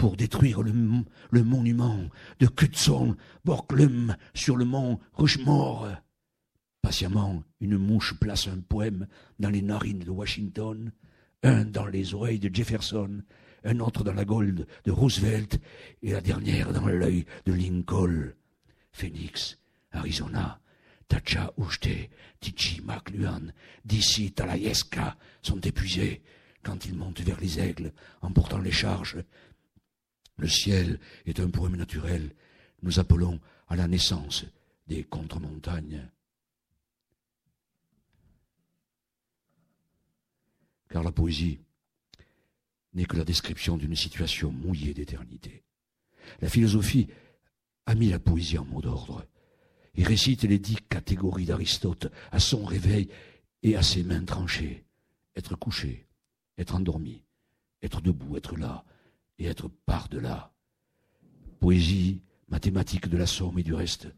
pour 0.00 0.16
détruire 0.16 0.62
le, 0.62 1.44
monument 1.44 2.08
de 2.38 2.46
Kutson 2.46 3.18
Borglum 3.44 4.16
sur 4.32 4.56
le 4.56 4.64
mont 4.64 4.98
Rushmore. 5.12 5.88
Patiemment, 6.80 7.44
une 7.60 7.76
mouche 7.76 8.14
place 8.18 8.48
un 8.48 8.60
poème 8.60 9.06
dans 9.40 9.50
les 9.50 9.60
narines 9.60 9.98
de 9.98 10.10
Washington, 10.10 10.90
un 11.42 11.66
dans 11.66 11.84
les 11.84 12.14
oreilles 12.14 12.38
de 12.38 12.48
Jefferson, 12.50 13.22
un 13.62 13.78
autre 13.80 14.02
dans 14.02 14.14
la 14.14 14.24
gold 14.24 14.66
de 14.86 14.90
Roosevelt 14.90 15.60
et 16.02 16.12
la 16.12 16.22
dernière 16.22 16.72
dans 16.72 16.86
l'œil 16.86 17.26
de 17.44 17.52
Lincoln. 17.52 18.32
Phoenix, 18.92 19.58
Arizona, 19.92 20.62
Tacha 21.08 21.52
Uchte, 21.58 22.08
Tichi 22.40 22.80
McLuhan, 22.80 23.52
d'ici 23.84 24.32
Talayeska 24.32 25.18
sont 25.42 25.60
épuisés 25.60 26.22
quand 26.62 26.86
ils 26.86 26.94
montent 26.94 27.20
vers 27.20 27.40
les 27.40 27.60
aigles 27.60 27.92
en 28.22 28.30
portant 28.30 28.58
les 28.58 28.72
charges 28.72 29.18
le 30.40 30.48
ciel 30.48 30.98
est 31.26 31.40
un 31.40 31.50
poème 31.50 31.76
naturel. 31.76 32.34
Nous 32.82 32.98
appelons 32.98 33.40
à 33.68 33.76
la 33.76 33.86
naissance 33.86 34.44
des 34.86 35.04
contre-montagnes. 35.04 36.08
Car 40.88 41.04
la 41.04 41.12
poésie 41.12 41.60
n'est 42.94 43.04
que 43.04 43.16
la 43.16 43.24
description 43.24 43.76
d'une 43.76 43.94
situation 43.94 44.50
mouillée 44.50 44.94
d'éternité. 44.94 45.62
La 46.40 46.48
philosophie 46.48 47.08
a 47.86 47.94
mis 47.94 48.08
la 48.08 48.18
poésie 48.18 48.58
en 48.58 48.64
mot 48.64 48.80
d'ordre 48.80 49.24
et 49.94 50.02
récite 50.02 50.42
les 50.42 50.58
dix 50.58 50.78
catégories 50.88 51.46
d'Aristote 51.46 52.10
à 52.32 52.40
son 52.40 52.64
réveil 52.64 53.08
et 53.62 53.76
à 53.76 53.82
ses 53.82 54.02
mains 54.02 54.24
tranchées. 54.24 54.84
Être 55.36 55.54
couché, 55.54 56.08
être 56.58 56.74
endormi, 56.74 57.24
être 57.82 58.00
debout, 58.00 58.36
être 58.36 58.56
là, 58.56 58.84
et 59.40 59.46
être 59.46 59.68
par-delà. 59.86 60.52
Poésie, 61.58 62.20
mathématiques 62.48 63.08
de 63.08 63.16
la 63.16 63.26
somme 63.26 63.58
et 63.58 63.62
du 63.62 63.74
reste, 63.74 64.08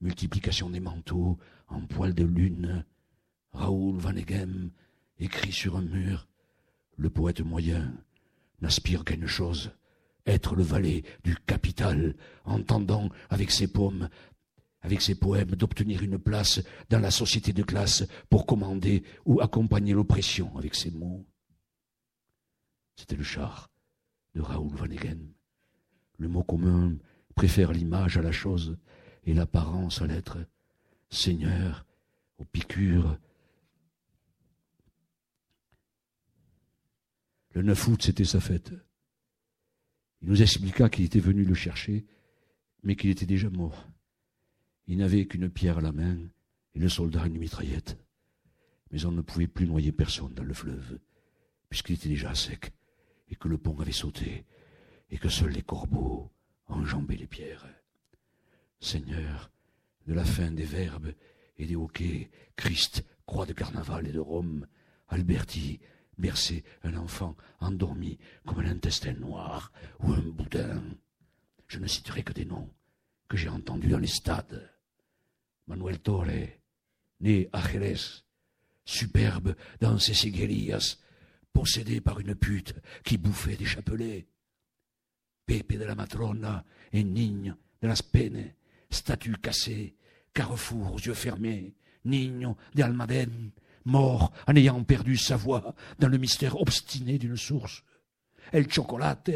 multiplication 0.00 0.70
des 0.70 0.80
manteaux 0.80 1.38
en 1.68 1.80
poil 1.86 2.14
de 2.14 2.24
lune, 2.24 2.84
Raoul 3.52 3.98
Van 3.98 4.14
Eghem 4.14 4.70
écrit 5.18 5.52
sur 5.52 5.76
un 5.76 5.82
mur, 5.82 6.28
le 6.96 7.10
poète 7.10 7.40
moyen 7.40 7.92
n'aspire 8.60 9.04
qu'à 9.04 9.14
une 9.14 9.26
chose, 9.26 9.72
être 10.26 10.54
le 10.54 10.62
valet 10.62 11.02
du 11.24 11.34
capital, 11.34 12.14
entendant 12.44 13.08
avec 13.30 13.50
ses 13.50 13.66
poèmes, 13.66 14.10
avec 14.82 15.00
ses 15.00 15.14
poèmes 15.14 15.52
d'obtenir 15.52 16.02
une 16.02 16.18
place 16.18 16.60
dans 16.90 17.00
la 17.00 17.10
société 17.10 17.52
de 17.52 17.62
classe 17.62 18.04
pour 18.28 18.46
commander 18.46 19.02
ou 19.24 19.40
accompagner 19.40 19.94
l'oppression 19.94 20.56
avec 20.56 20.74
ses 20.74 20.90
mots. 20.90 21.26
C'était 22.96 23.16
le 23.16 23.22
char 23.22 23.70
de 24.34 24.40
Raoul 24.40 24.74
Vanegen. 24.74 25.32
Le 26.18 26.28
mot 26.28 26.42
commun 26.42 26.96
préfère 27.34 27.72
l'image 27.72 28.16
à 28.16 28.22
la 28.22 28.32
chose 28.32 28.76
et 29.24 29.34
l'apparence 29.34 30.02
à 30.02 30.06
l'être. 30.06 30.38
Seigneur, 31.08 31.86
aux 32.38 32.44
piqûres. 32.44 33.18
Le 37.52 37.62
9 37.62 37.88
août, 37.88 38.02
c'était 38.02 38.24
sa 38.24 38.40
fête. 38.40 38.72
Il 40.22 40.28
nous 40.28 40.42
expliqua 40.42 40.88
qu'il 40.88 41.04
était 41.04 41.18
venu 41.18 41.44
le 41.44 41.54
chercher, 41.54 42.06
mais 42.82 42.94
qu'il 42.94 43.10
était 43.10 43.26
déjà 43.26 43.50
mort. 43.50 43.88
Il 44.86 44.98
n'avait 44.98 45.26
qu'une 45.26 45.50
pierre 45.50 45.78
à 45.78 45.82
la 45.82 45.92
main 45.92 46.18
et 46.74 46.78
le 46.78 46.88
soldat 46.88 47.26
une 47.26 47.38
mitraillette. 47.38 47.98
Mais 48.92 49.04
on 49.04 49.12
ne 49.12 49.22
pouvait 49.22 49.46
plus 49.46 49.66
noyer 49.66 49.92
personne 49.92 50.34
dans 50.34 50.44
le 50.44 50.54
fleuve, 50.54 50.98
puisqu'il 51.68 51.94
était 51.94 52.08
déjà 52.08 52.34
sec 52.34 52.72
et 53.30 53.36
que 53.36 53.48
le 53.48 53.58
pont 53.58 53.78
avait 53.80 53.92
sauté, 53.92 54.44
et 55.10 55.18
que 55.18 55.28
seuls 55.28 55.52
les 55.52 55.62
corbeaux 55.62 56.30
enjambaient 56.66 57.16
les 57.16 57.26
pierres. 57.26 57.66
Seigneur, 58.80 59.50
de 60.06 60.14
la 60.14 60.24
fin 60.24 60.50
des 60.50 60.64
verbes 60.64 61.12
et 61.56 61.66
des 61.66 61.76
hoquets, 61.76 62.30
Christ, 62.56 63.04
croix 63.26 63.46
de 63.46 63.52
carnaval 63.52 64.08
et 64.08 64.12
de 64.12 64.18
Rome, 64.18 64.66
Alberti, 65.08 65.80
bercé 66.18 66.64
un 66.82 66.96
enfant 66.96 67.36
endormi 67.60 68.18
comme 68.46 68.60
un 68.60 68.70
intestin 68.70 69.14
noir 69.14 69.72
ou 70.00 70.12
un 70.12 70.20
boudin. 70.20 70.82
Je 71.66 71.78
ne 71.78 71.86
citerai 71.86 72.22
que 72.22 72.32
des 72.32 72.44
noms 72.44 72.70
que 73.28 73.36
j'ai 73.36 73.48
entendus 73.48 73.88
dans 73.88 73.98
les 73.98 74.06
stades. 74.06 74.70
Manuel 75.66 76.00
Torre, 76.00 76.26
né 77.20 77.48
à 77.52 77.60
Jerez, 77.60 78.24
superbe 78.84 79.54
dans 79.80 79.98
ses 79.98 80.14
siguerillas, 80.14 80.98
possédé 81.52 82.00
par 82.00 82.20
une 82.20 82.34
pute 82.34 82.74
qui 83.04 83.18
bouffait 83.18 83.56
des 83.56 83.66
chapelets. 83.66 84.26
Pepe 85.46 85.78
de 85.78 85.84
la 85.84 85.94
Matrona 85.94 86.64
et 86.92 87.02
Nigne 87.02 87.54
de 87.82 87.88
la 87.88 87.96
Spene, 87.96 88.52
statue 88.90 89.36
cassée, 89.36 89.94
carrefour 90.32 90.94
aux 90.94 90.98
yeux 90.98 91.14
fermés, 91.14 91.74
Nigno 92.04 92.56
de 92.74 92.82
Almaden, 92.82 93.50
mort 93.84 94.32
en 94.46 94.56
ayant 94.56 94.82
perdu 94.84 95.16
sa 95.16 95.36
voix 95.36 95.74
dans 95.98 96.08
le 96.08 96.18
mystère 96.18 96.60
obstiné 96.60 97.18
d'une 97.18 97.36
source. 97.36 97.82
El 98.52 98.70
Chocolate 98.70 99.30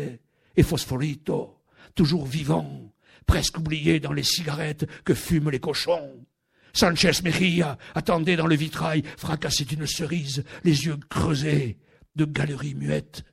et 0.56 0.62
Fosforito, 0.62 1.62
toujours 1.94 2.26
vivant, 2.26 2.92
presque 3.26 3.58
oublié 3.58 4.00
dans 4.00 4.12
les 4.12 4.22
cigarettes 4.22 4.86
que 5.04 5.14
fument 5.14 5.50
les 5.50 5.60
cochons. 5.60 6.24
Sanchez 6.72 7.22
Mejia 7.22 7.78
attendait 7.94 8.36
dans 8.36 8.48
le 8.48 8.56
vitrail, 8.56 9.04
fracassé 9.16 9.64
d'une 9.64 9.86
cerise, 9.86 10.44
les 10.64 10.86
yeux 10.86 10.98
creusés, 11.08 11.78
de 12.14 12.24
galeries 12.24 12.74
muettes. 12.74 13.24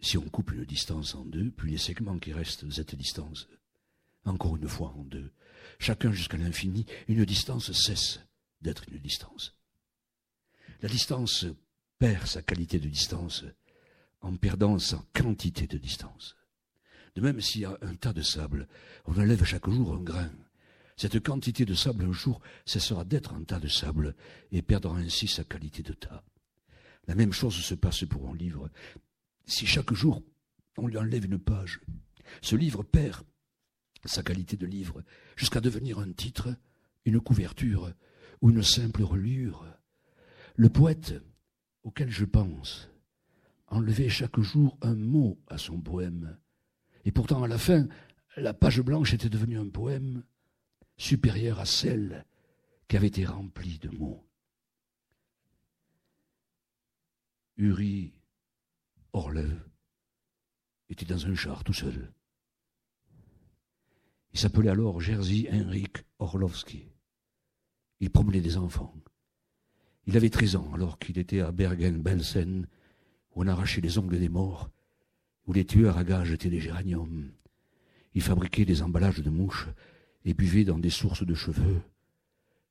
Si 0.00 0.18
on 0.18 0.28
coupe 0.28 0.52
une 0.52 0.64
distance 0.64 1.14
en 1.14 1.24
deux, 1.24 1.50
puis 1.50 1.70
les 1.70 1.78
segments 1.78 2.18
qui 2.18 2.32
restent 2.32 2.64
de 2.64 2.70
cette 2.70 2.94
distance, 2.94 3.48
encore 4.24 4.56
une 4.56 4.68
fois 4.68 4.90
en 4.96 5.04
deux, 5.04 5.32
chacun 5.78 6.12
jusqu'à 6.12 6.36
l'infini, 6.36 6.86
une 7.08 7.24
distance 7.24 7.72
cesse 7.72 8.20
d'être 8.60 8.84
une 8.88 8.98
distance. 8.98 9.56
La 10.80 10.88
distance 10.88 11.46
perd 11.98 12.26
sa 12.26 12.42
qualité 12.42 12.80
de 12.80 12.88
distance 12.88 13.44
en 14.20 14.36
perdant 14.36 14.78
sa 14.78 15.04
quantité 15.12 15.66
de 15.66 15.78
distance. 15.78 16.36
De 17.14 17.20
même, 17.20 17.40
y 17.54 17.64
a 17.64 17.78
un 17.82 17.94
tas 17.94 18.12
de 18.12 18.22
sable, 18.22 18.68
on 19.04 19.18
enlève 19.18 19.44
chaque 19.44 19.68
jour 19.68 19.94
un 19.94 20.02
grain. 20.02 20.30
Cette 21.02 21.18
quantité 21.18 21.64
de 21.64 21.74
sable 21.74 22.04
un 22.04 22.12
jour 22.12 22.40
cessera 22.64 23.04
d'être 23.04 23.34
un 23.34 23.42
tas 23.42 23.58
de 23.58 23.66
sable 23.66 24.14
et 24.52 24.62
perdra 24.62 24.98
ainsi 24.98 25.26
sa 25.26 25.42
qualité 25.42 25.82
de 25.82 25.94
tas. 25.94 26.22
La 27.08 27.16
même 27.16 27.32
chose 27.32 27.56
se 27.56 27.74
passe 27.74 28.04
pour 28.04 28.30
un 28.30 28.36
livre. 28.36 28.70
Si 29.44 29.66
chaque 29.66 29.92
jour 29.92 30.22
on 30.78 30.86
lui 30.86 30.96
enlève 30.98 31.24
une 31.24 31.40
page, 31.40 31.80
ce 32.40 32.54
livre 32.54 32.84
perd 32.84 33.24
sa 34.04 34.22
qualité 34.22 34.56
de 34.56 34.64
livre 34.64 35.02
jusqu'à 35.34 35.60
devenir 35.60 35.98
un 35.98 36.12
titre, 36.12 36.54
une 37.04 37.18
couverture 37.18 37.92
ou 38.40 38.50
une 38.50 38.62
simple 38.62 39.02
reliure. 39.02 39.66
Le 40.54 40.68
poète 40.68 41.20
auquel 41.82 42.10
je 42.10 42.26
pense 42.26 42.88
enlevait 43.66 44.08
chaque 44.08 44.38
jour 44.38 44.78
un 44.82 44.94
mot 44.94 45.42
à 45.48 45.58
son 45.58 45.80
poème. 45.80 46.38
Et 47.04 47.10
pourtant, 47.10 47.42
à 47.42 47.48
la 47.48 47.58
fin, 47.58 47.88
la 48.36 48.54
page 48.54 48.80
blanche 48.80 49.14
était 49.14 49.28
devenue 49.28 49.58
un 49.58 49.68
poème 49.68 50.22
supérieur 50.96 51.60
à 51.60 51.64
celle 51.64 52.24
qui 52.88 52.96
avait 52.96 53.08
été 53.08 53.24
remplie 53.24 53.78
de 53.78 53.90
mots. 53.90 54.26
Uri 57.56 58.12
Orlev 59.12 59.60
était 60.88 61.04
dans 61.04 61.26
un 61.26 61.34
char 61.34 61.64
tout 61.64 61.72
seul. 61.72 62.12
Il 64.32 64.38
s'appelait 64.38 64.70
alors 64.70 65.00
Jerzy 65.00 65.48
Henrik 65.50 65.98
Orlovski. 66.18 66.88
Il 68.00 68.10
promenait 68.10 68.40
des 68.40 68.56
enfants. 68.56 68.94
Il 70.06 70.16
avait 70.16 70.30
13 70.30 70.56
ans 70.56 70.72
alors 70.74 70.98
qu'il 70.98 71.18
était 71.18 71.40
à 71.40 71.52
Bergen-Belsen, 71.52 72.66
où 73.34 73.42
on 73.42 73.46
arrachait 73.46 73.80
les 73.80 73.98
ongles 73.98 74.18
des 74.18 74.28
morts, 74.28 74.70
où 75.46 75.52
les 75.52 75.64
tueurs 75.64 75.98
à 75.98 76.04
gages 76.04 76.32
étaient 76.32 76.50
des 76.50 76.60
géraniums. 76.60 77.32
Il 78.14 78.22
fabriquait 78.22 78.64
des 78.64 78.82
emballages 78.82 79.22
de 79.22 79.30
mouches 79.30 79.68
et 80.24 80.34
buvait 80.34 80.64
dans 80.64 80.78
des 80.78 80.90
sources 80.90 81.24
de 81.24 81.34
cheveux. 81.34 81.82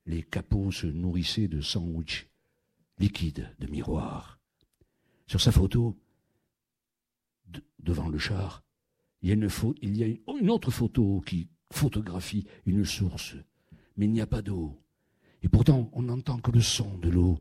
Les 0.06 0.24
capots 0.24 0.72
se 0.72 0.88
nourrissaient 0.88 1.48
de 1.48 1.62
sandwichs 1.62 2.28
liquides 3.00 3.54
de 3.60 3.68
miroirs. 3.68 4.40
Sur 5.28 5.42
sa 5.42 5.52
photo, 5.52 5.98
devant 7.80 8.10
le 8.10 8.18
char, 8.18 8.64
il 9.22 9.30
y, 9.30 9.32
a 9.32 9.36
une 9.36 9.50
il 9.82 9.98
y 9.98 10.04
a 10.04 10.08
une 10.40 10.50
autre 10.50 10.72
photo 10.72 11.22
qui 11.22 11.50
photographie 11.72 12.46
une 12.66 12.86
source, 12.86 13.36
mais 13.96 14.06
il 14.06 14.12
n'y 14.12 14.22
a 14.22 14.28
pas 14.28 14.42
d'eau. 14.42 14.78
Et 15.44 15.50
pourtant, 15.50 15.90
on 15.94 16.04
n'entend 16.04 16.40
que 16.40 16.52
le 16.52 16.62
son 16.62 16.98
de 16.98 17.10
l'eau. 17.10 17.40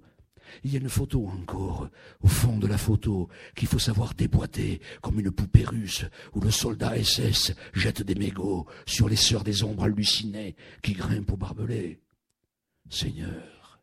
Il 0.65 0.73
y 0.73 0.77
a 0.77 0.81
une 0.81 0.89
photo 0.89 1.27
encore, 1.27 1.89
au 2.21 2.29
fond 2.29 2.59
de 2.59 2.67
la 2.67 2.79
photo, 2.79 3.29
qu'il 3.55 3.69
faut 3.69 3.79
savoir 3.79 4.15
déboîter, 4.15 4.81
comme 5.01 5.21
une 5.21 5.31
poupée 5.31 5.65
russe, 5.65 6.05
où 6.35 6.41
le 6.41 6.51
soldat 6.51 7.03
SS 7.03 7.53
jette 7.73 8.03
des 8.03 8.15
mégots 8.15 8.67
sur 8.87 9.09
les 9.09 9.17
sœurs 9.17 9.45
des 9.45 9.63
ombres 9.63 9.85
hallucinées 9.85 10.57
qui 10.83 10.93
grimpent 10.93 11.33
au 11.33 11.37
barbelé. 11.37 12.01
Seigneur, 12.89 13.81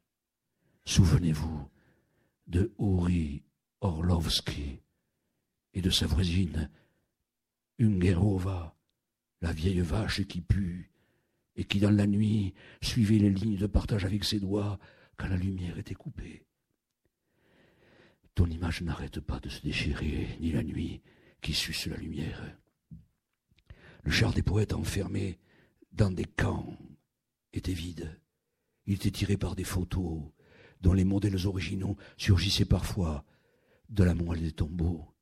souvenez-vous 0.85 1.69
de 2.47 2.71
Uri 2.79 3.43
Orlovski 3.81 4.79
et 5.73 5.81
de 5.81 5.89
sa 5.89 6.07
voisine 6.07 6.69
Ungerova, 7.79 8.75
la 9.41 9.53
vieille 9.53 9.81
vache 9.81 10.23
qui 10.23 10.41
pue, 10.41 10.91
et 11.55 11.65
qui 11.65 11.79
dans 11.79 11.91
la 11.91 12.07
nuit 12.07 12.53
suivait 12.81 13.17
les 13.17 13.29
lignes 13.29 13.57
de 13.57 13.67
partage 13.67 14.05
avec 14.05 14.23
ses 14.23 14.39
doigts 14.39 14.79
quand 15.17 15.27
la 15.27 15.35
lumière 15.35 15.77
était 15.77 15.95
coupée. 15.95 16.45
Ton 18.37 18.45
image 18.51 18.83
n'arrête 18.83 19.19
pas 19.19 19.39
de 19.39 19.49
se 19.49 19.63
déchirer, 19.63 20.37
ni 20.39 20.51
la 20.51 20.61
nuit 20.61 21.01
qui 21.41 21.53
suce 21.53 21.87
la 21.87 21.97
lumière. 21.97 22.39
Le 24.03 24.11
char 24.11 24.31
des 24.31 24.43
poètes 24.43 24.73
enfermé 24.73 25.39
dans 25.91 26.11
des 26.11 26.25
camps 26.25 26.77
était 27.51 27.73
vide. 27.73 28.21
Il 28.85 28.93
était 28.93 29.09
tiré 29.09 29.37
par 29.37 29.55
des 29.55 29.63
photos 29.63 30.21
dont 30.81 30.93
les 30.93 31.03
modèles 31.03 31.47
originaux 31.47 31.97
surgissaient 32.15 32.65
parfois 32.65 33.25
de 33.89 34.03
la 34.03 34.13
moelle 34.13 34.43
des 34.43 34.51
tombeaux. 34.51 35.15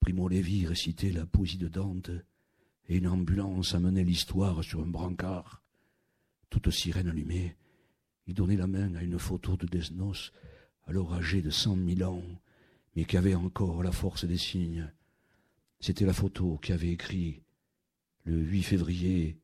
Primo 0.00 0.28
Levi 0.28 0.66
récitait 0.66 1.12
la 1.12 1.24
poésie 1.24 1.56
de 1.56 1.68
Dante 1.68 2.10
et 2.90 2.98
une 2.98 3.08
ambulance 3.08 3.74
amenait 3.74 4.04
l'histoire 4.04 4.62
sur 4.62 4.82
un 4.82 4.86
brancard. 4.86 5.62
Toute 6.50 6.68
sirène 6.68 7.08
allumée, 7.08 7.56
il 8.26 8.34
donnait 8.34 8.58
la 8.58 8.66
main 8.66 8.96
à 8.96 9.02
une 9.02 9.18
photo 9.18 9.56
de 9.56 9.66
Desnos, 9.66 10.30
alors 10.86 11.14
âgé 11.14 11.42
de 11.42 11.50
cent 11.50 11.76
mille 11.76 12.04
ans, 12.04 12.22
mais 12.94 13.04
qui 13.04 13.16
avait 13.16 13.34
encore 13.34 13.82
la 13.82 13.92
force 13.92 14.24
des 14.24 14.38
signes. 14.38 14.90
C'était 15.80 16.06
la 16.06 16.12
photo 16.12 16.58
qui 16.58 16.72
avait 16.72 16.92
écrit 16.92 17.42
le 18.24 18.36
8 18.36 18.62
février 18.62 19.38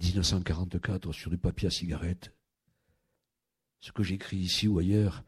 1944 0.00 1.12
sur 1.12 1.30
du 1.30 1.38
papier 1.38 1.68
à 1.68 1.70
cigarette. 1.70 2.32
Ce 3.80 3.92
que 3.92 4.02
j'écris 4.02 4.36
ici 4.36 4.68
ou 4.68 4.78
ailleurs 4.78 5.24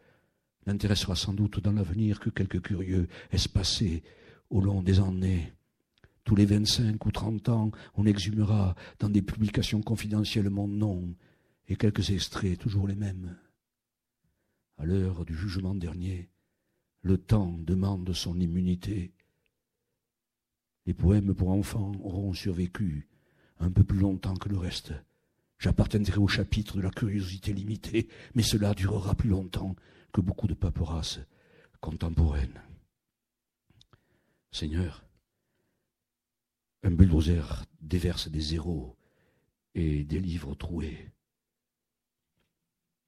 n'intéressera 0.66 1.16
sans 1.16 1.34
doute 1.34 1.60
dans 1.60 1.72
l'avenir 1.72 2.20
que 2.20 2.30
quelques 2.30 2.62
curieux 2.62 3.08
espacés 3.30 4.02
au 4.50 4.60
long 4.60 4.82
des 4.82 5.00
années. 5.00 5.52
Tous 6.24 6.36
les 6.36 6.46
25 6.46 7.04
ou 7.04 7.10
30 7.10 7.48
ans, 7.50 7.70
on 7.96 8.06
exhumera 8.06 8.74
dans 8.98 9.10
des 9.10 9.22
publications 9.22 9.82
confidentielles 9.82 10.48
mon 10.48 10.68
nom 10.68 11.14
et 11.68 11.76
quelques 11.76 12.10
extraits, 12.10 12.58
toujours 12.58 12.86
les 12.88 12.94
mêmes. 12.94 13.36
À 14.76 14.84
l'heure 14.84 15.24
du 15.24 15.36
jugement 15.36 15.74
dernier, 15.74 16.30
le 17.02 17.18
temps 17.18 17.56
demande 17.58 18.12
son 18.12 18.38
immunité. 18.40 19.12
Les 20.86 20.94
poèmes 20.94 21.34
pour 21.34 21.50
enfants 21.50 21.92
auront 22.02 22.32
survécu 22.32 23.08
un 23.58 23.70
peu 23.70 23.84
plus 23.84 23.98
longtemps 23.98 24.36
que 24.36 24.48
le 24.48 24.58
reste. 24.58 24.92
J'appartiendrai 25.58 26.18
au 26.18 26.28
chapitre 26.28 26.76
de 26.76 26.82
la 26.82 26.90
curiosité 26.90 27.52
limitée, 27.52 28.08
mais 28.34 28.42
cela 28.42 28.74
durera 28.74 29.14
plus 29.14 29.30
longtemps 29.30 29.76
que 30.12 30.20
beaucoup 30.20 30.46
de 30.46 30.54
paperasses 30.54 31.20
contemporaines. 31.80 32.60
Seigneur, 34.50 35.04
un 36.82 36.90
bulldozer 36.90 37.64
déverse 37.80 38.28
des 38.28 38.40
zéros 38.40 38.96
et 39.74 40.04
des 40.04 40.20
livres 40.20 40.54
troués. 40.54 41.13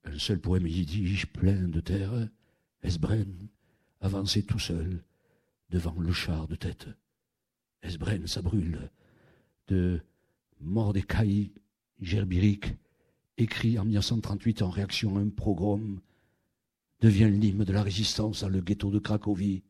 Un 0.06 0.18
seul 0.18 0.40
poème 0.40 0.66
yiddish 0.66 1.26
plein 1.26 1.68
de 1.68 1.80
terre, 1.80 2.28
Esbren, 2.82 3.48
avançait 4.00 4.42
tout 4.42 4.58
seul 4.58 5.04
devant 5.70 5.98
le 5.98 6.12
char 6.12 6.48
de 6.48 6.54
tête. 6.54 6.88
Esbren, 7.82 8.26
ça 8.26 8.42
brûle. 8.42 8.90
De 9.68 10.00
Mordecai 10.60 11.52
Gerbirik, 12.00 12.74
écrit 13.36 13.78
en 13.78 13.84
1938 13.84 14.62
en 14.62 14.70
réaction 14.70 15.16
à 15.16 15.20
un 15.20 15.28
pogrom, 15.28 16.00
devient 17.00 17.30
l'hymne 17.30 17.64
de 17.64 17.72
la 17.72 17.82
résistance 17.82 18.40
dans 18.40 18.48
le 18.48 18.60
ghetto 18.60 18.90
de 18.90 18.98
Cracovie 18.98 19.62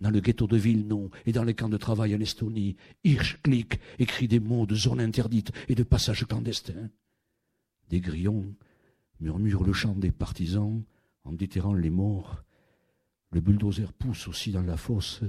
dans 0.00 0.10
le 0.10 0.20
ghetto 0.20 0.46
de 0.46 0.56
Vilno 0.56 1.10
et 1.24 1.32
dans 1.32 1.44
les 1.44 1.54
camps 1.54 1.68
de 1.68 1.76
travail 1.76 2.14
en 2.14 2.20
Estonie, 2.20 2.76
Hirschklick 3.04 3.80
écrit 3.98 4.28
des 4.28 4.40
mots 4.40 4.66
de 4.66 4.74
zone 4.74 5.00
interdite 5.00 5.52
et 5.68 5.74
de 5.74 5.82
passage 5.82 6.26
clandestin. 6.26 6.90
Des 7.88 8.00
grillons 8.00 8.54
murmurent 9.20 9.64
le 9.64 9.72
chant 9.72 9.94
des 9.94 10.10
partisans 10.10 10.82
en 11.24 11.32
déterrant 11.32 11.74
les 11.74 11.90
morts. 11.90 12.42
Le 13.32 13.40
bulldozer 13.40 13.92
pousse 13.92 14.28
aussi 14.28 14.52
dans 14.52 14.62
la 14.62 14.76
fosse 14.76 15.22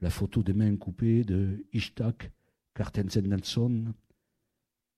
la 0.00 0.10
photo 0.10 0.42
des 0.42 0.52
mains 0.52 0.76
coupées 0.76 1.24
de 1.24 1.64
Ishtak 1.72 2.30
Kartensen 2.74 3.26
Nelson, 3.26 3.94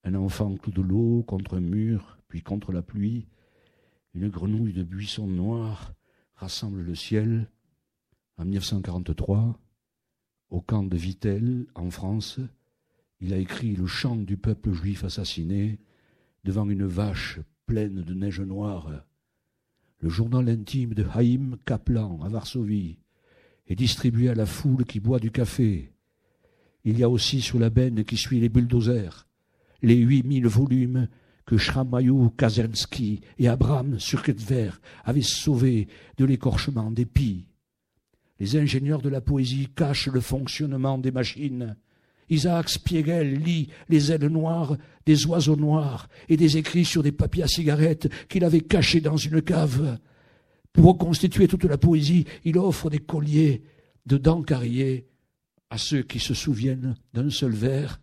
un 0.04 0.14
enfant 0.14 0.56
clou 0.56 0.72
de 0.72 0.82
l'eau 0.82 1.22
contre 1.22 1.58
un 1.58 1.60
mur, 1.60 2.18
puis 2.28 2.42
contre 2.42 2.72
la 2.72 2.82
pluie. 2.82 3.28
Une 4.14 4.28
grenouille 4.28 4.72
de 4.72 4.82
buissons 4.82 5.26
noirs 5.26 5.92
rassemble 6.34 6.80
le 6.80 6.94
ciel 6.94 7.50
en 8.38 8.44
1943, 8.44 9.58
au 10.50 10.60
camp 10.60 10.84
de 10.84 10.96
Vittel, 10.96 11.66
en 11.74 11.90
France, 11.90 12.40
il 13.20 13.32
a 13.32 13.38
écrit 13.38 13.76
le 13.76 13.86
chant 13.86 14.16
du 14.16 14.36
peuple 14.36 14.72
juif 14.72 15.04
assassiné 15.04 15.78
devant 16.44 16.68
une 16.68 16.86
vache 16.86 17.40
pleine 17.66 18.02
de 18.02 18.14
neige 18.14 18.40
noire. 18.40 18.90
Le 20.00 20.08
journal 20.08 20.48
intime 20.48 20.94
de 20.94 21.04
Haïm 21.12 21.56
Kaplan 21.64 22.20
à 22.22 22.28
Varsovie 22.28 22.98
est 23.66 23.74
distribué 23.74 24.28
à 24.28 24.34
la 24.34 24.46
foule 24.46 24.84
qui 24.84 25.00
boit 25.00 25.18
du 25.18 25.30
café. 25.30 25.92
Il 26.84 26.98
y 26.98 27.02
a 27.02 27.08
aussi 27.08 27.42
sous 27.42 27.58
la 27.58 27.70
benne 27.70 28.04
qui 28.04 28.16
suit 28.16 28.40
les 28.40 28.48
bulldozers 28.48 29.26
les 29.82 29.96
huit 29.96 30.24
mille 30.24 30.46
volumes 30.46 31.08
que 31.44 31.56
Shramayou 31.56 32.30
Kazensky 32.30 33.20
et 33.38 33.48
Abraham 33.48 33.98
Surketver 33.98 34.70
avaient 35.04 35.22
sauvés 35.22 35.86
de 36.16 36.24
l'écorchement 36.24 36.90
des 36.90 37.06
pies. 37.06 37.46
Les 38.40 38.56
ingénieurs 38.56 39.02
de 39.02 39.08
la 39.08 39.20
poésie 39.20 39.68
cachent 39.74 40.08
le 40.08 40.20
fonctionnement 40.20 40.98
des 40.98 41.12
machines. 41.12 41.76
Isaac 42.28 42.68
Spiegel 42.68 43.38
lit 43.40 43.68
les 43.88 44.12
ailes 44.12 44.26
noires 44.26 44.76
des 45.04 45.26
oiseaux 45.26 45.56
noirs 45.56 46.08
et 46.28 46.36
des 46.36 46.56
écrits 46.56 46.84
sur 46.84 47.02
des 47.02 47.12
papiers 47.12 47.44
à 47.44 47.48
cigarettes 47.48 48.08
qu'il 48.28 48.44
avait 48.44 48.60
cachés 48.60 49.00
dans 49.00 49.16
une 49.16 49.42
cave. 49.42 49.98
Pour 50.72 50.86
reconstituer 50.86 51.48
toute 51.48 51.64
la 51.64 51.78
poésie, 51.78 52.26
il 52.44 52.58
offre 52.58 52.90
des 52.90 52.98
colliers 52.98 53.62
de 54.06 54.16
dents 54.16 54.42
carriées 54.42 55.06
à 55.70 55.78
ceux 55.78 56.02
qui 56.02 56.20
se 56.20 56.34
souviennent 56.34 56.96
d'un 57.12 57.30
seul 57.30 57.52
vers, 57.52 58.00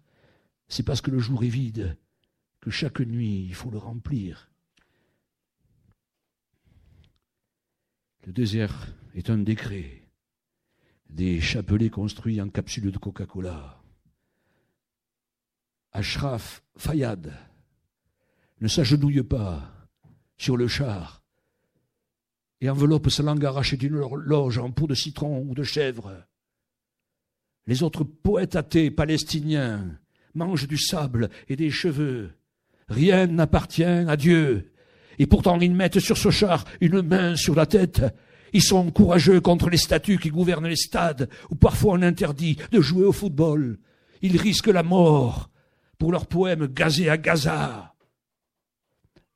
c'est 0.68 0.84
parce 0.84 1.02
que 1.02 1.12
le 1.12 1.20
jour 1.20 1.44
est 1.44 1.50
vide 1.50 1.98
que 2.60 2.72
chaque 2.72 3.02
nuit 3.02 3.46
il 3.46 3.54
faut 3.54 3.70
le 3.70 3.78
remplir. 3.78 4.50
Le 8.26 8.32
désert 8.32 8.88
est 9.16 9.30
un 9.30 9.38
décret, 9.38 10.08
des 11.10 11.42
chapelets 11.42 11.90
construits 11.90 12.42
en 12.42 12.48
capsules 12.48 12.92
de 12.92 12.98
Coca-Cola. 12.98 13.83
Ashraf 15.94 16.64
Fayad 16.76 17.32
ne 18.62 18.68
s'agenouille 18.68 19.22
pas 19.22 19.62
sur 20.38 20.58
le 20.58 20.68
char 20.68 21.22
et 22.62 22.70
enveloppe 22.70 23.10
sa 23.10 23.22
langue 23.22 23.46
arrachée 23.46 23.78
d'une 23.78 24.02
loge 24.26 24.58
en 24.58 24.72
peau 24.72 24.88
de 24.88 24.96
citron 24.96 25.46
ou 25.48 25.54
de 25.54 25.64
chèvre. 25.64 26.26
Les 27.68 27.84
autres 27.84 28.04
poètes 28.04 28.56
athées 28.56 28.90
palestiniens 28.90 30.00
mangent 30.34 30.68
du 30.68 30.78
sable 30.78 31.30
et 31.48 31.56
des 31.56 31.70
cheveux. 31.70 32.32
Rien 32.88 33.28
n'appartient 33.28 33.84
à 33.84 34.18
Dieu. 34.18 34.72
Et 35.20 35.28
pourtant 35.28 35.60
ils 35.60 35.76
mettent 35.76 36.00
sur 36.00 36.18
ce 36.18 36.32
char 36.32 36.66
une 36.82 37.04
main 37.04 37.36
sur 37.36 37.54
la 37.54 37.68
tête. 37.68 38.02
Ils 38.52 38.64
sont 38.64 38.90
courageux 38.90 39.42
contre 39.42 39.70
les 39.70 39.78
statues 39.78 40.18
qui 40.18 40.30
gouvernent 40.30 40.68
les 40.68 40.76
stades, 40.76 41.30
où 41.52 41.56
parfois 41.56 41.94
on 41.94 42.02
interdit 42.02 42.58
de 42.72 42.82
jouer 42.82 43.06
au 43.06 43.12
football. 43.12 43.78
Ils 44.24 44.38
risquent 44.38 44.68
la 44.68 44.84
mort 44.84 45.52
pour 46.04 46.12
leurs 46.12 46.28
poèmes 46.28 46.68
gazés 46.68 47.08
à 47.08 47.18
Gaza. 47.18 47.96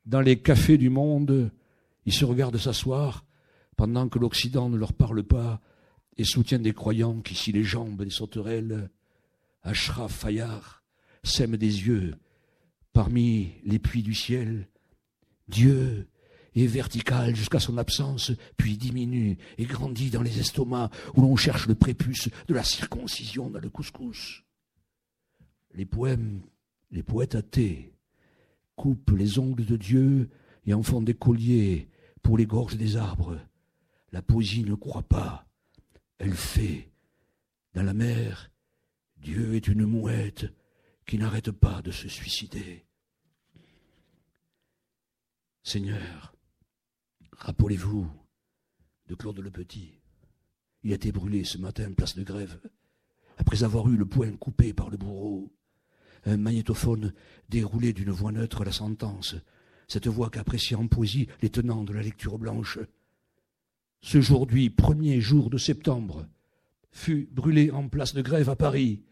Dans 0.05 0.19
les 0.19 0.37
cafés 0.37 0.77
du 0.77 0.89
monde, 0.89 1.49
ils 2.05 2.11
se 2.11 2.25
regardent 2.25 2.57
s'asseoir 2.57 3.23
pendant 3.77 4.09
que 4.09 4.19
l'Occident 4.19 4.67
ne 4.67 4.75
leur 4.75 4.91
parle 4.91 5.23
pas 5.23 5.61
et 6.17 6.25
soutient 6.25 6.59
des 6.59 6.73
croyants 6.73 7.21
qui, 7.21 7.35
si 7.35 7.53
les 7.53 7.63
jambes 7.63 8.03
des 8.03 8.09
sauterelles, 8.09 8.89
Ashraf 9.63 10.11
Fayard, 10.11 10.83
sème 11.23 11.55
des 11.55 11.87
yeux 11.87 12.15
parmi 12.91 13.53
les 13.63 13.79
puits 13.79 14.03
du 14.03 14.13
ciel. 14.13 14.67
Dieu 15.47 16.09
est 16.53 16.67
vertical 16.67 17.33
jusqu'à 17.33 17.61
son 17.61 17.77
absence, 17.77 18.33
puis 18.57 18.75
diminue 18.75 19.37
et 19.57 19.63
grandit 19.63 20.09
dans 20.09 20.21
les 20.21 20.37
estomacs 20.37 20.91
où 21.15 21.21
l'on 21.21 21.37
cherche 21.37 21.65
le 21.69 21.75
prépuce 21.75 22.27
de 22.49 22.53
la 22.53 22.65
circoncision 22.65 23.49
dans 23.49 23.61
le 23.61 23.69
couscous. 23.69 24.43
Les 25.73 25.85
poèmes, 25.85 26.41
les 26.91 27.03
poètes 27.03 27.35
athées, 27.35 27.93
coupent 28.75 29.11
les 29.11 29.39
ongles 29.39 29.65
de 29.65 29.75
Dieu 29.75 30.29
et 30.65 30.73
en 30.73 30.83
font 30.83 31.01
des 31.01 31.15
colliers 31.15 31.89
pour 32.21 32.37
les 32.37 32.45
gorges 32.45 32.77
des 32.77 32.95
arbres. 32.95 33.39
La 34.11 34.21
poésie 34.21 34.63
ne 34.63 34.75
croit 34.75 35.07
pas, 35.07 35.47
elle 36.17 36.35
fait. 36.35 36.91
Dans 37.73 37.83
la 37.83 37.93
mer, 37.93 38.51
Dieu 39.17 39.55
est 39.55 39.67
une 39.67 39.85
mouette 39.85 40.45
qui 41.05 41.17
n'arrête 41.17 41.51
pas 41.51 41.81
de 41.81 41.91
se 41.91 42.07
suicider. 42.07 42.85
Seigneur, 45.63 46.33
rappelez-vous 47.31 48.09
de 49.07 49.15
Claude 49.15 49.39
le 49.39 49.51
Petit. 49.51 49.99
Il 50.83 50.91
a 50.91 50.95
été 50.95 51.11
brûlé 51.11 51.43
ce 51.43 51.57
matin 51.57 51.91
place 51.93 52.15
de 52.15 52.23
grève, 52.23 52.59
après 53.37 53.63
avoir 53.63 53.89
eu 53.89 53.97
le 53.97 54.05
poing 54.05 54.31
coupé 54.37 54.73
par 54.73 54.89
le 54.89 54.97
bourreau. 54.97 55.51
Un 56.25 56.37
magnétophone 56.37 57.13
déroulé 57.49 57.93
d'une 57.93 58.11
voix 58.11 58.31
neutre 58.31 58.63
la 58.63 58.71
sentence, 58.71 59.35
cette 59.87 60.07
voix 60.07 60.29
qu'appréciait 60.29 60.75
en 60.75 60.87
poésie 60.87 61.27
les 61.41 61.49
tenants 61.49 61.83
de 61.83 61.93
la 61.93 62.01
lecture 62.01 62.37
blanche. 62.37 62.79
Ce 64.01 64.17
aujourd'hui, 64.17 64.69
premier 64.69 65.21
jour 65.21 65.49
de 65.49 65.57
septembre, 65.57 66.27
fut 66.91 67.29
brûlé 67.31 67.71
en 67.71 67.87
place 67.89 68.13
de 68.13 68.21
grève 68.21 68.49
à 68.49 68.55
Paris, 68.55 69.03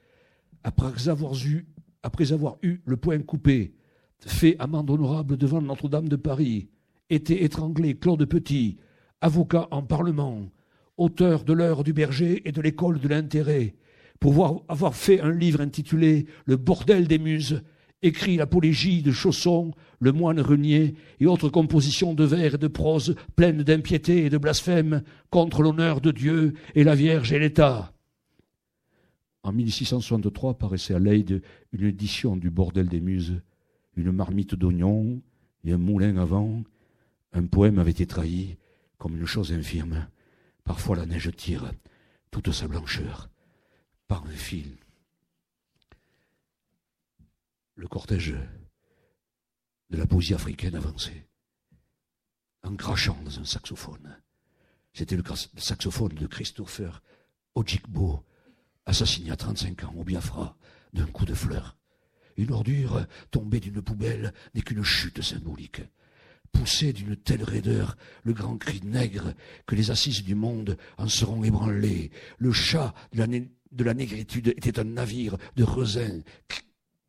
après 0.64 1.10
avoir 1.10 1.34
eu, 1.46 1.68
après 2.04 2.32
avoir 2.32 2.58
eu 2.62 2.82
le 2.86 2.98
poing 2.98 3.20
coupé, 3.20 3.76
fait 4.20 4.56
amende 4.60 4.90
honorable 4.90 5.38
devant 5.38 5.62
Notre-Dame 5.62 6.10
de 6.10 6.16
Paris, 6.16 6.70
était 7.10 7.44
étranglé 7.44 7.96
Claude 7.96 8.26
Petit, 8.26 8.78
avocat 9.22 9.68
en 9.72 9.84
Parlement, 9.84 10.50
auteur 10.98 11.44
de 11.44 11.54
l'heure 11.54 11.84
du 11.84 11.94
berger 11.94 12.48
et 12.48 12.52
de 12.52 12.62
l'école 12.62 13.00
de 13.00 13.08
l'intérêt, 13.08 13.76
pour 14.20 14.66
avoir 14.68 14.96
fait 14.96 15.20
un 15.20 15.32
livre 15.32 15.62
intitulé 15.62 16.26
Le 16.46 16.58
bordel 16.58 17.08
des 17.08 17.20
muses, 17.20 17.62
écrit 18.02 18.38
l'apologie 18.38 19.02
de 19.02 19.12
Chausson, 19.12 19.74
le 20.00 20.12
moine 20.12 20.40
renier, 20.40 20.96
et 21.20 21.26
autres 21.26 21.50
compositions 21.50 22.14
de 22.14 22.24
vers 22.24 22.56
et 22.56 22.58
de 22.58 22.68
prose 22.68 23.16
pleines 23.36 23.64
d'impiété 23.64 24.26
et 24.26 24.30
de 24.30 24.38
blasphème 24.38 25.04
contre 25.30 25.62
l'honneur 25.62 26.02
de 26.02 26.12
Dieu 26.12 26.54
et 26.76 26.84
la 26.84 26.96
Vierge 26.96 27.34
et 27.34 27.40
l'État. 27.40 27.94
En 29.44 29.52
1663 29.52 30.58
paraissait 30.58 30.96
à 30.96 31.00
Leyde 31.00 31.42
une 31.72 31.86
édition 31.86 32.36
du 32.36 32.50
Bordel 32.50 32.88
des 32.88 33.02
Muses, 33.02 33.42
une 33.96 34.12
marmite 34.12 34.56
d'oignons 34.56 35.22
et 35.64 35.72
un 35.72 35.78
moulin 35.78 36.18
à 36.18 36.26
vent. 36.26 36.64
Un 37.34 37.46
poème 37.46 37.80
avait 37.80 37.92
été 37.92 38.08
trahi 38.08 38.58
comme 38.98 39.18
une 39.18 39.26
chose 39.26 39.54
infirme. 39.54 40.08
Parfois 40.64 40.96
la 40.96 41.06
neige 41.06 41.30
tire 41.36 41.72
toute 42.32 42.52
sa 42.52 42.68
blancheur 42.68 43.30
par 44.08 44.26
le 44.26 44.34
fil 44.34 44.78
le 47.76 47.88
cortège 47.88 48.36
de 49.90 49.98
la 49.98 50.08
poésie 50.08 50.34
africaine 50.34 50.76
avançait, 50.76 51.28
en 52.64 52.76
crachant 52.76 53.20
dans 53.24 53.40
un 53.40 53.46
saxophone. 53.46 54.18
C'était 54.94 55.18
le, 55.18 55.24
saxophone 55.58 56.14
de 56.14 56.26
Christopher 56.26 57.04
Ojikbo, 57.54 58.24
assassiné 58.86 59.32
à 59.32 59.36
35 59.36 59.84
ans 59.84 59.94
au 59.98 60.04
Biafra 60.04 60.58
d'un 60.94 61.06
coup 61.08 61.26
de 61.26 61.34
fleur. 61.34 61.78
Une 62.38 62.52
ordure 62.52 63.06
tombée 63.32 63.60
d'une 63.60 63.82
poubelle 63.82 64.34
n'est 64.54 64.62
qu'une 64.62 64.84
chute 64.84 65.22
symbolique. 65.22 65.82
Poussé 66.52 66.94
d'une 66.94 67.18
telle 67.18 67.44
raideur, 67.44 67.98
le 68.24 68.34
grand 68.34 68.58
cri 68.58 68.82
nègre 68.84 69.34
que 69.66 69.76
les 69.76 69.92
assises 69.92 70.24
du 70.24 70.36
monde 70.36 70.78
en 70.98 71.10
seront 71.10 71.44
ébranlées. 71.44 72.12
Le 72.38 72.54
chat 72.54 72.94
de 73.12 73.20
la, 73.20 73.28
de 73.76 73.84
la 73.84 73.94
négritude 73.94 74.48
était 74.50 74.80
un 74.80 74.86
navire 74.86 75.38
de 75.56 75.64
resin 75.64 76.22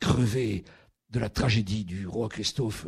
crevé 0.00 0.64
de 1.10 1.18
la 1.18 1.30
tragédie 1.30 1.84
du 1.84 2.06
roi 2.06 2.28
Christophe. 2.28 2.86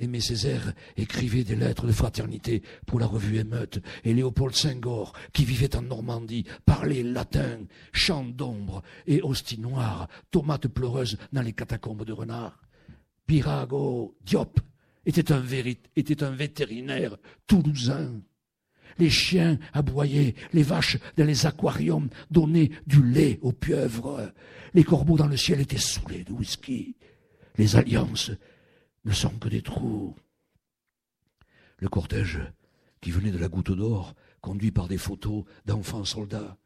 Aimé 0.00 0.20
Césaire 0.20 0.74
écrivait 0.96 1.42
des 1.42 1.56
lettres 1.56 1.88
de 1.88 1.92
fraternité 1.92 2.62
pour 2.86 3.00
la 3.00 3.06
revue 3.06 3.38
Émeute, 3.38 3.80
et 4.04 4.14
Léopold 4.14 4.54
Senghor, 4.54 5.12
qui 5.32 5.44
vivait 5.44 5.74
en 5.74 5.82
Normandie, 5.82 6.44
parlait 6.64 7.02
latin, 7.02 7.58
chant 7.92 8.24
d'ombre 8.24 8.82
et 9.08 9.20
hostie 9.22 9.58
noire, 9.58 10.06
tomate 10.30 10.68
pleureuse 10.68 11.18
dans 11.32 11.42
les 11.42 11.52
catacombes 11.52 12.04
de 12.04 12.12
renard. 12.12 12.62
Pirago 13.26 14.16
Diop 14.24 14.60
était 15.04 15.32
un, 15.32 15.44
était 15.96 16.22
un 16.22 16.30
vétérinaire 16.30 17.16
toulousain. 17.48 18.20
Les 18.98 19.10
chiens 19.10 19.58
aboyaient, 19.72 20.34
les 20.52 20.62
vaches 20.62 20.98
dans 21.16 21.24
les 21.24 21.46
aquariums 21.46 22.08
donnaient 22.30 22.70
du 22.86 23.02
lait 23.02 23.38
aux 23.42 23.52
pieuvres. 23.52 24.32
Les 24.74 24.84
corbeaux 24.84 25.16
dans 25.16 25.26
le 25.26 25.36
ciel 25.36 25.60
étaient 25.60 25.78
saoulés 25.78 26.24
de 26.24 26.32
whisky. 26.32 26.96
Les 27.56 27.76
alliances 27.76 28.30
ne 29.04 29.12
sont 29.12 29.30
que 29.30 29.48
des 29.48 29.62
trous. 29.62 30.14
Le 31.78 31.88
cortège, 31.88 32.40
qui 33.00 33.10
venait 33.10 33.30
de 33.30 33.38
la 33.38 33.48
goutte 33.48 33.72
d'or, 33.72 34.14
conduit 34.40 34.72
par 34.72 34.88
des 34.88 34.98
photos 34.98 35.44
d'enfants 35.64 36.04
soldats. 36.04 36.56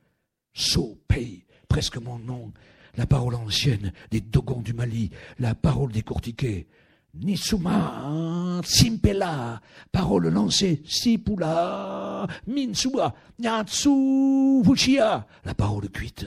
So 0.55 0.99
paye, 1.09 1.45
presque 1.69 1.99
mon 1.99 2.19
nom, 2.19 2.53
la 2.97 3.07
parole 3.07 3.35
ancienne 3.35 3.93
des 4.11 4.21
Dogons 4.21 4.61
du 4.61 4.75
Mali, 4.75 5.11
la 5.39 5.55
parole 5.55 5.93
décortiquée. 5.93 6.67
Nisuma, 7.15 8.61
Simpela, 8.65 9.61
parole 9.91 10.29
lancée, 10.29 10.83
Sipula, 10.87 12.27
Minsua, 12.47 13.15
Nyatsu, 13.39 14.63
Vuchia, 14.63 15.27
la 15.45 15.55
parole 15.55 15.91
cuite 15.91 16.27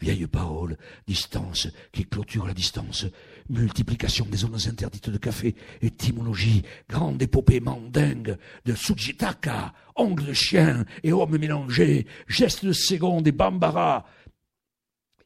vieille 0.00 0.26
parole, 0.26 0.76
distance 1.06 1.68
qui 1.92 2.04
clôture 2.06 2.46
la 2.46 2.54
distance, 2.54 3.06
multiplication 3.48 4.26
des 4.26 4.38
zones 4.38 4.58
interdites 4.66 5.10
de 5.10 5.18
café, 5.18 5.54
étymologie, 5.82 6.62
grande 6.88 7.22
épopée 7.22 7.60
mandingue 7.60 8.36
de 8.64 8.74
Sujitaka, 8.74 9.74
ongles 9.96 10.26
de 10.26 10.32
chien 10.32 10.84
et 11.02 11.12
hommes 11.12 11.38
mélangés, 11.38 12.06
gestes 12.26 12.64
de 12.64 12.72
seconde 12.72 13.28
et 13.28 13.32
bambara, 13.32 14.06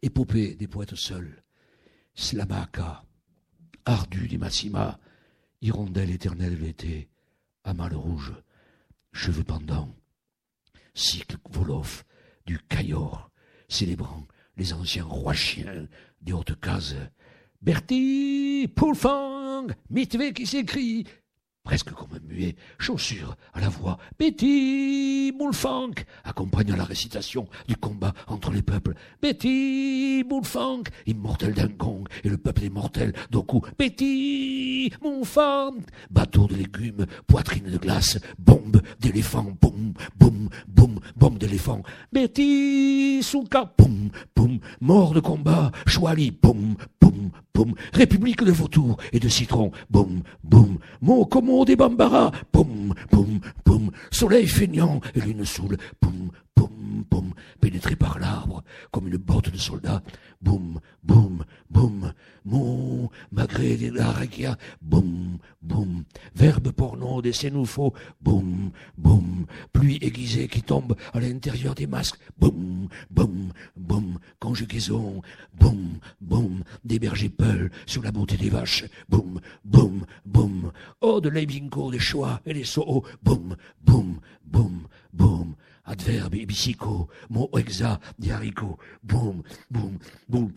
épopée 0.02 0.54
des 0.56 0.66
poètes 0.66 0.96
seuls, 0.96 1.42
Slamaka, 2.14 3.03
ardu 3.86 4.28
des 4.28 4.38
Massima, 4.38 4.98
hirondelle 5.60 6.10
éternelle 6.10 6.58
de 6.58 6.64
l'été, 6.64 7.08
amal 7.64 7.94
rouge, 7.94 8.32
cheveux 9.12 9.44
pendants, 9.44 9.94
cycle 10.94 11.36
Volof, 11.50 12.04
du 12.46 12.58
Cayor, 12.58 13.30
célébrant 13.68 14.26
les 14.56 14.72
anciens 14.72 15.04
rois 15.04 15.34
chiens 15.34 15.86
des 16.20 16.32
hautes 16.32 16.58
cases. 16.60 16.96
Bertie, 17.62 18.70
Poulfang, 18.74 19.68
Mitvé 19.90 20.32
qui 20.32 20.46
s'écrit. 20.46 21.06
Presque 21.64 21.92
comme 21.92 22.10
un 22.14 22.28
muet, 22.28 22.56
chaussure 22.78 23.36
à 23.54 23.60
la 23.60 23.70
voix, 23.70 23.96
Betty 24.18 25.32
Moulfang, 25.36 25.94
accompagnant 26.22 26.76
la 26.76 26.84
récitation 26.84 27.48
du 27.66 27.74
combat 27.74 28.12
entre 28.26 28.52
les 28.52 28.60
peuples. 28.60 28.94
Betty 29.22 30.24
Moulfang, 30.28 30.82
immortel 31.06 31.54
d'un 31.54 31.68
gong, 31.68 32.04
et 32.22 32.28
le 32.28 32.36
peuple 32.36 32.64
immortel 32.64 33.14
d'Oku. 33.30 33.62
Betty 33.78 34.92
Moulfang, 35.02 35.80
bateau 36.10 36.46
de 36.46 36.54
légumes, 36.56 37.06
poitrine 37.26 37.70
de 37.70 37.78
glace, 37.78 38.18
bombe 38.38 38.82
d'éléphant, 39.00 39.46
boum, 39.58 39.94
boum, 40.18 40.50
boum, 40.68 41.00
bombe 41.16 41.38
d'éléphant. 41.38 41.82
Betty 42.12 43.22
Souka, 43.22 43.72
boum, 43.78 44.10
boum, 44.36 44.58
mort 44.82 45.14
de 45.14 45.20
combat, 45.20 45.72
Chouali, 45.86 46.30
boum, 46.30 46.76
boum, 47.00 47.30
boum, 47.54 47.74
république 47.94 48.44
de 48.44 48.52
vautours 48.52 48.98
et 49.12 49.20
de 49.20 49.28
citrons, 49.28 49.72
boum, 49.88 50.22
boum, 50.42 50.78
mot 51.00 51.24
des 51.62 51.76
bambara, 51.76 52.32
boum, 52.52 52.92
boum, 53.12 53.38
boum, 53.64 53.90
soleil 54.10 54.48
feignant 54.48 55.00
et 55.14 55.20
lune 55.20 55.44
saoule, 55.44 55.76
boum, 56.02 56.30
pénétré 57.60 57.96
par 57.96 58.18
l'arbre 58.18 58.62
comme 58.90 59.08
une 59.08 59.16
botte 59.16 59.50
de 59.50 59.58
soldat, 59.58 60.02
boum, 60.40 60.80
boum, 61.02 61.44
boum, 61.70 62.12
mon 62.44 63.08
malgré 63.32 63.76
des 63.76 63.90
larakia, 63.90 64.56
boum, 64.82 65.38
boum, 65.62 66.04
verbe 66.34 66.70
porno 66.72 67.22
des 67.22 67.32
sénoufaux, 67.32 67.94
boum, 68.20 68.70
boum, 68.98 69.46
pluie 69.72 69.98
aiguisée 70.00 70.48
qui 70.48 70.62
tombe 70.62 70.96
à 71.12 71.20
l'intérieur 71.20 71.74
des 71.74 71.86
masques, 71.86 72.18
boum, 72.38 72.88
boum, 73.10 73.52
boum, 73.76 74.18
conjugaison, 74.38 75.22
boum, 75.58 75.98
boum, 76.20 76.62
des 76.84 76.98
bergers 76.98 77.28
peuls 77.28 77.70
sur 77.86 78.02
la 78.02 78.12
beauté 78.12 78.36
des 78.36 78.50
vaches, 78.50 78.84
boum, 79.08 79.40
boum, 79.64 80.04
boum, 80.24 80.72
oh 81.00 81.20
de 81.20 81.28
l'ébinco 81.28 81.90
des 81.90 81.98
choix 81.98 82.40
et 82.46 82.54
des 82.54 82.64
soho, 82.64 83.04
boum, 83.22 83.56
boum, 83.84 84.20
boum, 84.44 84.86
boum, 85.12 85.54
adverbe 85.84 86.34
ibisico, 86.34 87.08
mot 87.30 87.50
hexa 87.56 88.00
des 88.18 88.32
haricots, 88.32 88.78
boum, 89.02 89.42
boum, 89.70 89.98
boum, 90.28 90.52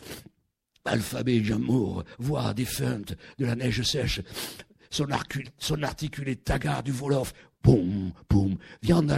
alphabet 0.86 1.44
j'amour, 1.44 2.04
voix 2.20 2.54
défunte 2.54 3.16
de 3.38 3.46
la 3.46 3.56
neige 3.56 3.82
sèche, 3.84 4.22
son, 4.90 5.84
articulé 5.84 6.36
tagar 6.36 6.84
du 6.84 6.92
Wolof, 6.92 7.34
boum, 7.64 8.12
boum, 8.30 8.58
viande 8.82 9.12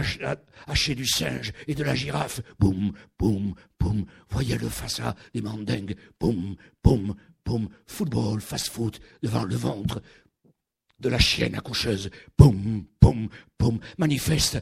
hachée 0.66 0.94
du 0.94 1.06
singe 1.06 1.52
et 1.68 1.74
de 1.74 1.84
la 1.84 1.94
girafe, 1.94 2.40
boum, 2.58 2.92
boum, 3.18 3.54
boum, 3.78 4.04
voyez 4.28 4.58
le 4.58 4.68
à 5.02 5.14
des 5.32 5.42
mandingues, 5.42 5.96
boum, 6.18 6.56
boum, 6.82 7.14
boum, 7.44 7.68
football, 7.86 8.40
fast-food 8.40 8.98
devant 9.22 9.44
le 9.44 9.56
ventre 9.56 10.02
de 10.98 11.08
la 11.08 11.18
chienne 11.18 11.54
accoucheuse, 11.54 12.10
boum, 12.36 12.84
boum, 13.00 13.28
boum, 13.58 13.78
manifeste 13.98 14.60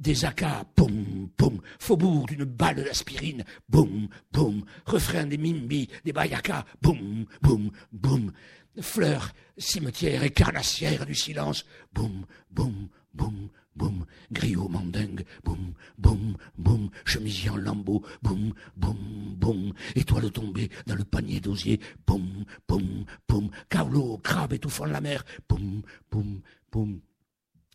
des 0.00 0.24
acas, 0.24 0.64
boum, 0.76 1.28
boum, 1.38 1.60
faubourg 1.78 2.26
d'une 2.26 2.44
balle 2.44 2.82
d'aspirine, 2.82 3.44
boum, 3.68 4.08
boum, 4.32 4.64
refrain 4.86 5.26
des 5.26 5.38
mimbi, 5.38 5.88
des 6.04 6.12
bayakas, 6.12 6.64
boum, 6.80 7.26
boum, 7.42 7.70
boum, 7.92 8.32
fleurs, 8.80 9.32
cimetière 9.58 10.22
et 10.24 10.30
carnassière 10.30 11.04
du 11.04 11.14
silence, 11.14 11.66
boum, 11.92 12.24
boum, 12.50 12.88
boum, 13.12 13.50
boum, 13.76 14.06
griot 14.32 14.68
mandingue, 14.68 15.24
boum, 15.44 15.74
boum, 15.98 16.36
boum, 16.56 16.90
chemisier 17.04 17.50
en 17.50 17.56
lambeau, 17.56 18.02
boum, 18.22 18.52
boum, 18.76 19.36
boum, 19.36 19.72
étoile 19.94 20.30
tombée 20.30 20.70
dans 20.86 20.94
le 20.94 21.04
panier 21.04 21.40
d'osier, 21.40 21.78
boum, 22.06 22.44
boum, 22.66 23.04
boum, 23.28 23.50
cavelot, 23.68 24.18
crabe 24.18 24.54
étouffant 24.54 24.86
la 24.86 25.00
mer, 25.02 25.24
boum, 25.48 25.82
boum, 26.10 26.40
boum, 26.72 27.00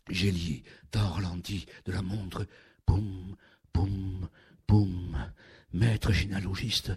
Gélier, 0.08 0.62
ralenti 1.04 1.66
de 1.84 1.92
la 1.92 2.02
montre, 2.02 2.46
boum, 2.86 3.36
boum, 3.72 4.28
boum, 4.66 5.32
maître 5.72 6.12
généalogiste, 6.12 6.92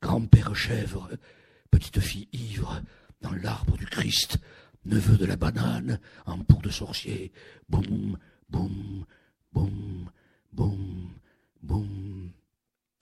grand-père 0.00 0.54
chèvre, 0.54 1.10
petite 1.70 2.00
fille 2.00 2.28
ivre, 2.32 2.82
dans 3.20 3.32
l'arbre 3.32 3.76
du 3.76 3.86
Christ, 3.86 4.38
neveu 4.84 5.16
de 5.16 5.24
la 5.24 5.36
banane, 5.36 6.00
en 6.26 6.38
peau 6.38 6.60
de 6.62 6.70
sorcier, 6.70 7.32
boum, 7.68 8.18
boum, 8.48 9.04
boum, 9.52 10.10
boum, 10.52 11.10
boum. 11.62 12.30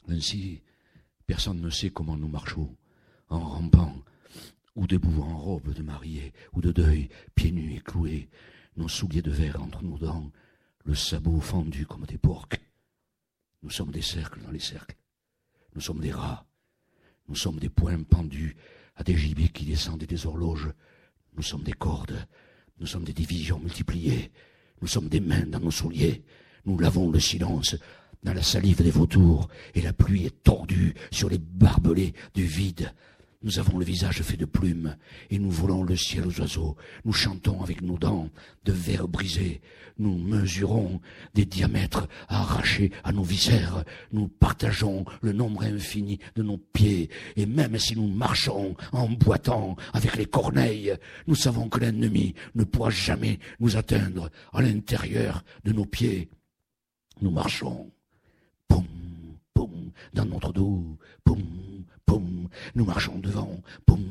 Ainsi, 0.08 0.62
personne 1.26 1.60
ne 1.60 1.70
sait 1.70 1.90
comment 1.90 2.16
nous 2.16 2.28
marchons, 2.28 2.76
en 3.28 3.40
rampant, 3.40 3.96
ou 4.74 4.86
debout 4.86 5.22
en 5.22 5.36
robe 5.36 5.72
de 5.72 5.82
mariée, 5.82 6.32
ou 6.52 6.60
de 6.60 6.72
deuil, 6.72 7.08
pieds 7.34 7.52
nus 7.52 7.74
et 7.74 7.80
cloués, 7.80 8.28
nos 8.76 8.88
souliers 8.88 9.22
de 9.22 9.30
verre 9.30 9.62
entre 9.62 9.82
nos 9.82 9.98
dents, 9.98 10.30
le 10.84 10.94
sabot 10.94 11.40
fendu 11.40 11.86
comme 11.86 12.06
des 12.06 12.18
porcs. 12.18 12.58
Nous 13.62 13.70
sommes 13.70 13.92
des 13.92 14.02
cercles 14.02 14.40
dans 14.42 14.50
les 14.50 14.58
cercles. 14.58 14.96
Nous 15.74 15.80
sommes 15.80 16.00
des 16.00 16.12
rats. 16.12 16.44
Nous 17.28 17.36
sommes 17.36 17.58
des 17.58 17.68
poings 17.68 18.02
pendus 18.02 18.56
à 18.96 19.04
des 19.04 19.16
gibiers 19.16 19.48
qui 19.48 19.64
descendent 19.64 20.04
des 20.04 20.26
horloges. 20.26 20.72
Nous 21.34 21.42
sommes 21.42 21.62
des 21.62 21.72
cordes. 21.72 22.26
Nous 22.80 22.86
sommes 22.86 23.04
des 23.04 23.12
divisions 23.12 23.60
multipliées. 23.60 24.32
Nous 24.80 24.88
sommes 24.88 25.08
des 25.08 25.20
mains 25.20 25.46
dans 25.46 25.60
nos 25.60 25.70
souliers. 25.70 26.24
Nous 26.64 26.78
lavons 26.78 27.10
le 27.10 27.20
silence 27.20 27.76
dans 28.22 28.34
la 28.34 28.42
salive 28.42 28.82
des 28.82 28.90
vautours, 28.90 29.48
et 29.74 29.80
la 29.80 29.92
pluie 29.92 30.26
est 30.26 30.42
tordue 30.44 30.94
sur 31.10 31.28
les 31.28 31.38
barbelés 31.38 32.14
du 32.34 32.44
vide. 32.44 32.92
Nous 33.44 33.58
avons 33.58 33.78
le 33.78 33.84
visage 33.84 34.22
fait 34.22 34.36
de 34.36 34.44
plumes, 34.44 34.96
et 35.30 35.38
nous 35.38 35.50
volons 35.50 35.82
le 35.82 35.96
ciel 35.96 36.26
aux 36.26 36.40
oiseaux. 36.40 36.76
Nous 37.04 37.12
chantons 37.12 37.60
avec 37.62 37.82
nos 37.82 37.98
dents 37.98 38.28
de 38.64 38.72
verre 38.72 39.08
brisé. 39.08 39.60
Nous 39.98 40.16
mesurons 40.16 41.00
des 41.34 41.44
diamètres 41.44 42.08
arrachés 42.28 42.92
à 43.02 43.12
nos 43.12 43.24
viscères. 43.24 43.84
Nous 44.12 44.28
partageons 44.28 45.04
le 45.20 45.32
nombre 45.32 45.64
infini 45.64 46.18
de 46.36 46.42
nos 46.42 46.58
pieds. 46.58 47.10
Et 47.36 47.46
même 47.46 47.78
si 47.78 47.96
nous 47.96 48.08
marchons 48.08 48.76
en 48.92 49.08
boitant 49.08 49.76
avec 49.92 50.16
les 50.16 50.26
corneilles, 50.26 50.94
nous 51.26 51.34
savons 51.34 51.68
que 51.68 51.80
l'ennemi 51.80 52.34
ne 52.54 52.64
pourra 52.64 52.90
jamais 52.90 53.38
nous 53.58 53.76
atteindre 53.76 54.30
à 54.52 54.62
l'intérieur 54.62 55.44
de 55.64 55.72
nos 55.72 55.86
pieds. 55.86 56.30
Nous 57.20 57.30
marchons. 57.30 57.90
Poum, 58.68 58.86
poum, 59.62 59.92
dans 60.12 60.24
notre 60.24 60.52
dos. 60.52 60.98
Poum, 62.04 62.48
nous 62.74 62.84
marchons 62.84 63.18
devant, 63.18 63.62
poum, 63.86 64.02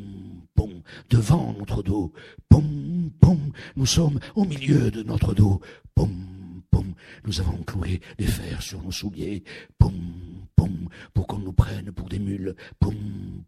poum, 0.56 0.82
devant 1.10 1.54
notre 1.60 1.84
dos, 1.84 2.14
poum, 2.50 3.12
poum, 3.20 3.52
nous 3.76 3.86
sommes 3.86 4.20
au 4.36 4.46
milieu 4.46 4.90
de 4.90 5.04
notre 5.04 5.34
dos, 5.34 5.60
poum, 5.94 6.64
poum, 6.72 6.94
nous 7.26 7.42
avons 7.42 7.62
cloué 7.64 8.00
des 8.18 8.26
fers 8.26 8.62
sur 8.62 8.82
nos 8.82 8.92
souliers, 8.92 9.44
poum, 9.78 9.94
poum, 10.56 10.88
pour 11.14 11.28
qu'on 11.28 11.40
nous 11.40 11.54
prenne 11.54 11.92
pour 11.92 12.08
des 12.08 12.20
mules, 12.20 12.56
poum, 12.80 12.96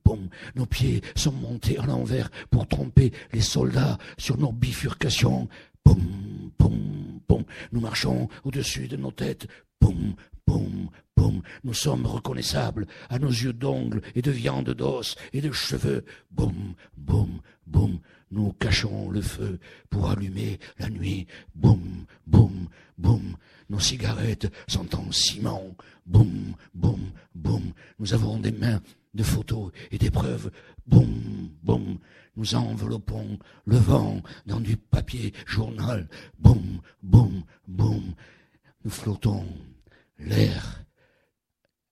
poum, 0.03 0.27
nos 0.55 0.65
pieds 0.65 1.01
sont 1.15 1.31
montés 1.31 1.79
à 1.79 1.85
l'envers 1.85 2.29
pour 2.51 2.67
tromper 2.67 3.13
les 3.31 3.41
soldats 3.41 3.97
sur 4.17 4.37
nos 4.37 4.51
bifurcations, 4.51 5.47
poum, 5.83 6.51
poum, 6.57 7.21
poum, 7.27 7.43
nous 7.71 7.81
marchons 7.81 8.27
au-dessus 8.43 8.87
de 8.87 8.97
nos 8.97 9.11
têtes, 9.11 9.47
poum, 9.79 10.15
poum, 10.53 10.89
poum, 11.15 11.41
nous 11.63 11.73
sommes 11.73 12.05
reconnaissables 12.05 12.85
à 13.09 13.17
nos 13.17 13.29
yeux 13.29 13.53
d'ongles 13.53 14.01
et 14.13 14.21
de 14.21 14.29
viande 14.29 14.69
d'os 14.69 15.15
et 15.33 15.41
de 15.41 15.51
cheveux, 15.51 16.05
boum, 16.29 16.75
boum, 16.95 17.39
boum, 17.65 17.99
nous 18.29 18.53
cachons 18.53 19.09
le 19.09 19.21
feu 19.21 19.59
pour 19.89 20.11
allumer 20.11 20.59
la 20.77 20.89
nuit, 20.89 21.25
boum, 21.55 22.05
boum, 22.27 22.67
boum, 22.99 23.35
nos 23.67 23.79
cigarettes 23.79 24.53
sont 24.67 24.95
en 24.95 25.11
ciment, 25.11 25.75
boum, 26.05 26.53
boum, 26.75 27.01
boum, 27.33 27.73
nous 27.97 28.13
avons 28.13 28.37
des 28.37 28.51
mains 28.51 28.81
de 29.15 29.23
photos 29.23 29.71
et 29.89 29.97
d'épreuves, 29.97 30.51
boum, 30.85 31.49
boum, 31.63 31.97
nous 32.35 32.53
enveloppons 32.53 33.39
le 33.65 33.77
vent 33.77 34.21
dans 34.45 34.59
du 34.59 34.77
papier 34.77 35.33
journal, 35.47 36.07
boum, 36.37 36.79
boum, 37.01 37.43
boum, 37.67 38.13
nous 38.85 38.91
flottons 38.91 39.47
l'air 40.19 40.85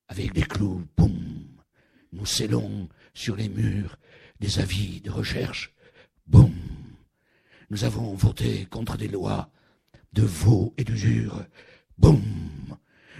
avec 0.08 0.32
des 0.32 0.42
clous, 0.42 0.86
boum. 0.96 1.46
Nous 2.12 2.26
scellons 2.26 2.88
sur 3.14 3.36
les 3.36 3.48
murs 3.48 3.98
des 4.40 4.58
avis 4.58 5.00
de 5.00 5.10
recherche, 5.10 5.72
boum. 6.26 6.52
Nous 7.70 7.84
avons 7.84 8.14
voté 8.14 8.66
contre 8.66 8.96
des 8.96 9.08
lois 9.08 9.50
de 10.12 10.22
veau 10.22 10.74
et 10.76 10.84
d'usure, 10.84 11.44
boum. 11.96 12.22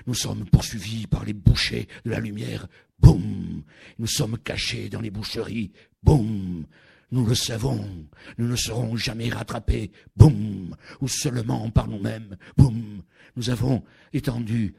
Nous 0.07 0.15
sommes 0.15 0.45
poursuivis 0.45 1.07
par 1.07 1.25
les 1.25 1.33
bouchers 1.33 1.89
de 2.05 2.11
la 2.11 2.21
lumière, 2.21 2.67
boum. 2.99 3.63
Nous 3.99 4.07
sommes 4.07 4.37
cachés 4.39 4.89
dans 4.89 5.01
les 5.01 5.11
boucheries, 5.11 5.73
boum. 6.03 6.67
Nous 7.13 7.27
le 7.27 7.35
savons, 7.35 8.07
nous 8.39 8.49
ne 8.49 8.57
serons 8.57 8.97
jamais 8.97 9.29
rattrapés, 9.29 9.93
boum, 10.17 10.75
ou 11.03 11.09
seulement 11.09 11.71
par 11.71 11.87
nous-mêmes, 11.87 12.37
boum. 12.57 13.03
Nous 13.37 13.51
avons 13.51 13.85
étendu 14.15 14.75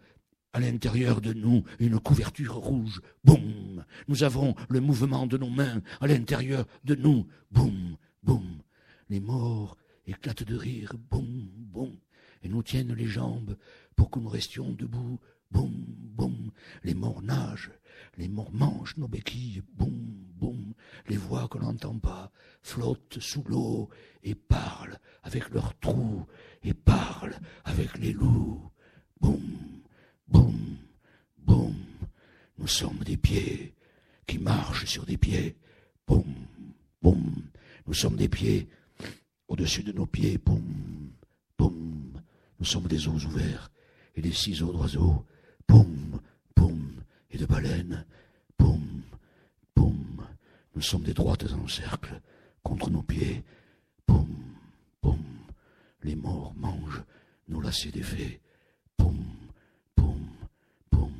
à 0.53 0.59
l'intérieur 0.59 1.19
de 1.19 1.33
nous 1.33 1.63
une 1.79 1.99
couverture 1.99 2.55
rouge. 2.55 3.01
Boum. 3.23 3.83
Nous 4.07 4.23
avons 4.23 4.55
le 4.69 4.79
mouvement 4.79 5.27
de 5.27 5.37
nos 5.37 5.49
mains 5.49 5.81
à 5.99 6.07
l'intérieur 6.07 6.65
de 6.83 6.95
nous. 6.95 7.27
Boum, 7.51 7.97
boum. 8.23 8.61
Les 9.09 9.19
morts 9.19 9.75
éclatent 10.05 10.43
de 10.43 10.55
rire, 10.55 10.93
boum, 11.09 11.49
boum, 11.55 11.95
et 12.43 12.49
nous 12.49 12.63
tiennent 12.63 12.93
les 12.93 13.07
jambes 13.07 13.57
pour 13.95 14.09
que 14.09 14.19
nous 14.19 14.29
restions 14.29 14.71
debout, 14.71 15.19
boum, 15.51 15.71
boum, 16.15 16.51
les 16.83 16.93
morts 16.93 17.21
nagent, 17.21 17.71
les 18.17 18.27
morts 18.27 18.51
mangent 18.53 18.97
nos 18.97 19.07
béquilles, 19.07 19.61
boum, 19.73 20.25
boum, 20.35 20.73
les 21.07 21.17
voix 21.17 21.47
qu'on 21.47 21.59
n'entend 21.59 21.97
pas 21.99 22.31
flottent 22.61 23.19
sous 23.19 23.43
l'eau 23.43 23.89
et 24.23 24.35
parlent 24.35 24.99
avec 25.23 25.49
leurs 25.49 25.77
trous 25.79 26.25
et 26.63 26.73
parlent 26.73 27.39
avec 27.65 27.97
les 27.97 28.13
loups, 28.13 28.71
boum, 29.21 29.41
boum, 30.27 30.77
boum, 31.37 31.75
nous 32.57 32.67
sommes 32.67 32.99
des 32.99 33.17
pieds 33.17 33.73
qui 34.25 34.39
marchent 34.39 34.85
sur 34.85 35.05
des 35.05 35.17
pieds, 35.17 35.55
boum, 36.07 36.25
boum, 37.01 37.43
nous 37.85 37.93
sommes 37.93 38.15
des 38.15 38.29
pieds 38.29 38.67
au-dessus 39.47 39.83
de 39.83 39.91
nos 39.91 40.05
pieds, 40.05 40.37
boum, 40.37 41.11
boum, 41.57 42.21
nous 42.59 42.65
sommes 42.65 42.87
des 42.87 43.07
os 43.07 43.25
ouverts 43.25 43.69
et 44.15 44.21
des 44.21 44.31
ciseaux 44.31 44.71
d'oiseaux, 44.71 45.25
boum, 45.67 46.19
boum, 46.55 46.93
et 47.31 47.37
de 47.37 47.45
baleines, 47.45 48.05
boum, 48.57 49.01
boum, 49.75 50.25
nous 50.75 50.81
sommes 50.81 51.03
des 51.03 51.13
droites 51.13 51.51
en 51.51 51.67
cercle 51.67 52.21
contre 52.63 52.89
nos 52.89 53.03
pieds, 53.03 53.43
boum, 54.07 54.27
boum, 55.01 55.23
les 56.03 56.15
morts 56.15 56.53
mangent 56.55 57.03
nos 57.47 57.59
lacets 57.59 57.91
d'effet, 57.91 58.39
boum, 58.97 59.25
boum, 59.97 60.27
boum, 60.91 61.13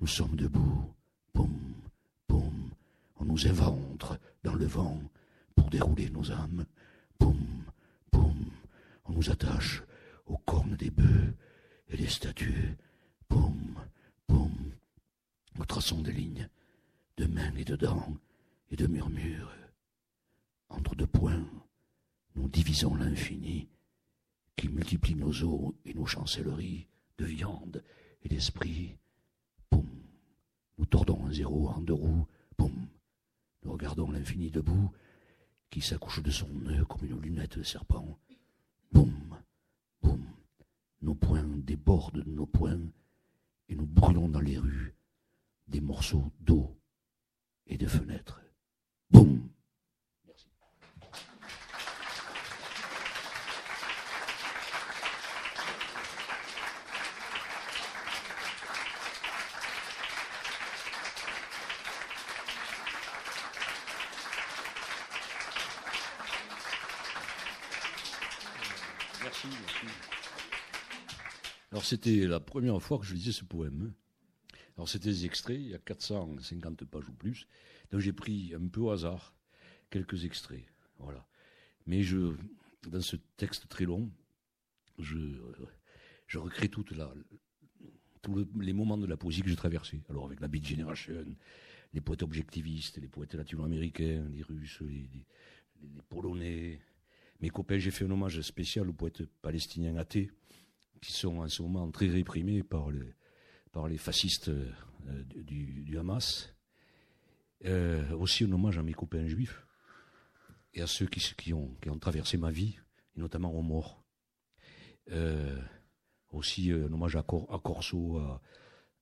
nous 0.00 0.06
sommes 0.06 0.36
debout, 0.36 0.94
boum, 1.34 1.74
boum, 2.28 2.70
on 3.16 3.24
nous 3.24 3.46
éventre 3.46 4.18
dans 4.44 4.54
le 4.54 4.66
vent 4.66 5.00
pour 5.54 5.70
dérouler 5.70 6.10
nos 6.10 6.30
âmes, 6.30 6.64
boum, 7.18 7.64
boum, 8.12 8.50
on 9.04 9.12
nous 9.12 9.30
attache 9.30 9.82
aux 10.26 10.38
cornes 10.38 10.76
des 10.76 10.90
bœufs 10.90 11.34
et 11.88 11.96
des 11.96 12.08
statues, 12.08 12.76
boum, 13.28 13.74
boum, 14.28 14.54
nous 15.56 15.64
traçons 15.64 16.00
des 16.02 16.12
lignes 16.12 16.48
de 17.16 17.26
mains 17.26 17.54
et 17.56 17.64
de 17.64 17.76
dents 17.76 18.16
et 18.70 18.76
de 18.76 18.86
murmures. 18.86 19.52
Entre 20.68 20.94
deux 20.94 21.06
points, 21.06 21.44
nous 22.36 22.48
divisons 22.48 22.94
l'infini 22.94 23.68
qui 24.54 24.68
multiplie 24.68 25.14
nos 25.14 25.42
os 25.42 25.74
et 25.84 25.94
nos 25.94 26.06
chancelleries 26.06 26.86
de 27.16 27.24
viande 27.24 27.82
et 28.22 28.28
d'esprit. 28.28 28.96
Nous 30.78 30.86
tordons 30.86 31.26
un 31.26 31.32
zéro 31.32 31.68
en 31.68 31.80
deux 31.80 31.92
roues. 31.94 32.26
Boum, 32.56 32.72
nous 33.64 33.72
regardons 33.72 34.10
l'infini 34.10 34.50
debout 34.50 34.90
qui 35.70 35.80
s'accouche 35.80 36.22
de 36.22 36.30
son 36.30 36.48
nœud 36.48 36.84
comme 36.84 37.04
une 37.04 37.20
lunette 37.20 37.58
de 37.58 37.62
serpent. 37.62 38.18
Boum, 38.92 39.36
boum, 40.02 40.24
nos 41.02 41.14
poings 41.14 41.58
débordent 41.58 42.22
de 42.22 42.30
nos 42.30 42.46
poings 42.46 42.90
et 43.68 43.74
nous 43.74 43.86
brûlons 43.86 44.28
dans 44.28 44.40
les 44.40 44.58
rues 44.58 44.94
des 45.66 45.80
morceaux 45.80 46.32
d'eau 46.40 46.74
et 47.66 47.76
de 47.76 47.86
fenêtres. 47.86 48.40
Boum 49.10 49.48
Merci. 50.26 50.46
Merci, 69.22 69.48
merci. 69.48 69.86
Alors 71.78 71.86
c'était 71.86 72.26
la 72.26 72.40
première 72.40 72.82
fois 72.82 72.98
que 72.98 73.06
je 73.06 73.14
lisais 73.14 73.30
ce 73.30 73.44
poème. 73.44 73.92
Alors 74.76 74.88
c'était 74.88 75.10
des 75.10 75.26
extraits, 75.26 75.60
il 75.60 75.68
y 75.68 75.74
a 75.76 75.78
450 75.78 76.84
pages 76.86 77.08
ou 77.08 77.12
plus. 77.12 77.46
Donc 77.92 78.00
j'ai 78.00 78.12
pris 78.12 78.52
un 78.52 78.66
peu 78.66 78.80
au 78.80 78.90
hasard 78.90 79.32
quelques 79.88 80.24
extraits. 80.24 80.64
Voilà. 80.98 81.24
Mais 81.86 82.02
je, 82.02 82.34
dans 82.88 83.00
ce 83.00 83.14
texte 83.36 83.68
très 83.68 83.84
long, 83.84 84.10
je, 84.98 85.18
je 86.26 86.38
recrée 86.38 86.68
toute 86.68 86.92
tous 88.22 88.34
le- 88.34 88.48
les 88.60 88.72
moments 88.72 88.98
de 88.98 89.06
la 89.06 89.16
poésie 89.16 89.42
que 89.42 89.48
j'ai 89.48 89.54
traversés. 89.54 90.02
Alors 90.10 90.24
avec 90.26 90.40
la 90.40 90.48
Beat 90.48 90.66
Generation, 90.66 91.24
les 91.94 92.00
poètes 92.00 92.24
objectivistes, 92.24 92.98
les 93.00 93.06
poètes 93.06 93.34
latino-américains, 93.34 94.26
les 94.32 94.42
Russes, 94.42 94.80
les 94.80 95.08
Polonais. 96.08 96.80
Mes 97.40 97.50
copains, 97.50 97.78
j'ai 97.78 97.92
fait 97.92 98.04
un 98.04 98.10
hommage 98.10 98.40
spécial 98.40 98.88
aux 98.88 98.92
poètes 98.92 99.24
palestiniens 99.42 99.94
athées, 99.94 100.32
qui 101.00 101.12
sont 101.12 101.38
en 101.38 101.48
ce 101.48 101.62
moment 101.62 101.90
très 101.90 102.08
réprimés 102.08 102.62
par 102.62 102.90
les, 102.90 103.14
par 103.72 103.88
les 103.88 103.98
fascistes 103.98 104.48
euh, 104.48 104.72
du, 105.34 105.96
Hamas. 105.98 106.54
Euh, 107.64 108.12
aussi 108.16 108.44
un 108.44 108.52
hommage 108.52 108.78
à 108.78 108.82
mes 108.82 108.92
copains 108.94 109.26
juifs 109.26 109.66
et 110.74 110.80
à 110.82 110.86
ceux 110.86 111.06
qui, 111.06 111.52
ont, 111.52 111.74
qui 111.82 111.90
ont 111.90 111.98
traversé 111.98 112.36
ma 112.36 112.50
vie, 112.52 112.78
et 113.16 113.20
notamment 113.20 113.52
aux 113.52 113.62
morts. 113.62 114.04
Euh, 115.10 115.60
aussi 116.30 116.70
euh, 116.70 116.86
un 116.88 116.92
hommage 116.92 117.16
à, 117.16 117.22
Cor- 117.22 117.52
à 117.52 117.58
Corso, 117.58 118.18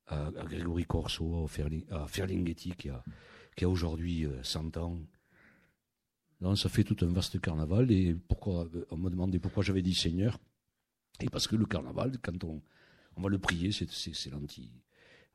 à, 0.07 0.31
Grégory 0.45 0.85
Corso, 0.85 1.45
à, 1.45 1.49
Ferling, 1.49 1.85
à 1.91 2.07
Ferlinghetti, 2.07 2.73
qui 2.77 2.89
a, 2.89 3.03
qui 3.57 3.65
a 3.65 3.69
aujourd'hui 3.69 4.25
euh, 4.25 4.43
100 4.43 4.77
ans. 4.77 4.99
Non, 6.41 6.55
ça 6.55 6.69
fait 6.69 6.85
tout 6.85 6.97
un 7.05 7.13
vaste 7.13 7.41
carnaval, 7.41 7.91
et 7.91 8.15
pourquoi, 8.15 8.69
on 8.91 8.97
m'a 8.97 9.11
demandé 9.11 9.39
pourquoi 9.39 9.63
j'avais 9.63 9.83
dit 9.83 9.95
Seigneur. 9.95 10.39
Et 11.21 11.29
parce 11.29 11.47
que 11.47 11.57
le 11.57 11.67
carnaval, 11.67 12.13
quand 12.23 12.45
on, 12.45 12.63
va 13.17 13.29
le 13.29 13.39
prier, 13.39 13.73
c'est, 13.73 14.31
l'anti. 14.31 14.71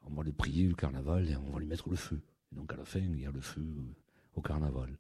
On 0.06 0.14
va 0.14 0.24
le 0.24 0.32
prier, 0.32 0.68
le 0.68 0.76
carnaval, 0.76 1.30
et 1.30 1.36
on 1.36 1.52
va 1.52 1.60
lui 1.60 1.68
mettre 1.68 1.90
le 1.90 1.96
feu. 1.96 2.22
Donc 2.52 2.74
à 2.74 2.76
la 2.76 2.86
fin, 2.86 3.00
il 3.00 3.20
y 3.20 3.26
a 3.26 3.32
le 3.32 3.42
feu 3.42 3.62
euh, 3.62 3.94
au 4.36 4.42
carnaval. 4.42 4.98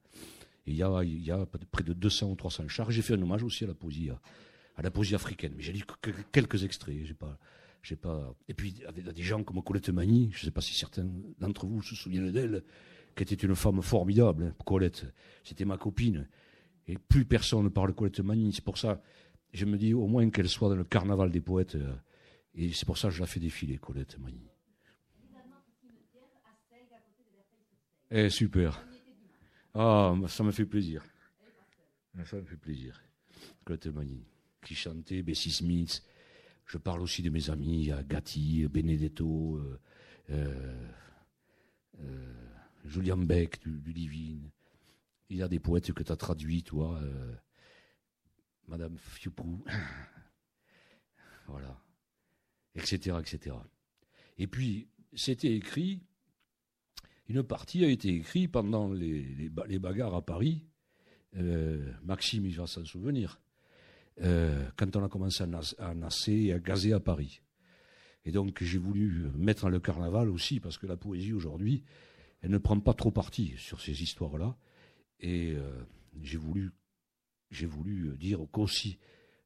Et 0.66 0.72
il 0.72 0.76
y 0.76 1.32
a, 1.32 1.46
près 1.72 1.84
de 1.84 1.94
200 1.94 2.32
ou 2.32 2.36
300 2.36 2.68
chars. 2.68 2.92
J'ai 2.92 3.02
fait 3.02 3.14
un 3.14 3.22
hommage 3.22 3.44
aussi 3.44 3.64
à 3.64 3.68
la 3.68 3.74
poésie, 3.74 4.10
à, 4.10 4.82
la 4.82 4.92
poésie 4.92 5.16
africaine. 5.16 5.54
Mais 5.56 5.64
j'ai 5.64 5.74
que- 6.02 6.12
quelques 6.32 6.64
extraits. 6.64 7.04
J'ai 7.04 7.14
pas, 7.14 7.38
j'ai 7.82 7.96
pas. 7.96 8.34
Et 8.48 8.54
puis 8.54 8.84
des 9.14 9.24
gens 9.24 9.44
comme 9.44 9.62
Colette 9.64 9.90
Magny, 9.90 10.30
je 10.34 10.42
ne 10.42 10.46
sais 10.46 10.52
pas 10.52 10.62
si 10.62 10.74
certains 10.74 11.08
d'entre 11.40 11.66
vous 11.66 11.82
se 11.82 11.96
souviennent 11.96 12.32
d'elle, 12.32 12.64
qui 13.16 13.24
était 13.24 13.36
une 13.36 13.56
femme 13.56 13.82
formidable. 13.82 14.46
hein, 14.46 14.64
Colette, 14.66 15.06
c'était 15.44 15.66
ma 15.66 15.78
copine. 15.78 16.28
Et 16.88 16.98
plus 16.98 17.26
personne 17.26 17.64
ne 17.64 17.70
parle 17.70 17.90
de 17.90 17.96
Colette 17.96 18.20
Magny. 18.22 18.54
C'est 18.54 18.64
pour 18.64 18.78
ça, 18.78 19.02
je 19.54 19.66
me 19.66 19.78
dis 19.78 19.94
au 19.94 20.08
moins 20.08 20.30
qu'elle 20.30 20.50
soit 20.50 20.70
dans 20.70 20.76
le 20.76 20.84
carnaval 20.84 21.32
des 21.32 21.42
poètes. 21.42 21.76
euh, 21.76 21.96
Et 22.56 22.72
c'est 22.74 22.86
pour 22.86 22.98
ça 22.98 23.10
que 23.10 23.16
je 23.16 23.22
la 23.22 23.28
fais 23.28 23.40
défiler, 23.40 23.78
Colette 23.78 24.18
Magny. 24.20 24.50
Eh, 28.10 28.30
super. 28.30 28.84
Ah, 29.74 30.14
ça 30.28 30.44
me 30.44 30.52
fait 30.52 30.66
plaisir. 30.66 31.04
Ça 32.26 32.36
me 32.36 32.44
fait 32.44 32.58
plaisir. 32.58 33.02
Colette 33.64 33.88
Magny, 33.88 34.26
qui 34.62 34.76
chantait 34.76 35.24
Bessie 35.24 35.52
Smith. 35.52 36.04
Je 36.66 36.78
parle 36.78 37.02
aussi 37.02 37.22
de 37.22 37.30
mes 37.30 37.50
amis, 37.50 37.90
Gatti, 38.08 38.68
Benedetto, 38.68 39.58
euh, 39.58 39.80
euh, 40.30 40.84
Julian 42.86 43.18
Beck 43.18 43.62
du, 43.62 43.80
du 43.80 43.94
Divine. 43.94 44.50
Il 45.30 45.38
y 45.38 45.44
a 45.44 45.48
des 45.48 45.60
poètes 45.60 45.94
que 45.94 46.04
tu 46.04 46.12
as 46.12 46.18
traduits, 46.18 46.64
toi. 46.64 47.00
Madame 48.72 48.98
Fiupou. 48.98 49.64
voilà. 51.48 51.78
Etc., 52.76 53.16
etc. 53.20 53.56
Et 54.38 54.48
puis, 54.48 54.88
c'était 55.14 55.54
écrit, 55.54 56.02
une 57.28 57.44
partie 57.44 57.84
a 57.84 57.90
été 57.90 58.10
écrite 58.16 58.52
pendant 58.52 58.92
les, 58.94 59.22
les 59.36 59.50
ba- 59.50 59.66
les 59.68 59.78
bagarres 59.78 60.16
à 60.16 60.26
Paris. 60.26 60.66
Euh, 61.36 61.92
Maxime, 62.04 62.46
il 62.46 62.56
va 62.56 62.66
s'en 62.68 62.86
souvenir. 62.86 63.42
Euh, 64.22 64.70
quand 64.78 64.96
on 64.96 65.04
a 65.04 65.10
commencé 65.10 65.44
à, 65.44 65.50
à 65.80 65.94
nasser 65.94 66.34
et 66.34 66.54
à 66.54 66.60
gazer 66.60 66.94
à 66.94 67.00
Paris. 67.00 67.42
Et 68.24 68.32
donc, 68.32 68.64
j'ai 68.64 68.78
voulu 68.78 69.28
mettre 69.36 69.70
le 69.70 69.80
carnaval 69.80 70.30
aussi, 70.30 70.60
parce 70.60 70.78
que 70.78 70.88
la 70.88 70.96
poésie 70.98 71.34
aujourd'hui, 71.34 71.84
elle 72.42 72.52
ne 72.52 72.58
prend 72.58 72.80
pas 72.80 72.94
trop 72.94 73.12
parti 73.12 73.54
sur 73.58 73.82
ces 73.82 74.02
histoires-là. 74.04 74.56
Et 75.20 75.54
euh, 75.56 75.84
j'ai 76.22 76.38
voulu, 76.38 76.72
j'ai 77.52 77.66
voulu 77.68 78.16
dire 78.18 78.40
qu'aussi 78.52 78.98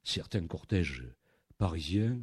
certains 0.04 0.46
cortèges 0.46 1.04
parisiens, 1.58 2.18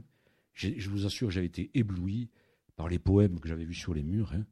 je 0.54 0.90
vous 0.90 1.06
assure, 1.06 1.30
j'ai 1.32 1.44
été 1.44 1.70
ébloui 1.74 2.30
par 2.76 2.88
les 2.88 3.00
poèmes 3.00 3.40
que 3.40 3.48
j'avais 3.48 3.66
vus 3.66 3.74
sur 3.74 3.94
les 3.94 4.04
murs. 4.04 4.34
hein. 4.34 4.46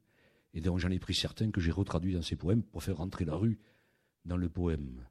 et 0.54 0.60
donc, 0.60 0.78
j'en 0.78 0.90
ai 0.90 0.98
pris 0.98 1.14
certains 1.14 1.50
que 1.50 1.60
j'ai 1.60 1.70
retraduits 1.72 2.12
dans 2.14 2.22
ces 2.22 2.36
poèmes 2.36 2.62
pour 2.62 2.82
faire 2.82 2.98
rentrer 2.98 3.24
la 3.24 3.34
rue 3.34 3.58
dans 4.24 4.36
le 4.36 4.48
poème. 4.48 5.06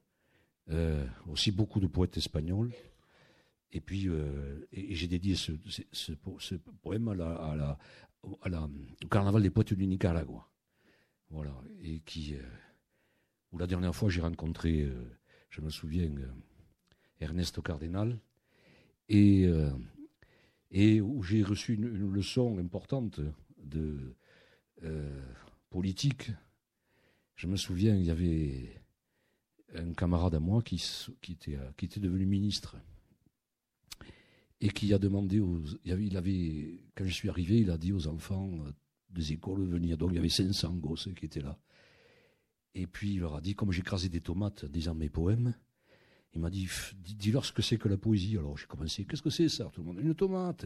Euh, 0.70 1.06
aussi 1.28 1.52
beaucoup 1.52 1.80
de 1.80 1.88
poètes 1.88 2.18
espagnols. 2.18 2.72
Et 3.72 3.82
puis, 3.82 4.08
euh, 4.08 4.68
j'ai 4.72 5.08
dédié 5.08 5.36
ce, 5.36 5.54
ce, 5.68 5.82
ce 5.92 6.12
po- 6.14 6.40
ce 6.40 6.56
poème 6.56 7.08
au 8.24 9.08
carnaval 9.08 9.42
des 9.42 9.50
poètes 9.50 9.74
du 9.74 9.88
Nicaragua. 9.88 10.48
Voilà. 11.30 11.56
Et 11.82 12.02
qui, 12.02 12.36
euh, 12.36 12.44
où 13.52 13.58
la 13.58 13.68
dernière 13.68 13.96
fois 13.96 14.10
j'ai 14.10 14.22
rencontré, 14.22 14.82
euh, 14.82 15.10
je 15.52 15.62
me 15.62 15.70
souviens, 15.70 16.10
euh, 16.18 16.28
Ernesto 17.20 17.62
Cardinal, 17.62 18.18
et, 19.10 19.46
et 20.72 21.02
où 21.02 21.22
j'ai 21.22 21.44
reçu 21.44 21.74
une, 21.74 22.14
leçon 22.14 22.58
importante 22.60 23.20
de 23.58 24.16
politique. 25.70 26.32
Je 27.36 27.48
me 27.48 27.58
souviens, 27.58 27.94
il 27.94 28.06
y 28.06 28.10
avait 28.10 28.82
un 29.76 29.94
camarade 29.94 30.34
à 30.34 30.40
moi 30.40 30.62
qui, 30.62 30.82
qui, 31.22 31.34
était, 31.34 31.60
qui 31.76 31.86
était 31.86 32.00
devenu 32.00 32.26
ministre 32.26 32.78
et 34.62 34.70
qui 34.70 34.94
a 34.94 34.98
demandé 34.98 35.42
aux. 35.42 35.62
Il 35.84 36.16
avait, 36.16 36.80
quand 36.96 37.06
je 37.06 37.14
suis 37.14 37.30
arrivé, 37.30 37.60
il 37.60 37.70
a 37.70 37.78
dit 37.78 37.92
aux 37.92 38.08
enfants 38.08 38.50
des 39.10 39.34
écoles 39.34 39.66
de 39.66 39.66
venir. 39.66 39.98
Donc 39.98 40.12
il 40.12 40.16
y 40.16 40.20
avait 40.20 40.30
500 40.30 40.76
gosses 40.76 41.10
qui 41.16 41.26
étaient 41.26 41.42
là. 41.42 41.58
Et 42.74 42.88
puis 42.88 43.14
il 43.14 43.20
leur 43.20 43.36
a 43.36 43.42
dit, 43.42 43.56
comme 43.56 43.72
j'écrasais 43.72 44.10
des 44.10 44.22
tomates 44.22 44.66
disant 44.66 44.96
mes 44.96 45.10
poèmes, 45.10 45.54
il 46.34 46.40
m'a 46.40 46.50
dit, 46.50 46.70
dis-leur 46.96 47.46
ce 47.46 47.52
que 47.52 47.62
c'est 47.62 47.78
que 47.78 47.90
la 47.90 47.98
poésie. 47.98 48.38
Alors 48.38 48.58
j'ai 48.58 48.66
commencé, 48.66 49.06
qu'est-ce 49.06 49.22
que 49.22 49.30
c'est 49.30 49.50
ça? 49.50 49.70
Tout 49.74 49.82
le 49.82 49.88
monde, 49.88 50.00
une 50.00 50.16
tomate. 50.16 50.66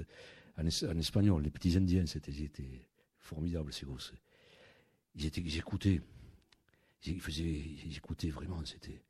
En, 0.58 0.66
espagnol, 0.66 1.44
les 1.44 1.50
petits 1.50 1.76
Indiens, 1.76 2.06
c'était 2.06 2.32
formidable 3.20 3.74
ces 3.74 3.86
gosses. 3.86 4.14
Ils, 5.16 5.26
étaient, 5.26 5.42
ils 5.42 5.58
écoutaient. 5.58 6.02
Ils, 7.06 7.20
faisaient, 7.20 7.44
ils 7.44 7.98
écoutaient 7.98 8.30
vraiment. 8.30 8.64
C'était. 8.64 9.02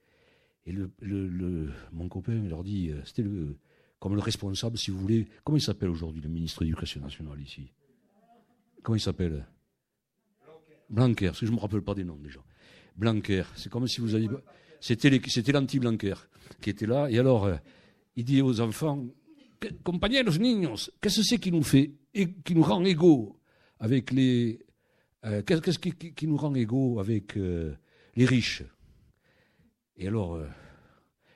Et 0.66 0.72
le, 0.72 1.72
mon 1.92 2.10
copain 2.10 2.34
il 2.34 2.50
leur 2.50 2.64
dit, 2.64 2.90
euh, 2.90 3.04
c'était 3.06 3.22
le, 3.22 3.58
comme 4.00 4.16
le 4.16 4.22
responsable, 4.22 4.78
si 4.78 4.90
vous 4.90 5.00
voulez. 5.00 5.28
Comment 5.44 5.58
il 5.58 5.62
s'appelle 5.62 5.90
aujourd'hui, 5.90 6.22
le 6.22 6.30
ministre 6.30 6.62
de 6.62 6.66
l'Éducation 6.66 7.02
nationale 7.02 7.40
ici? 7.40 7.72
Comment 8.82 8.96
il 8.96 9.02
s'appelle? 9.02 9.46
Blanquer, 10.90 11.28
parce 11.28 11.40
que 11.40 11.46
je 11.46 11.52
ne 11.52 11.58
me 11.58 11.62
rappelle 11.62 11.82
pas 11.82 11.96
des 11.96 12.04
noms 12.04 12.18
déjà. 12.18 12.40
Blanquer, 12.96 13.44
c'est 13.56 13.70
comme 13.70 13.88
si 13.88 14.02
vous 14.02 14.16
aviez. 14.16 14.30
C'était 14.80 15.52
l'anti-Blanquer 15.52 16.14
qui 16.62 16.70
était 16.70 16.86
là. 16.86 17.10
Et 17.10 17.20
alors, 17.20 17.46
euh, 17.46 17.56
il 18.16 18.24
dit 18.24 18.42
aux 18.42 18.62
enfants 18.62 19.06
Compañeros 19.84 20.38
niños, 20.38 20.92
qu'est-ce 21.02 21.22
que 21.22 21.24
c'est 21.24 21.40
qui 21.40 21.52
nous 21.52 21.64
fait, 21.64 21.92
et 22.14 22.32
qui 22.32 22.54
nous 22.54 22.62
rend 22.62 22.84
égaux 22.84 23.40
avec 23.80 24.12
les. 24.12 24.60
Euh, 25.26 25.42
qu'est-ce 25.42 25.80
qui, 25.80 26.28
nous 26.28 26.38
rend 26.38 26.54
égaux 26.54 27.00
avec 27.00 27.36
euh, 27.36 27.74
les 28.16 28.26
riches? 28.26 28.64
Et 29.98 30.08
alors, 30.08 30.40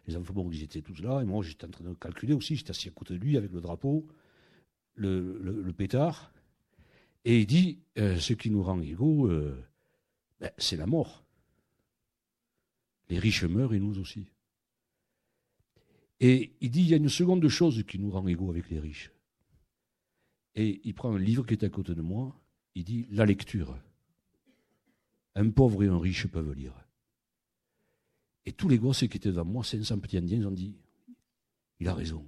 les 0.05 0.15
enfants, 0.15 0.33
bon, 0.33 0.51
ils 0.51 0.63
étaient 0.63 0.81
tous 0.81 1.01
là, 1.01 1.21
et 1.21 1.25
moi 1.25 1.41
j'étais 1.43 1.65
en 1.65 1.69
train 1.69 1.85
de 1.85 1.93
calculer 1.93 2.33
aussi, 2.33 2.55
j'étais 2.55 2.71
assis 2.71 2.89
à 2.89 2.91
côté 2.91 3.13
de 3.13 3.19
lui 3.19 3.37
avec 3.37 3.51
le 3.51 3.61
drapeau, 3.61 4.05
le, 4.95 5.71
pétard, 5.71 6.33
et 7.23 7.39
il 7.39 7.45
dit 7.47 7.79
Ce 7.95 8.33
qui 8.33 8.51
nous 8.51 8.61
rend 8.61 8.81
égaux, 8.81 9.29
ben, 10.39 10.51
c'est 10.57 10.75
la 10.75 10.85
mort. 10.85 11.23
Les 13.09 13.19
riches 13.19 13.43
meurent 13.43 13.73
et 13.73 13.79
nous 13.79 13.99
aussi. 13.99 14.29
Et 16.19 16.53
il 16.61 16.69
dit, 16.69 16.81
il 16.81 16.89
y 16.89 16.93
a 16.93 16.97
une 16.97 17.09
seconde 17.09 17.47
chose 17.47 17.83
qui 17.87 17.97
nous 17.97 18.11
rend 18.11 18.27
égaux 18.27 18.49
avec 18.49 18.69
les 18.69 18.79
riches. 18.79 19.11
Et 20.55 20.81
il 20.83 20.93
prend 20.93 21.13
un 21.13 21.19
livre 21.19 21.45
qui 21.45 21.53
est 21.53 21.63
à 21.63 21.69
côté 21.69 21.95
de 21.95 22.01
moi, 22.01 22.39
il 22.75 22.83
dit, 22.83 23.07
la 23.11 23.25
lecture. 23.25 23.77
Un 25.35 25.49
pauvre 25.49 25.83
et 25.83 25.87
un 25.87 25.97
riche 25.97 26.27
peuvent 26.27 26.53
lire. 26.53 26.73
Et 28.45 28.51
tous 28.51 28.67
les 28.67 28.77
gosses 28.77 28.99
qui 28.99 29.17
étaient 29.17 29.29
devant 29.29 29.45
moi, 29.45 29.63
500 29.63 29.99
petits 29.99 30.17
indiens, 30.17 30.37
ils 30.37 30.47
ont 30.47 30.51
dit, 30.51 30.75
il 31.79 31.87
a 31.87 31.93
raison. 31.93 32.25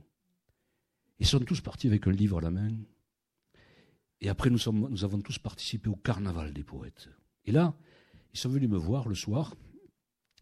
Ils 1.20 1.28
sont 1.28 1.40
tous 1.40 1.62
partis 1.62 1.88
avec 1.88 2.08
un 2.08 2.12
livre 2.12 2.38
à 2.38 2.42
la 2.42 2.52
main. 2.52 2.72
Et 4.22 4.30
après, 4.30 4.50
nous, 4.50 4.68
avons 5.04 5.22
tous 5.22 5.40
participé 5.40 5.90
au 5.90 5.96
carnaval 5.96 6.54
des 6.54 6.64
poètes. 6.64 7.10
Et 7.46 7.52
là, 7.52 7.76
ils 8.34 8.40
sont 8.40 8.50
venus 8.50 8.70
me 8.70 8.78
voir 8.78 9.10
le 9.10 9.16
soir, 9.16 9.56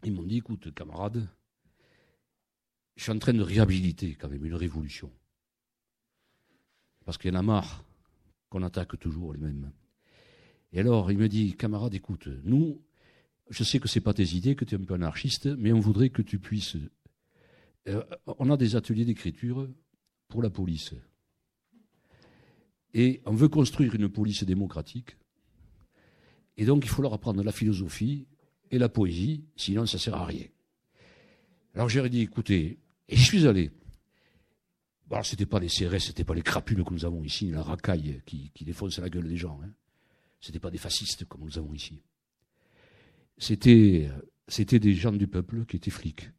ils 0.04 0.12
m'ont 0.12 0.22
dit, 0.22 0.38
écoute, 0.38 0.72
camarade, 0.74 1.28
je 2.96 3.02
suis 3.02 3.12
en 3.12 3.18
train 3.18 3.32
de 3.32 3.42
réhabiliter 3.42 4.14
quand 4.14 4.28
même 4.28 4.44
une 4.44 4.54
révolution. 4.54 5.10
Parce 7.04 7.18
qu'il 7.18 7.32
y 7.32 7.36
en 7.36 7.40
a 7.40 7.42
marre 7.42 7.84
qu'on 8.48 8.62
attaque 8.62 8.98
toujours 8.98 9.32
les 9.32 9.40
mêmes. 9.40 9.72
Et 10.72 10.80
alors, 10.80 11.10
il 11.10 11.18
me 11.18 11.28
dit, 11.28 11.56
camarade, 11.56 11.94
écoute, 11.94 12.28
nous, 12.44 12.80
je 13.48 13.64
sais 13.64 13.80
que 13.80 13.88
ce 13.88 13.98
n'est 13.98 14.02
pas 14.02 14.14
tes 14.14 14.34
idées, 14.34 14.54
que 14.54 14.64
tu 14.64 14.74
es 14.74 14.78
un 14.78 14.84
peu 14.84 14.94
anarchiste, 14.94 15.46
mais 15.46 15.72
on 15.72 15.80
voudrait 15.80 16.10
que 16.10 16.22
tu 16.22 16.38
puisses. 16.38 16.76
Euh, 17.88 18.04
on 18.26 18.50
a 18.50 18.56
des 18.56 18.76
ateliers 18.76 19.04
d'écriture 19.04 19.68
pour 20.28 20.42
la 20.42 20.50
police. 20.50 20.94
Et 22.94 23.20
on 23.24 23.34
veut 23.34 23.48
construire 23.48 23.94
une 23.94 24.08
police 24.08 24.44
démocratique. 24.44 25.16
Et 26.56 26.64
donc, 26.64 26.84
il 26.84 26.88
faut 26.88 27.02
leur 27.02 27.14
apprendre 27.14 27.42
la 27.42 27.52
philosophie, 27.52 28.26
et 28.70 28.78
la 28.78 28.88
poésie, 28.88 29.44
sinon 29.56 29.86
ça 29.86 29.98
sert 29.98 30.14
à 30.14 30.24
rien. 30.24 30.46
Alors 31.74 31.88
j'ai 31.88 32.08
dit, 32.08 32.22
écoutez, 32.22 32.78
et 33.08 33.16
je 33.16 33.24
suis 33.24 33.46
allé. 33.46 33.70
Alors 35.10 35.26
c'était 35.26 35.46
pas 35.46 35.58
les 35.58 35.68
CRS, 35.68 36.00
c'était 36.00 36.24
pas 36.24 36.34
les 36.34 36.42
crapules 36.42 36.84
que 36.84 36.92
nous 36.92 37.04
avons 37.04 37.24
ici, 37.24 37.50
la 37.50 37.62
racaille 37.62 38.22
qui, 38.26 38.50
qui 38.54 38.64
défonce 38.64 38.98
la 38.98 39.10
gueule 39.10 39.28
des 39.28 39.36
gens. 39.36 39.60
Hein. 39.64 39.70
C'était 40.40 40.60
pas 40.60 40.70
des 40.70 40.78
fascistes 40.78 41.24
comme 41.24 41.42
nous 41.42 41.58
avons 41.58 41.74
ici. 41.74 42.00
C'était, 43.38 44.08
c'était 44.48 44.78
des 44.78 44.94
gens 44.94 45.12
du 45.12 45.26
peuple 45.26 45.64
qui 45.66 45.76
étaient 45.76 45.90
flics, 45.90 46.30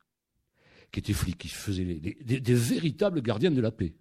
qui 0.91 0.99
étaient 0.99 1.13
flics, 1.13 1.37
qui 1.37 1.49
faisaient 1.49 1.83
des, 1.83 2.39
des, 2.39 2.53
véritables 2.53 3.21
gardiens 3.21 3.51
de 3.51 3.61
la 3.61 3.71
paix. 3.71 3.93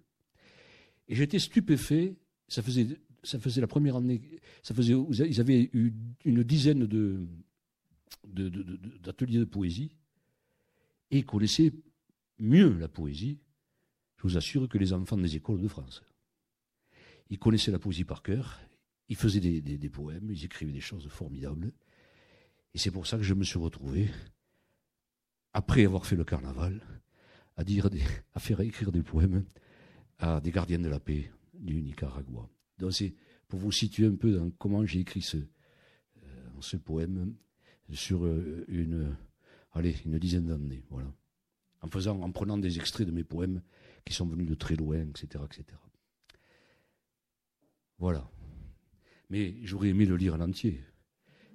Et 1.07 1.15
j'étais 1.15 1.39
stupéfait. 1.39 2.15
Ça 2.47 2.61
faisait, 2.61 2.87
ça 3.23 3.39
faisait 3.39 3.61
la 3.61 3.67
première 3.67 3.95
année. 3.95 4.21
Ça 4.63 4.73
faisait, 4.73 4.93
ils 4.93 5.39
avaient 5.41 5.69
eu 5.73 5.93
une 6.25 6.43
dizaine 6.43 6.85
de, 6.85 7.27
d'ateliers 8.23 9.39
de, 9.39 9.45
poésie 9.45 9.91
et 11.09 11.23
connaissaient 11.23 11.73
mieux 12.39 12.77
la 12.77 12.87
poésie, 12.87 13.39
je 14.17 14.23
vous 14.23 14.37
assure, 14.37 14.67
que 14.69 14.77
les 14.77 14.93
enfants 14.93 15.17
des 15.17 15.35
écoles 15.35 15.61
de 15.61 15.67
France. 15.67 16.03
Ils 17.29 17.39
connaissaient 17.39 17.71
la 17.71 17.79
poésie 17.79 18.03
par 18.03 18.23
cœur, 18.23 18.59
ils 19.09 19.15
faisaient 19.15 19.39
des, 19.39 19.89
poèmes, 19.89 20.31
ils 20.31 20.45
écrivaient 20.45 20.71
des 20.71 20.79
choses 20.79 21.07
formidables. 21.07 21.73
Et 22.73 22.77
c'est 22.77 22.91
pour 22.91 23.07
ça 23.07 23.17
que 23.17 23.23
je 23.23 23.33
me 23.33 23.43
suis 23.43 23.59
retrouvé, 23.59 24.09
après 25.53 25.85
avoir 25.85 26.05
fait 26.05 26.15
le 26.15 26.23
carnaval, 26.23 26.81
à, 27.57 27.63
dire 27.63 27.89
à 28.33 28.39
faire 28.39 28.61
écrire 28.61 28.91
des 28.91 29.03
poèmes 29.03 29.45
à 30.19 30.39
des 30.39 30.51
gardiens 30.51 30.79
de 30.79 30.87
la 30.87 30.99
paix 30.99 31.31
du 31.53 31.81
Nicaragua. 31.81 32.47
Donc 32.77 32.93
c'est 32.93 33.13
pour 33.47 33.59
vous 33.59 33.71
situer 33.71 34.05
un 34.05 34.15
peu 34.15 34.31
dans 34.31 34.49
comment 34.51 34.85
j'ai 34.85 34.99
écrit 34.99 35.21
ce, 35.21 35.37
euh, 35.37 36.49
ce 36.61 36.77
poème 36.77 37.35
sur 37.93 38.25
euh, 38.25 38.65
une, 38.67 39.15
allez, 39.73 39.95
une 40.05 40.17
dizaine 40.19 40.45
d'années, 40.47 40.83
voilà. 40.89 41.13
En 41.81 41.87
faisant, 41.87 42.21
en 42.21 42.31
prenant 42.31 42.57
des 42.57 42.77
extraits 42.77 43.07
de 43.07 43.11
mes 43.11 43.23
poèmes 43.23 43.61
qui 44.05 44.13
sont 44.13 44.27
venus 44.27 44.47
de 44.47 44.55
très 44.55 44.75
loin, 44.75 45.01
etc., 45.01 45.43
etc. 45.45 45.65
Voilà. 47.97 48.29
Mais 49.29 49.55
j'aurais 49.63 49.89
aimé 49.89 50.05
le 50.05 50.15
lire 50.15 50.35
en 50.35 50.41
entier. 50.41 50.81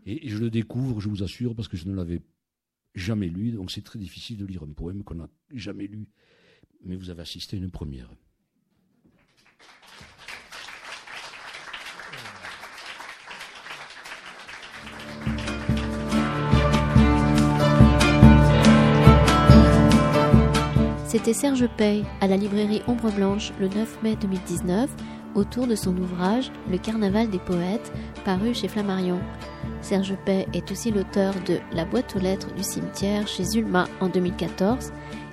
Et, 0.05 0.29
je 0.29 0.39
le 0.39 0.51
découvre, 0.51 1.01
je 1.01 1.09
vous 1.09 1.23
assure, 1.23 1.55
parce 1.55 1.69
que 1.69 1.77
je 1.77 1.87
ne 1.89 1.95
l'avais 1.95 2.23
jamais 2.95 3.29
lu, 3.29 3.53
donc 3.53 3.71
c'est 3.71 3.83
très 3.83 3.99
difficile 3.99 4.39
de 4.39 4.47
lire 4.47 4.63
un 4.63 4.73
poème 4.73 5.05
qu'on 5.05 5.17
n'a 5.17 5.29
jamais 5.51 5.87
lu. 5.87 6.09
Mais 6.85 6.97
vous 6.97 7.11
avez 7.11 7.23
assisté 7.23 7.57
à 7.57 7.61
une 7.61 7.71
première. 7.71 8.11
C'était 21.17 21.33
Serge 21.33 21.67
Pey 21.79 22.03
à 22.21 22.27
la 22.27 22.37
librairie 22.37 22.83
Ombre 22.87 23.11
Blanche 23.11 23.51
le 23.59 23.69
9 23.69 24.03
mai 24.03 24.17
2019 24.21 24.91
autour 25.35 25.67
de 25.67 25.75
son 25.75 25.97
ouvrage 25.97 26.53
Le 26.71 26.77
Carnaval 26.77 27.31
des 27.31 27.39
poètes 27.39 27.91
paru 28.27 28.53
chez 28.53 28.69
Flammarion. 28.69 29.19
Serge 29.81 30.15
Pey 30.27 30.47
est 30.53 30.71
aussi 30.71 30.91
l'auteur 30.91 31.33
de 31.47 31.59
La 31.73 31.87
boîte 31.87 32.15
aux 32.17 32.19
lettres 32.19 32.53
du 32.55 32.63
cimetière 32.63 33.27
chez 33.27 33.45
Zulma 33.45 33.87
en 34.01 34.11
2014, 34.11 34.93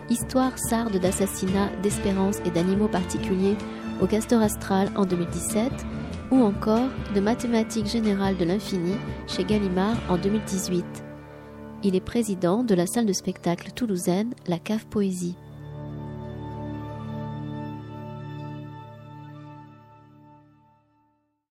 Histoire 0.10 0.58
sarde 0.58 0.96
d'assassinats, 1.02 1.70
d'espérance 1.82 2.38
et 2.46 2.52
d'animaux 2.52 2.88
particuliers 2.88 3.58
au 4.02 4.08
Castor 4.08 4.42
Astral 4.42 4.88
en 4.96 5.06
2017 5.06 5.70
ou 6.32 6.38
encore 6.44 6.88
de 7.14 7.20
Mathématiques 7.20 7.88
générales 7.88 8.38
de 8.38 8.46
l'infini 8.46 8.96
chez 9.28 9.44
Gallimard 9.44 9.98
en 10.08 10.16
2018. 10.16 10.86
Il 11.84 11.94
est 11.98 12.00
président 12.00 12.64
de 12.64 12.74
la 12.74 12.88
salle 12.88 13.06
de 13.06 13.12
spectacle 13.12 13.72
toulousaine 13.76 14.34
La 14.48 14.60
Cave 14.60 14.86
Poésie. 14.86 15.36